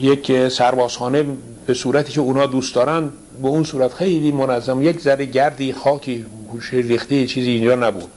یک 0.01 0.49
سربازخانه 0.49 1.25
به 1.67 1.75
صورتی 1.75 2.13
که 2.13 2.21
اونا 2.21 2.47
دوست 2.47 2.75
دارن 2.75 3.11
به 3.43 3.49
اون 3.49 3.65
صورت 3.65 3.95
خیلی 3.95 4.33
منظم 4.33 4.83
یک 4.83 5.01
ذره 5.01 5.25
گردی 5.25 5.73
خاکی 5.73 6.27
ریخته 6.73 7.27
چیزی 7.27 7.51
اینجا 7.51 7.75
نبود. 7.75 8.09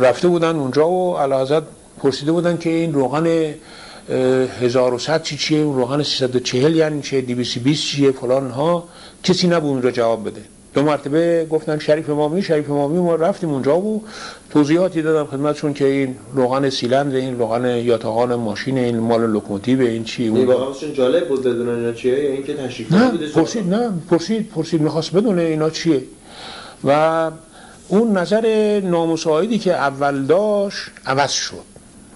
رفته 0.00 0.28
بودن 0.28 0.56
اونجا 0.56 0.88
و 0.88 1.16
علاوه 1.16 1.60
پرسیده 1.98 2.32
بودن 2.32 2.56
که 2.56 2.70
این 2.70 2.92
روغن 2.92 3.54
1100 4.60 5.22
چی 5.22 5.36
چیه؟ 5.36 5.62
روغن 5.62 6.02
340 6.02 6.76
یعنی 6.76 7.02
چیه 7.02 7.20
220 7.20 7.82
چیه؟ 7.82 8.10
فلان 8.12 8.50
ها. 8.50 8.88
کسی 9.22 9.46
نبود 9.46 9.70
اونجا 9.70 9.90
جواب 9.90 10.28
بده. 10.28 10.40
دو 10.74 10.82
مرتبه 10.82 11.46
گفتن 11.50 11.78
شریف 11.78 12.10
امامی 12.10 12.42
شریف 12.42 12.70
امامی 12.70 12.98
ما 12.98 13.14
رفتیم 13.14 13.50
اونجا 13.50 13.78
و 13.78 14.02
توضیحاتی 14.50 15.02
دادم 15.02 15.30
خدمتشون 15.30 15.74
که 15.74 15.84
این 15.84 16.16
روغن 16.34 16.70
سیلندر 16.70 17.16
این 17.16 17.38
روغن 17.38 17.64
یاتاقان 17.64 18.34
ماشین 18.34 18.78
این 18.78 18.98
مال 18.98 19.30
لوکوموتیو 19.30 19.80
این 19.80 20.04
چی؟ 20.04 20.28
اون 20.28 20.46
واقعا 20.46 20.92
جالب 20.94 21.28
بود 21.28 21.40
بدون 21.40 21.68
اینا 21.68 21.92
چیه؟ 21.92 22.24
یا 22.24 22.30
اینکه 22.30 22.54
تشریف 22.54 22.92
نه 22.92 23.10
پرسید 23.34 23.74
نه 23.74 23.90
پرسید 24.10 24.48
پرسید 24.48 24.80
می‌خواست 24.80 25.12
بدونه 25.12 25.42
اینا 25.42 25.70
چیه؟ 25.70 26.02
و 26.86 27.30
اون 27.88 28.18
نظر 28.18 28.80
نامساعدی 28.84 29.58
که 29.58 29.74
اول 29.74 30.22
داشت 30.22 30.90
عوض 31.06 31.30
شد. 31.30 31.64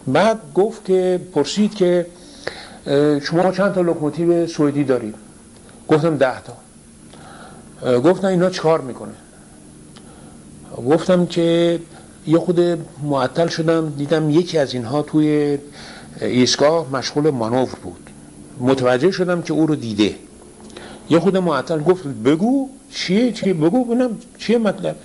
بعد 0.07 0.39
گفت 0.55 0.85
که 0.85 1.21
پرسید 1.35 1.75
که 1.75 2.07
شما 3.23 3.53
چند 3.53 3.75
تا 3.75 3.81
لوکوموتیو 3.81 4.47
سوئدی 4.47 4.85
دارید؟ 4.85 5.15
گفتم 5.89 6.17
ده 6.17 6.43
تا. 6.43 6.57
گفتن 8.01 8.29
اینا 8.29 8.51
چکار 8.51 8.81
می‌کنه؟ 8.81 9.15
گفتم 10.77 11.27
که 11.27 11.81
یه 12.27 12.39
خود 12.39 12.61
معطل 13.03 13.49
شدم 13.49 13.89
دیدم 13.89 14.31
یکی 14.31 14.59
از 14.59 14.75
اینها 14.75 15.03
توی 15.03 15.59
ایستگاه 16.21 16.87
مشغول 16.93 17.31
مانور 17.31 17.69
بود. 17.83 18.11
متوجه 18.61 19.11
شدم 19.11 19.43
که 19.43 19.53
او 19.53 19.67
رو 19.67 19.75
دیده. 19.75 20.15
یه 21.11 21.21
خود 21.21 21.37
معطل 21.37 21.81
گفت 21.81 22.05
بگو. 22.07 22.69
چیه؟ 22.95 23.33
چیه؟ 23.33 23.55
بگو 23.55 23.85
ببینم 23.85 24.19
چیه 24.39 24.59
مطلب. 24.59 24.97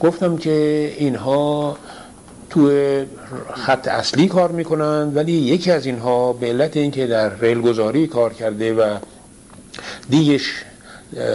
گفتم 0.00 0.36
که 0.36 0.92
اینها 0.98 1.76
توی 2.50 3.04
خط 3.54 3.88
اصلی 3.88 4.28
کار 4.28 4.52
می‌کنن 4.52 5.12
ولی 5.14 5.32
یکی 5.32 5.70
از 5.70 5.86
اینها 5.86 6.32
به 6.32 6.46
علت 6.46 6.76
اینکه 6.76 7.06
در 7.06 7.38
ریل 7.38 7.60
گذاری 7.60 8.06
کار 8.06 8.32
کرده 8.32 8.74
و 8.74 8.96
دیگش 10.10 10.64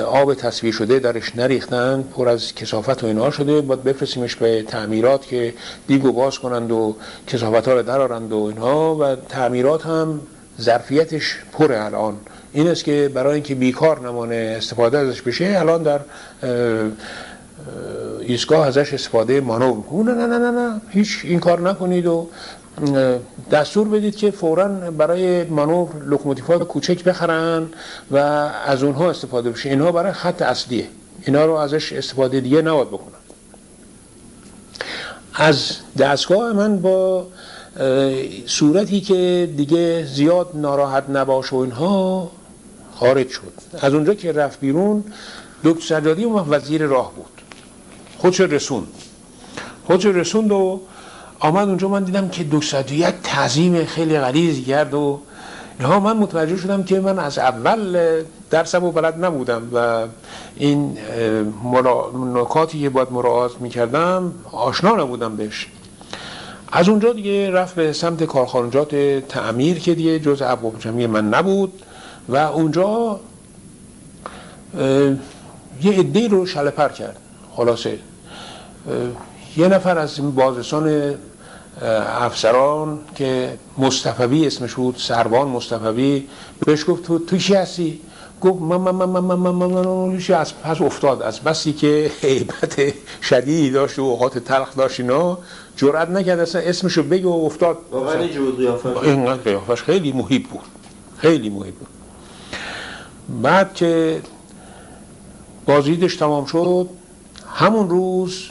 آب 0.07 0.33
تصویر 0.33 0.73
شده 0.73 0.99
درش 0.99 1.35
نریختن 1.35 2.03
پر 2.15 2.29
از 2.29 2.55
کسافت 2.55 3.03
و 3.03 3.07
اینها 3.07 3.31
شده 3.31 3.61
باید 3.61 3.83
بفرستیمش 3.83 4.35
به 4.35 4.63
تعمیرات 4.63 5.27
که 5.27 5.53
دیگو 5.87 6.11
باز 6.11 6.39
کنند 6.39 6.71
و 6.71 6.95
کسافت 7.27 7.67
ها 7.67 7.73
رو 7.73 7.83
درارند 7.83 8.33
و 8.33 8.37
اینها. 8.37 8.95
و 8.95 9.15
تعمیرات 9.15 9.85
هم 9.85 10.19
ظرفیتش 10.61 11.37
پر 11.51 11.73
الان. 11.73 12.17
این 12.53 12.67
است 12.67 12.83
که 12.83 13.11
برای 13.13 13.33
اینکه 13.33 13.55
بیکار 13.55 13.99
نمانه 13.99 14.55
استفاده 14.57 14.97
ازش 14.97 15.21
بشه 15.21 15.55
الان 15.57 15.83
در 15.83 15.99
ایستگاه 18.19 18.67
ازش 18.67 18.93
استفاده 18.93 19.41
مانور 19.41 20.03
نه 20.03 20.11
نه 20.11 20.27
نه 20.27 20.37
نه 20.37 20.51
نه 20.51 20.81
هیچ 20.89 21.21
این 21.23 21.39
کار 21.39 21.61
نکنید 21.61 22.07
و 22.07 22.27
دستور 23.51 23.87
بدید 23.87 24.15
که 24.15 24.31
فورا 24.31 24.67
برای 24.91 25.43
مانور 25.43 25.87
لوکوموتیوها 26.05 26.57
کوچک 26.59 27.03
بخرن 27.03 27.67
و 28.11 28.17
از 28.67 28.83
اونها 28.83 29.09
استفاده 29.09 29.49
بشه. 29.49 29.69
اینها 29.69 29.91
برای 29.91 30.11
خط 30.11 30.41
اصلیه. 30.41 30.87
اینا 31.25 31.45
رو 31.45 31.53
ازش 31.53 31.93
استفاده 31.93 32.39
دیگه 32.39 32.61
نباید 32.61 32.87
بکنن. 32.87 33.13
از 35.33 35.71
دستگاه 35.97 36.53
من 36.53 36.81
با 36.81 37.27
صورتی 38.45 39.01
که 39.01 39.49
دیگه 39.57 40.05
زیاد 40.05 40.49
ناراحت 40.53 41.09
نباشه 41.09 41.55
و 41.55 41.59
اینها 41.59 42.31
خارج 43.03 43.29
شد. 43.29 43.53
از 43.81 43.93
اونجا 43.93 44.13
که 44.13 44.31
رفت 44.31 44.59
بیرون 44.59 45.03
دکتر 45.63 45.81
سجادی 45.81 46.25
وزیر 46.25 46.83
راه 46.83 47.11
بود. 47.15 47.41
خودش 48.17 48.41
رسوند. 48.41 48.87
خودش 49.85 50.05
رسوند 50.05 50.51
و 50.51 50.81
آمد 51.39 51.67
اونجا. 51.67 51.87
من 51.87 52.03
دیدم 52.03 52.29
که 52.29 52.43
یک 52.91 53.15
تعظیم 53.23 53.85
خیلی 53.85 54.19
غلیظ 54.19 54.67
کرد 54.67 54.93
و 54.93 55.19
اینها 55.79 55.99
من 55.99 56.17
متوجه 56.17 56.57
شدم 56.57 56.83
که 56.83 56.99
من 56.99 57.19
از 57.19 57.37
اول 57.37 57.97
درسم 58.49 58.83
و 58.83 58.91
بلد 58.91 59.25
نبودم 59.25 59.69
و 59.73 60.07
این 60.55 60.97
نکاتی 62.35 62.81
که 62.81 62.89
باید 62.89 63.11
مراعات 63.11 63.61
می‌کردم 63.61 64.33
آشنا 64.51 64.95
نبودم 64.95 65.35
بهش. 65.35 65.67
از 66.71 66.89
اونجا 66.89 67.13
دیگه 67.13 67.51
رفت 67.51 67.75
به 67.75 67.93
سمت 67.93 68.23
کارخانجات 68.23 68.95
تعمیر 69.29 69.79
که 69.79 69.95
دیگه 69.95 70.19
جز 70.19 70.43
جمعی 70.79 71.07
من 71.07 71.29
نبود. 71.29 71.73
و 72.29 72.35
اونجا 72.35 73.19
یه 75.83 75.99
عده 75.99 76.27
رو 76.27 76.45
شلپر 76.45 76.89
کرد 76.89 77.17
خلاصه. 77.55 77.99
یه 79.57 79.67
نفر 79.67 79.97
از 79.97 80.35
بازرسان 80.35 81.15
افسران 82.07 82.99
که 83.15 83.57
مصطفوی 83.77 84.47
اسمش 84.47 84.73
بود 84.73 84.95
سروان 84.97 85.47
مصطفوی 85.47 86.27
بهش 86.65 86.85
گفت 86.87 87.03
تو 87.03 87.19
تو 87.19 87.37
کی 87.37 87.53
هستی؟ 87.53 87.99
گفت 88.41 88.61
من 88.61 88.77
من 88.77 88.91
من 88.91 89.19
من 89.19 89.35
من 89.35 89.51
من 89.51 89.67
من 89.67 90.35
از 90.35 90.61
پس 90.61 90.81
افتاد. 90.81 91.21
از 91.21 91.39
بسی 91.39 91.73
که 91.73 92.11
حیبت 92.21 92.93
شدیدی 93.21 93.71
داشت 93.71 93.99
و 93.99 94.01
اوقات 94.01 94.37
تلخ 94.37 94.75
داشت 94.75 94.99
اینا 94.99 95.37
جرأت 95.77 96.09
نکرد. 96.09 96.39
اصلا 96.39 96.61
اسمشو 96.61 97.03
بگه 97.03 97.27
و 97.27 97.41
افتاد. 97.45 97.77
واقعا 97.91 98.29
اینقدر 99.01 99.41
قیافش 99.41 99.83
خیلی 99.83 100.11
محیب 100.11 100.49
بود. 100.49 100.61
خیلی 101.17 101.49
محیب 101.49 101.75
بود. 101.75 101.87
بعد 103.29 103.73
که 103.73 104.21
بازیدش 105.65 106.15
تمام 106.15 106.45
شد 106.45 106.89
همون 107.53 107.89
روز 107.89 108.49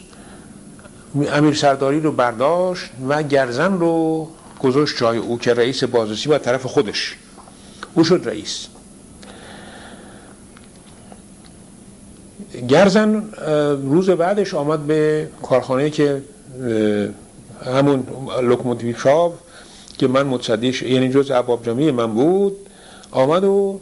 امیر 1.32 1.54
سرداری 1.54 2.00
رو 2.00 2.12
برداشت 2.12 2.90
و 3.08 3.22
گرزن 3.22 3.78
رو 3.78 4.28
گذاشت 4.62 4.98
جای 4.98 5.18
او 5.18 5.38
که 5.38 5.54
رئیس 5.54 5.84
بازرسی 5.84 6.28
و 6.28 6.38
طرف 6.38 6.66
خودش. 6.66 7.16
او 7.94 8.04
شد 8.04 8.22
رئیس. 8.24 8.66
گرزن 12.68 13.24
روز 13.82 14.10
بعدش 14.10 14.54
آمد 14.54 14.86
به 14.86 15.28
کارخانه 15.42 15.90
که 15.90 16.22
همون 17.66 18.06
لوکوموتیو 18.42 18.98
شاو 18.98 19.32
که 19.98 20.08
من 20.08 20.22
متصدیش 20.26 20.82
یعنی 20.82 21.08
جز 21.08 21.30
عباب 21.30 21.66
جمعی 21.66 21.90
من 21.90 22.14
بود 22.14 22.56
آمد 23.10 23.44
و 23.44 23.80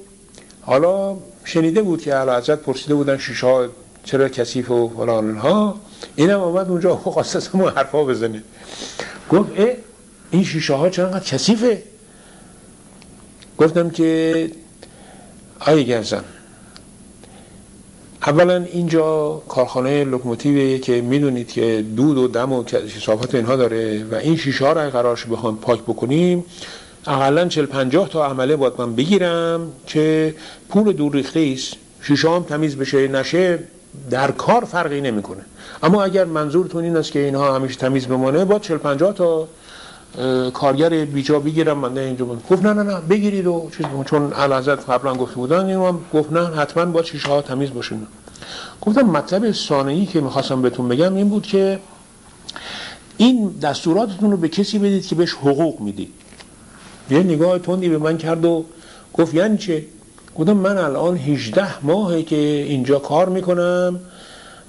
حالا 0.63 1.17
شنیده 1.45 1.83
بود 1.83 2.03
که 2.03 2.15
علا 2.15 2.39
حضرت 2.39 2.61
پرسیده 2.61 2.95
بودن 2.95 3.19
شیشه 3.19 3.69
چرا 4.05 4.29
کثیف 4.29 4.71
و 4.71 4.89
فلان 4.89 5.37
ها 5.37 5.81
اینم 6.17 6.41
آمد 6.41 6.71
اونجا 6.71 6.97
خواست 6.97 7.55
حرفا 7.55 8.05
بزنه 8.05 8.43
گفت 9.31 9.51
اه 9.57 9.69
این 10.31 10.45
شیشه 10.45 10.75
ها 10.75 10.89
چرا 10.89 11.21
کثیفه. 11.21 11.83
گفتم 13.59 13.91
که 13.91 14.51
آی 15.61 15.85
گرزن 15.85 16.25
اولا 18.27 18.57
اینجا 18.73 19.43
کارخانه 19.49 20.05
لوکوموتیویه 20.05 20.79
که 20.79 21.01
می‌دونید 21.01 21.49
که 21.49 21.85
دود 21.97 22.19
و 22.19 22.29
دم 22.29 22.53
و 22.53 22.65
کثافت 22.65 23.35
اینها 23.35 23.57
داره 23.57 24.05
و 24.05 24.15
این 24.15 24.37
شیشه 24.37 24.65
ها 24.65 24.73
رو 24.73 24.91
قرارش 24.91 25.27
بخوام 25.27 25.57
پاک 25.57 25.81
بکنیم 25.83 26.45
اقلا 27.07 27.49
40 27.49 27.67
50 27.67 28.09
تا 28.09 28.27
عمله 28.27 28.57
باید 28.57 28.73
من 28.79 28.95
بگیرم 28.95 29.73
که 29.87 30.35
پول 30.69 30.93
دور 30.93 31.13
ریخته 31.13 31.55
است 31.55 31.75
شیشه 32.03 32.31
هم 32.31 32.43
تمیز 32.43 32.77
بشه 32.77 33.09
نشه 33.09 33.59
در 34.11 34.31
کار 34.31 34.65
فرقی 34.65 35.01
نمی‌کنه. 35.01 35.45
اما 35.83 36.05
اگر 36.05 36.25
منظورتون 36.25 36.85
این 36.85 36.97
است 36.97 37.13
که 37.13 37.19
اینها 37.19 37.55
همیشه 37.55 37.77
تمیز 37.77 38.07
بمانه 38.07 38.45
با 38.45 38.59
40 38.59 38.79
50 38.79 39.13
تا 39.13 39.49
کارگر 40.51 41.05
بیجا 41.05 41.41
بگیرم 41.41 41.79
من 41.79 41.99
اینجا 41.99 42.25
بود 42.25 42.43
گفت 42.51 42.63
نه 42.63 42.73
نه 42.73 42.83
نه 42.83 43.01
بگیرید 43.01 43.47
و 43.47 43.71
چیز 43.77 43.87
چون 44.07 44.33
حضرت 44.33 44.91
قبلا 44.91 45.15
گفته 45.15 45.35
بودن 45.35 45.67
اینو 45.67 45.87
هم 45.87 46.01
گفت 46.15 46.33
نه 46.33 46.47
حتما 46.47 46.85
با 46.85 47.03
شیشه 47.03 47.29
ها 47.29 47.43
تمیز 47.43 47.71
باشین 47.71 48.07
گفتم 48.81 49.03
مطلب 49.03 49.53
ثانوی 49.53 50.07
که 50.07 50.21
می‌خواستم 50.21 50.63
بهتون 50.63 50.89
بگم 50.89 51.15
این 51.17 51.29
بود 51.29 51.47
که 51.47 51.79
این 53.17 53.51
دستوراتتون 53.63 54.31
رو 54.31 54.37
به 54.37 54.49
کسی 54.49 54.79
بدید 54.79 55.07
که 55.07 55.15
بهش 55.15 55.33
حقوق 55.33 55.81
می‌دید. 55.81 56.13
یه 57.11 57.19
نگاه 57.19 57.59
تندی 57.59 57.89
به 57.89 57.99
من 57.99 58.19
کرد 58.19 58.45
و 58.45 58.65
گفت 59.15 59.35
یعنی 59.35 59.59
چه؟ 59.59 59.85
گفتم 60.39 60.53
من 60.53 60.79
الان 60.79 61.17
18 61.17 61.87
ماهه 61.87 62.23
که 62.23 62.37
اینجا 62.37 62.99
کار 62.99 63.29
می‌کنم 63.29 64.01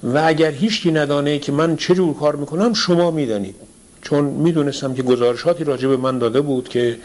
و 0.02 0.22
اگر 0.26 0.50
هیچکی 0.50 0.90
ندانه 0.90 1.38
که 1.38 1.52
من 1.52 1.76
چه 1.76 1.94
جور 1.94 2.14
کار 2.14 2.36
می‌کنم 2.36 2.74
شما 2.74 3.10
می‌دانید. 3.10 3.54
چون 4.02 4.24
می‌دونستم 4.24 4.94
که 4.94 5.02
گزارشاتی 5.02 5.64
راجع 5.64 5.88
به 5.88 5.96
من 5.96 6.18
داده 6.18 6.40
بود 6.40 6.68
که 6.68 6.96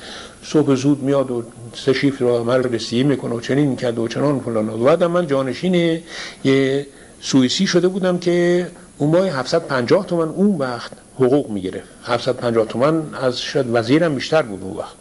صبح 0.44 0.76
زود 0.76 1.04
میاد 1.04 1.32
و 1.32 1.44
سه 1.74 1.94
شیفت 1.94 2.22
رو 2.22 2.38
عمل 2.38 2.64
رسیه 2.64 3.04
می‌کنه 3.04 3.36
و 3.36 3.40
چنین 3.40 3.76
کرد 3.76 4.00
و 4.00 4.08
چنان 4.08 4.40
فلان. 4.40 4.70
و 4.70 4.84
بعد 4.84 5.04
من 5.04 5.28
جانشین 5.28 6.02
یه 6.44 6.88
سوئیسی 7.22 7.68
شده 7.68 7.88
بودم 7.88 8.18
که 8.18 8.68
اون 8.98 9.12
ماه 9.12 9.28
750 9.28 10.06
تومن 10.06 10.30
اون 10.30 10.58
وقت 10.58 10.92
حقوق 11.16 11.50
می‌گرفت. 11.50 11.88
750 12.04 12.66
تومن 12.66 13.02
از 13.22 13.42
شاید 13.42 13.66
وزیرم 13.72 14.16
بیشتر 14.16 14.42
بود 14.42 14.64
اون 14.64 14.78
وقت. 14.78 14.97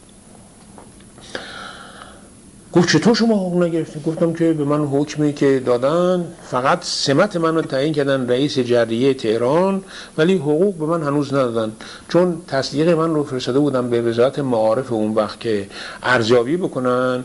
گفت 2.77 2.89
چطور 2.89 3.15
شما 3.15 3.35
حقوق 3.37 3.63
نگرفتید؟ 3.63 4.03
گفتم 4.03 4.33
که 4.33 4.53
به 4.53 4.65
من 4.65 4.85
حکمی 4.85 5.33
که 5.33 5.63
دادن 5.67 6.25
فقط 6.43 6.85
سمت 6.85 7.37
منو 7.37 7.63
تعیین 7.63 7.93
کردن 7.93 8.29
رئیس 8.29 8.59
جریه 8.59 9.15
تهران 9.15 9.83
ولی 10.19 10.35
حقوق 10.35 10.75
به 10.75 10.87
من 10.87 11.03
هنوز 11.03 11.35
ندادن. 11.35 11.73
چون 12.09 12.43
تصدیق 12.49 12.89
من 12.89 13.15
رو 13.15 13.25
فرستاده 13.25 13.59
بودم 13.59 13.91
به 13.91 14.03
وزارت 14.03 14.39
معارف 14.39 14.93
اون 14.93 15.15
وقت 15.15 15.41
که 15.41 15.67
ارزیابی 16.03 16.57
بکنن 16.57 17.25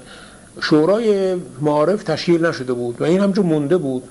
شورای 0.61 1.35
معارف 1.61 2.03
تشکیل 2.03 2.45
نشده 2.45 2.73
بود 2.73 3.01
و 3.01 3.03
این 3.03 3.19
همجور 3.19 3.45
مونده 3.45 3.77
بود. 3.77 4.03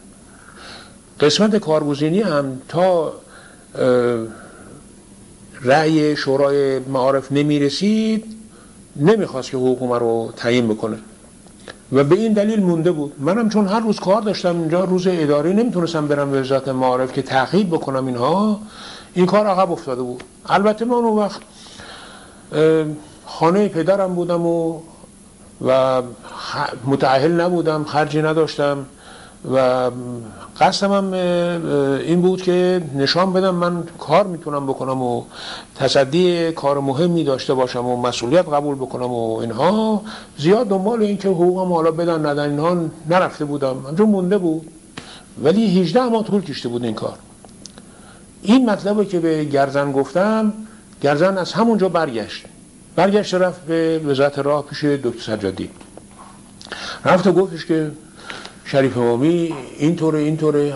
قسمت 1.21 1.57
کارگزینی 1.57 2.21
هم 2.21 2.61
تا 2.69 3.13
رأی 5.63 6.17
شورای 6.17 6.79
معارف 6.79 7.33
نمی 7.33 7.59
رسید 7.59 8.25
نمی‌خواست 8.97 9.51
که 9.51 9.57
حقوق 9.57 9.93
رو 9.93 10.33
تعیین 10.37 10.69
بکنه. 10.69 10.97
و 11.93 12.05
به 12.05 12.15
این 12.17 12.33
دلیل 12.33 12.63
مونده 12.63 12.93
بود. 12.93 13.13
منم 13.19 13.49
چون 13.49 13.67
هر 13.67 13.81
روز 13.81 14.01
کار 14.01 14.23
داشتم 14.23 14.61
اینجا 14.61 14.85
روز 14.85 15.07
اداری 15.07 15.55
نمی‌تونستم 15.55 16.09
برم 16.09 16.31
به 16.31 16.41
وزارت 16.41 16.69
معارف 16.69 17.13
که 17.13 17.23
تعقیب 17.23 17.71
بکنم 17.71 18.07
اینها 18.07 18.61
این 19.15 19.27
کار 19.27 19.47
عقب 19.47 19.73
افتاده 19.73 20.03
بود. 20.03 20.25
البته 20.47 20.85
من 20.85 20.95
اون 20.95 21.19
وقت 21.19 21.41
خانه 23.27 23.69
پدرم 23.69 24.15
بودم 24.15 24.47
و 24.47 24.81
و 25.67 26.03
متعهل 26.87 27.41
نبودم 27.41 27.85
خرجی 27.85 28.23
نداشتم. 28.23 28.87
و 29.45 29.91
قصدم 30.61 30.93
هم 30.93 31.13
این 31.13 32.23
بود 32.23 32.43
که 32.43 32.83
نشان 32.95 33.33
بدم 33.33 33.55
من 33.55 33.83
کار 33.99 34.27
می‌تونم 34.27 34.67
بکنم 34.67 35.03
و 35.03 35.23
تصدی 35.77 36.53
کار 36.53 36.81
مهمی 36.81 37.25
داشته 37.25 37.55
باشم 37.55 37.87
و 37.87 37.97
مسئولیت 37.97 38.49
قبول 38.49 38.75
بکنم 38.75 39.13
و 39.13 39.39
اینها. 39.39 40.03
زیاد 40.39 40.69
دنبال 40.69 41.03
این 41.03 41.19
که 41.19 41.29
حقوقم 41.29 41.73
حالا 41.73 41.91
بدن 41.91 42.27
ندن 42.27 42.51
اینها 42.51 42.77
نرفته 43.09 43.45
بودم. 43.45 43.77
همجور 43.89 44.07
مونده 44.07 44.39
بود. 44.39 44.71
ولی 45.45 45.81
18 45.81 46.03
ماه 46.03 46.25
طول 46.25 46.43
کشته 46.43 46.69
بود 46.69 46.85
این 46.85 46.95
کار. 46.95 47.19
این 48.43 48.71
مطلب 48.71 49.09
که 49.09 49.21
به 49.21 49.45
گرزن 49.45 49.93
گفتم 49.93 50.53
گرزن 51.03 51.39
از 51.39 51.53
همونجا 51.53 51.89
برگشت. 51.89 52.45
برگشت 52.97 53.35
رفت 53.35 53.61
به 53.61 53.99
وزارت 53.99 54.39
راه 54.39 54.65
پیش 54.65 54.85
دکتر 54.85 55.37
سجادی. 55.37 55.71
رفت 57.05 57.27
و 57.27 57.33
گفتش 57.33 57.67
که 57.67 57.91
شریف 58.65 58.99
امامی 58.99 59.55
اینطوره 59.79 60.19
اینطوره. 60.19 60.75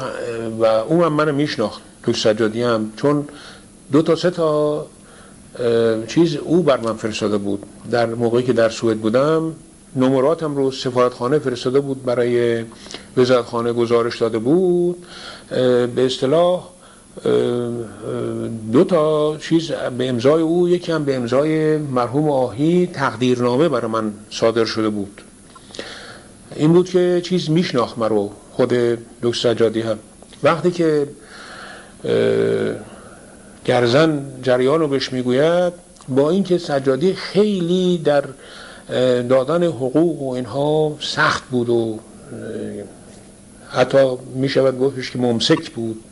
و 0.58 0.64
اون 0.64 1.04
هم 1.04 1.12
منو 1.12 1.32
میشناخت 1.32 1.82
تو 2.02 2.12
سجادی 2.12 2.62
هم 2.62 2.92
چون 2.96 3.24
دو 3.92 4.02
تا 4.02 4.16
سه 4.16 4.30
تا 4.30 4.86
چیز 6.06 6.36
او 6.36 6.62
بر 6.62 6.80
من 6.80 6.94
فرستاده 6.96 7.38
بود. 7.38 7.62
در 7.90 8.06
موقعی 8.06 8.42
که 8.42 8.52
در 8.52 8.68
سوئد 8.68 8.98
بودم 8.98 9.54
نمراتم 9.96 10.56
رو 10.56 10.70
سفارتخانه 10.70 11.38
فرستاده 11.38 11.80
بود 11.80 12.04
برای 12.04 12.64
وزارتخانه 13.16 13.72
گزارش 13.72 14.18
داده 14.20 14.38
بود. 14.38 15.06
به 15.94 16.06
اصطلاح 16.06 16.68
دو 18.72 18.84
تا 18.84 19.36
چیز 19.36 19.70
به 19.98 20.08
امضای 20.08 20.42
او 20.42 20.68
یکی 20.68 20.92
هم 20.92 21.04
به 21.04 21.16
امضای 21.16 21.76
مرحوم 21.76 22.30
آهی 22.30 22.86
تقدیرنامه 22.86 23.68
برای 23.68 23.90
من 23.90 24.12
صادر 24.30 24.64
شده 24.64 24.88
بود. 24.88 25.20
این 26.56 26.72
بود 26.72 26.90
که 26.90 27.20
چیز 27.24 27.50
میشناخت 27.50 27.98
مرو 27.98 28.30
خود 28.52 28.68
دکتر 29.22 29.54
سجادی 29.54 29.80
هم. 29.80 29.98
وقتی 30.42 30.70
که 30.70 31.08
گرزن 33.64 34.26
جریان 34.42 34.80
رو 34.80 34.88
بهش 34.88 35.12
می‌گوید 35.12 35.72
با 36.08 36.30
اینکه 36.30 36.58
سجادی 36.58 37.14
خیلی 37.14 37.98
در 37.98 38.24
دادن 39.22 39.62
حقوق 39.62 40.22
و 40.22 40.30
اینها 40.30 40.96
سخت 41.00 41.44
بود 41.50 41.68
و 41.68 41.98
حتی 43.70 44.16
می‌شود 44.34 44.78
گفتش 44.78 45.10
که 45.10 45.18
ممسک 45.18 45.70
بود 45.70 46.04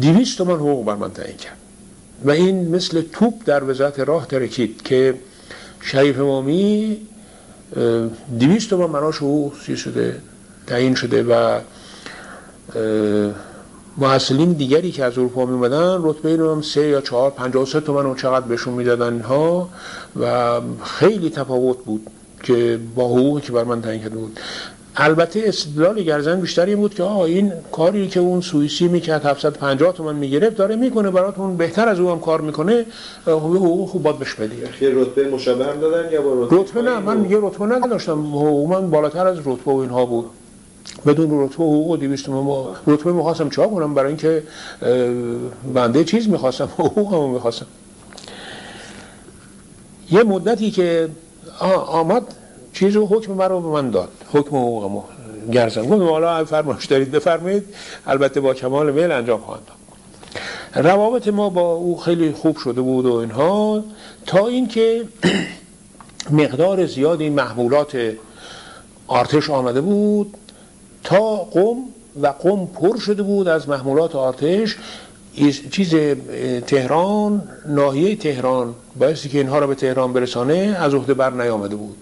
دیویست 0.00 0.40
من 0.40 0.54
حقوق 0.54 0.84
بر 0.84 0.94
من 0.94 1.10
تعیین 1.10 1.36
کرد. 1.36 1.56
و 2.24 2.30
این 2.30 2.68
مثل 2.68 3.02
توپ 3.12 3.34
در 3.44 3.64
وزارت 3.64 4.00
راه 4.00 4.26
ترکید 4.26 4.82
که 4.82 5.14
شریف 5.80 6.20
امامی 6.20 6.96
دویست 8.40 8.70
تومن 8.70 8.92
براش 8.92 9.16
حقوق 9.16 9.54
شده 9.54 10.20
تعیین 10.66 10.94
شده 10.94 11.22
و 11.22 11.60
محصلین 13.96 14.52
دیگری 14.52 14.92
که 14.92 15.04
از 15.04 15.18
اروپا 15.18 15.46
می 15.46 15.52
اومدن 15.52 15.98
رتبه 16.02 16.36
رو 16.36 16.54
هم 16.54 16.62
سه 16.62 16.88
یا 16.88 17.00
چهار 17.00 17.30
پنجاه 17.30 17.66
سه 17.66 17.80
تومن 17.80 18.06
و 18.06 18.14
چقدر 18.14 18.46
بهشون 18.46 18.74
می‌دادن 18.74 19.12
اینها 19.12 19.68
و 20.20 20.60
خیلی 20.84 21.30
تفاوت 21.30 21.78
بود 21.84 22.06
که 22.42 22.80
با 22.94 23.06
حقوقی 23.08 23.40
که 23.40 23.52
بر 23.52 23.64
من 23.64 23.82
تعیین 23.82 24.02
کرده 24.02 24.16
بود. 24.16 24.40
البته 25.00 25.42
استدلال 25.44 26.02
گرزن 26.02 26.40
بیشتری 26.40 26.76
بود 26.76 26.94
که 26.94 27.02
آه 27.02 27.18
این 27.18 27.52
کاری 27.72 28.08
که 28.08 28.20
اون 28.20 28.40
سوئیسی 28.40 28.88
می‌کرد 28.88 29.26
750 29.26 29.92
تومن 29.92 30.16
می‌گرفت 30.16 30.56
داره 30.56 30.76
می‌کنه 30.76 31.10
براتون 31.10 31.56
بهتر 31.56 31.88
از 31.88 32.00
او 32.00 32.10
هم 32.10 32.20
کار 32.20 32.40
می‌کنه 32.40 32.86
حقوق 33.26 33.88
خوب 33.88 34.02
باد 34.02 34.18
بهش 34.18 34.34
بدی. 34.34 34.56
رتبه 34.82 35.28
مشابه 35.28 35.64
هم 35.66 35.80
دادن 35.80 36.12
یا 36.12 36.22
با 36.22 36.44
رتبه 36.44 36.56
رتبه 36.56 36.82
نه 36.82 36.98
من 36.98 37.30
یه 37.30 37.38
رتبه 37.42 37.66
نداشتم 37.66 38.14
من 38.68 38.90
بالاتر 38.90 39.26
از 39.26 39.38
رتبه 39.38 39.72
و 39.72 39.76
اینها 39.76 40.06
بود. 40.06 40.26
بدون 41.06 41.44
رتبه 41.44 41.64
حقوق 41.64 41.98
200 41.98 42.28
ما 42.28 42.76
رتبه 42.86 43.12
می‌خواستم 43.12 43.48
چاپ 43.48 43.74
کنم؟ 43.74 43.94
برای 43.94 44.08
اینکه 44.08 44.42
بنده 45.74 46.04
چیز 46.04 46.28
می‌خواستم 46.28 46.66
حقوقمو 46.78 47.28
می‌خواستم. 47.28 47.66
یه 50.10 50.22
مدتی 50.22 50.70
که 50.70 51.08
آمد 51.86 52.22
چیز 52.72 52.96
رو 52.96 53.06
حکم 53.06 53.32
مرا 53.32 53.60
به 53.60 53.68
من 53.68 53.90
داد. 53.90 54.08
حکم 54.32 54.56
حقوقمو 54.56 55.02
گرزن 55.52 55.82
گفتم 55.82 56.08
حالا 56.08 56.44
فرمایش 56.44 56.84
دارید 56.84 57.10
بفرمایید. 57.10 57.64
البته 58.06 58.40
با 58.40 58.54
کمال 58.54 58.92
میل 58.92 59.12
انجام 59.12 59.40
خواهند 59.40 59.62
داد. 59.66 59.78
روابط 60.86 61.28
ما 61.28 61.48
با 61.48 61.72
او 61.72 61.96
خیلی 61.96 62.32
خوب 62.32 62.56
شده 62.56 62.80
بود 62.80 63.06
و 63.06 63.14
اینها. 63.14 63.84
تا 64.26 64.46
اینکه 64.46 65.04
مقدار 66.30 66.86
زیادی 66.86 67.30
محمولات 67.30 67.98
آرتش 69.06 69.50
آمده 69.50 69.80
بود. 69.80 70.34
تا 71.04 71.36
قم 71.36 71.76
و 72.22 72.26
قم 72.26 72.66
پر 72.66 72.98
شده 72.98 73.22
بود 73.22 73.48
از 73.48 73.68
محمولات 73.68 74.16
آرتش. 74.16 74.76
چیز 75.70 75.94
تهران 76.66 77.48
ناحیه 77.66 78.16
تهران. 78.16 78.74
بایستی 78.98 79.28
که 79.28 79.38
اینها 79.38 79.58
را 79.58 79.66
به 79.66 79.74
تهران 79.74 80.12
برسانه 80.12 80.76
از 80.80 80.94
عهده 80.94 81.14
بر 81.14 81.30
نیامده 81.30 81.76
بود. 81.76 81.96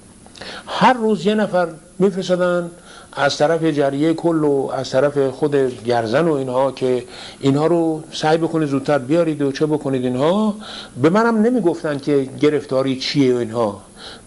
هر 0.67 0.93
روز 0.93 1.27
یه 1.27 1.35
نفر 1.35 1.69
میفرستادن 1.99 2.71
از 3.13 3.37
طرف 3.37 3.65
جریه 3.65 4.15
کل 4.15 4.45
و 4.45 4.71
از 4.75 4.91
طرف 4.91 5.19
خود 5.19 5.85
گرزن 5.85 6.29
و 6.29 6.33
اینها 6.33 6.73
که 6.73 7.05
اینها 7.41 7.67
رو 7.67 8.03
سعی 8.13 8.39
بکنید 8.39 8.69
زودتر 8.69 8.99
بیارید 8.99 9.43
و 9.43 9.53
چه 9.53 9.67
بکنید 9.67 10.05
اینها. 10.05 10.55
به 11.03 11.11
منم 11.11 11.43
نمی‌گفتن 11.43 11.99
که 11.99 12.29
گرفتاری 12.41 12.97
چیه 12.97 13.35
و 13.35 13.39
اینها. 13.39 13.81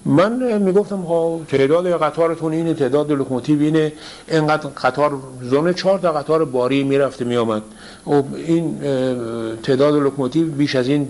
من 0.06 0.62
می‌گفتم 0.62 1.02
ها 1.02 1.42
تعداد 1.48 2.04
قطارتون 2.04 2.54
اینه 2.54 2.74
تعداد 2.74 3.12
لوکوموتیو 3.12 3.62
اینه. 3.62 3.94
اینقدر 4.28 4.70
قطار 4.70 5.12
زون 5.42 5.74
چهار 5.74 6.00
تا 6.00 6.12
قطار 6.12 6.46
باری 6.46 6.84
می‌رفته 6.84 7.26
میامد 7.26 7.62
و 8.08 8.12
این 8.36 8.80
تعداد 9.64 9.96
لوکوموتیو 9.96 10.48
بیش 10.48 10.76
از 10.76 10.88
این 10.88 11.08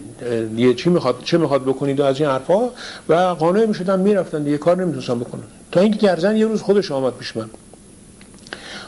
دیگه 0.55 0.73
چی 0.73 0.89
می‌خواد 0.89 1.15
چه 1.23 1.37
می‌خواد 1.37 1.63
بکنید 1.63 2.01
از 2.01 2.19
این 2.19 2.29
حرفا؟ 2.29 2.69
و 3.09 3.13
قانع 3.13 3.65
می‌شدن 3.65 3.99
می‌رفتن 3.99 4.43
دیگه 4.43 4.57
کار 4.57 4.77
نمی‌تونستن 4.77 5.19
بکنن. 5.19 5.43
تا 5.71 5.79
اینکه 5.79 5.97
گرزن 5.97 6.35
یه 6.35 6.45
روز 6.45 6.61
خودش 6.61 6.91
آمد 6.91 7.13
پیش 7.13 7.37
من. 7.37 7.49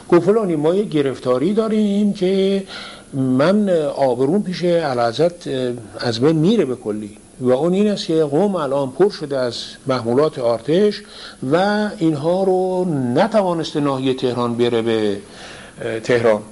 گفت 0.08 0.28
ما 0.28 0.74
یه 0.74 0.84
گرفتاری 0.84 1.54
داریم 1.54 2.12
که 2.12 2.64
من 3.14 3.68
آبرومون 3.96 4.42
پیش 4.42 4.64
اعلیحضرت 4.64 5.48
از 5.98 6.20
بین 6.20 6.36
میره 6.36 6.64
به 6.64 6.74
کلی. 6.74 7.10
و 7.42 7.50
اون 7.50 7.72
این 7.72 7.90
است 7.90 8.06
که 8.06 8.24
قوم 8.24 8.56
الان 8.56 8.90
پر 8.90 9.10
شده 9.10 9.38
از 9.38 9.54
محمولات 9.86 10.38
آرتش 10.38 11.02
و 11.52 11.88
اینها 11.98 12.44
رو 12.44 12.84
نتوانسته 13.14 13.80
ناحیه 13.80 14.14
تهران 14.14 14.56
بره 14.56 14.82
به 14.82 15.18
تهران. 16.00 16.42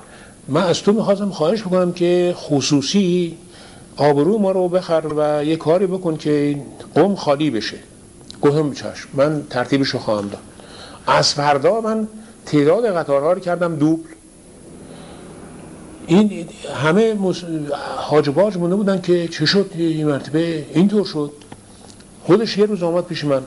من 0.48 0.62
از 0.62 0.82
تو 0.82 0.92
می‌خواستم 0.92 1.30
خواهش 1.30 1.62
بکنم 1.62 1.92
که 1.92 2.34
خصوصی 2.36 3.38
آبرو 3.96 4.38
ما 4.38 4.50
رو 4.50 4.68
بخر 4.68 5.02
و 5.16 5.44
یه 5.44 5.56
کاری 5.56 5.86
بکن 5.86 6.16
که 6.16 6.62
قوم 6.94 7.14
خالی 7.14 7.50
بشه. 7.50 7.76
گفتم 8.42 8.72
چشم. 8.72 9.08
من 9.14 9.42
ترتیبش 9.50 9.88
رو 9.88 9.98
خواهم 9.98 10.28
داد. 10.28 10.40
از 11.06 11.34
فردا 11.34 11.80
من 11.80 12.08
تعداد 12.46 12.96
قطارها 12.96 13.32
رو 13.32 13.40
کردم 13.40 13.76
دوبل. 13.76 14.02
این 16.10 16.48
همه 16.74 17.14
مس... 17.14 17.42
حاج 17.96 18.30
باج 18.30 18.56
مونده 18.56 18.76
بودن 18.76 19.00
که 19.00 19.28
چه 19.28 19.46
شد 19.46 19.70
این 19.74 20.06
مرتبه؟ 20.06 20.64
اینطور 20.74 21.04
شد. 21.04 21.32
خودش 22.24 22.58
یه 22.58 22.66
روز 22.66 22.82
آمد 22.82 23.04
پیش 23.04 23.24
من. 23.24 23.42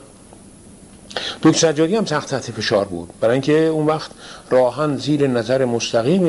دکتر 1.42 1.58
سجادی 1.58 1.96
هم 1.96 2.04
سخت 2.04 2.30
تحت 2.30 2.42
فشار 2.42 2.84
بود. 2.84 3.08
برای 3.20 3.32
اینکه 3.32 3.66
اون 3.66 3.86
وقت 3.86 4.10
راهن 4.50 4.96
زیر 4.96 5.26
نظر 5.26 5.64
مستقیم 5.64 6.22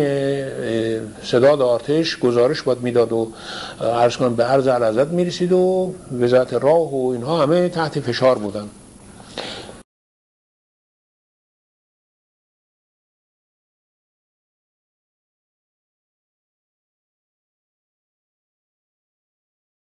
صداد 1.23 1.61
آرتش 1.61 2.19
گزارش 2.19 2.61
باید 2.61 2.81
می‌داد 2.81 3.13
و 3.13 3.31
عرض 3.81 4.17
کنم 4.17 4.35
به 4.35 4.43
عرض 4.43 4.67
علازت 4.67 5.07
می‌رسید 5.07 5.51
و 5.51 5.93
وزارت 6.19 6.53
راه 6.53 6.93
و 6.95 7.09
اینها 7.09 7.43
همه 7.43 7.69
تحت 7.69 7.99
فشار 7.99 8.37
بودن. 8.37 8.67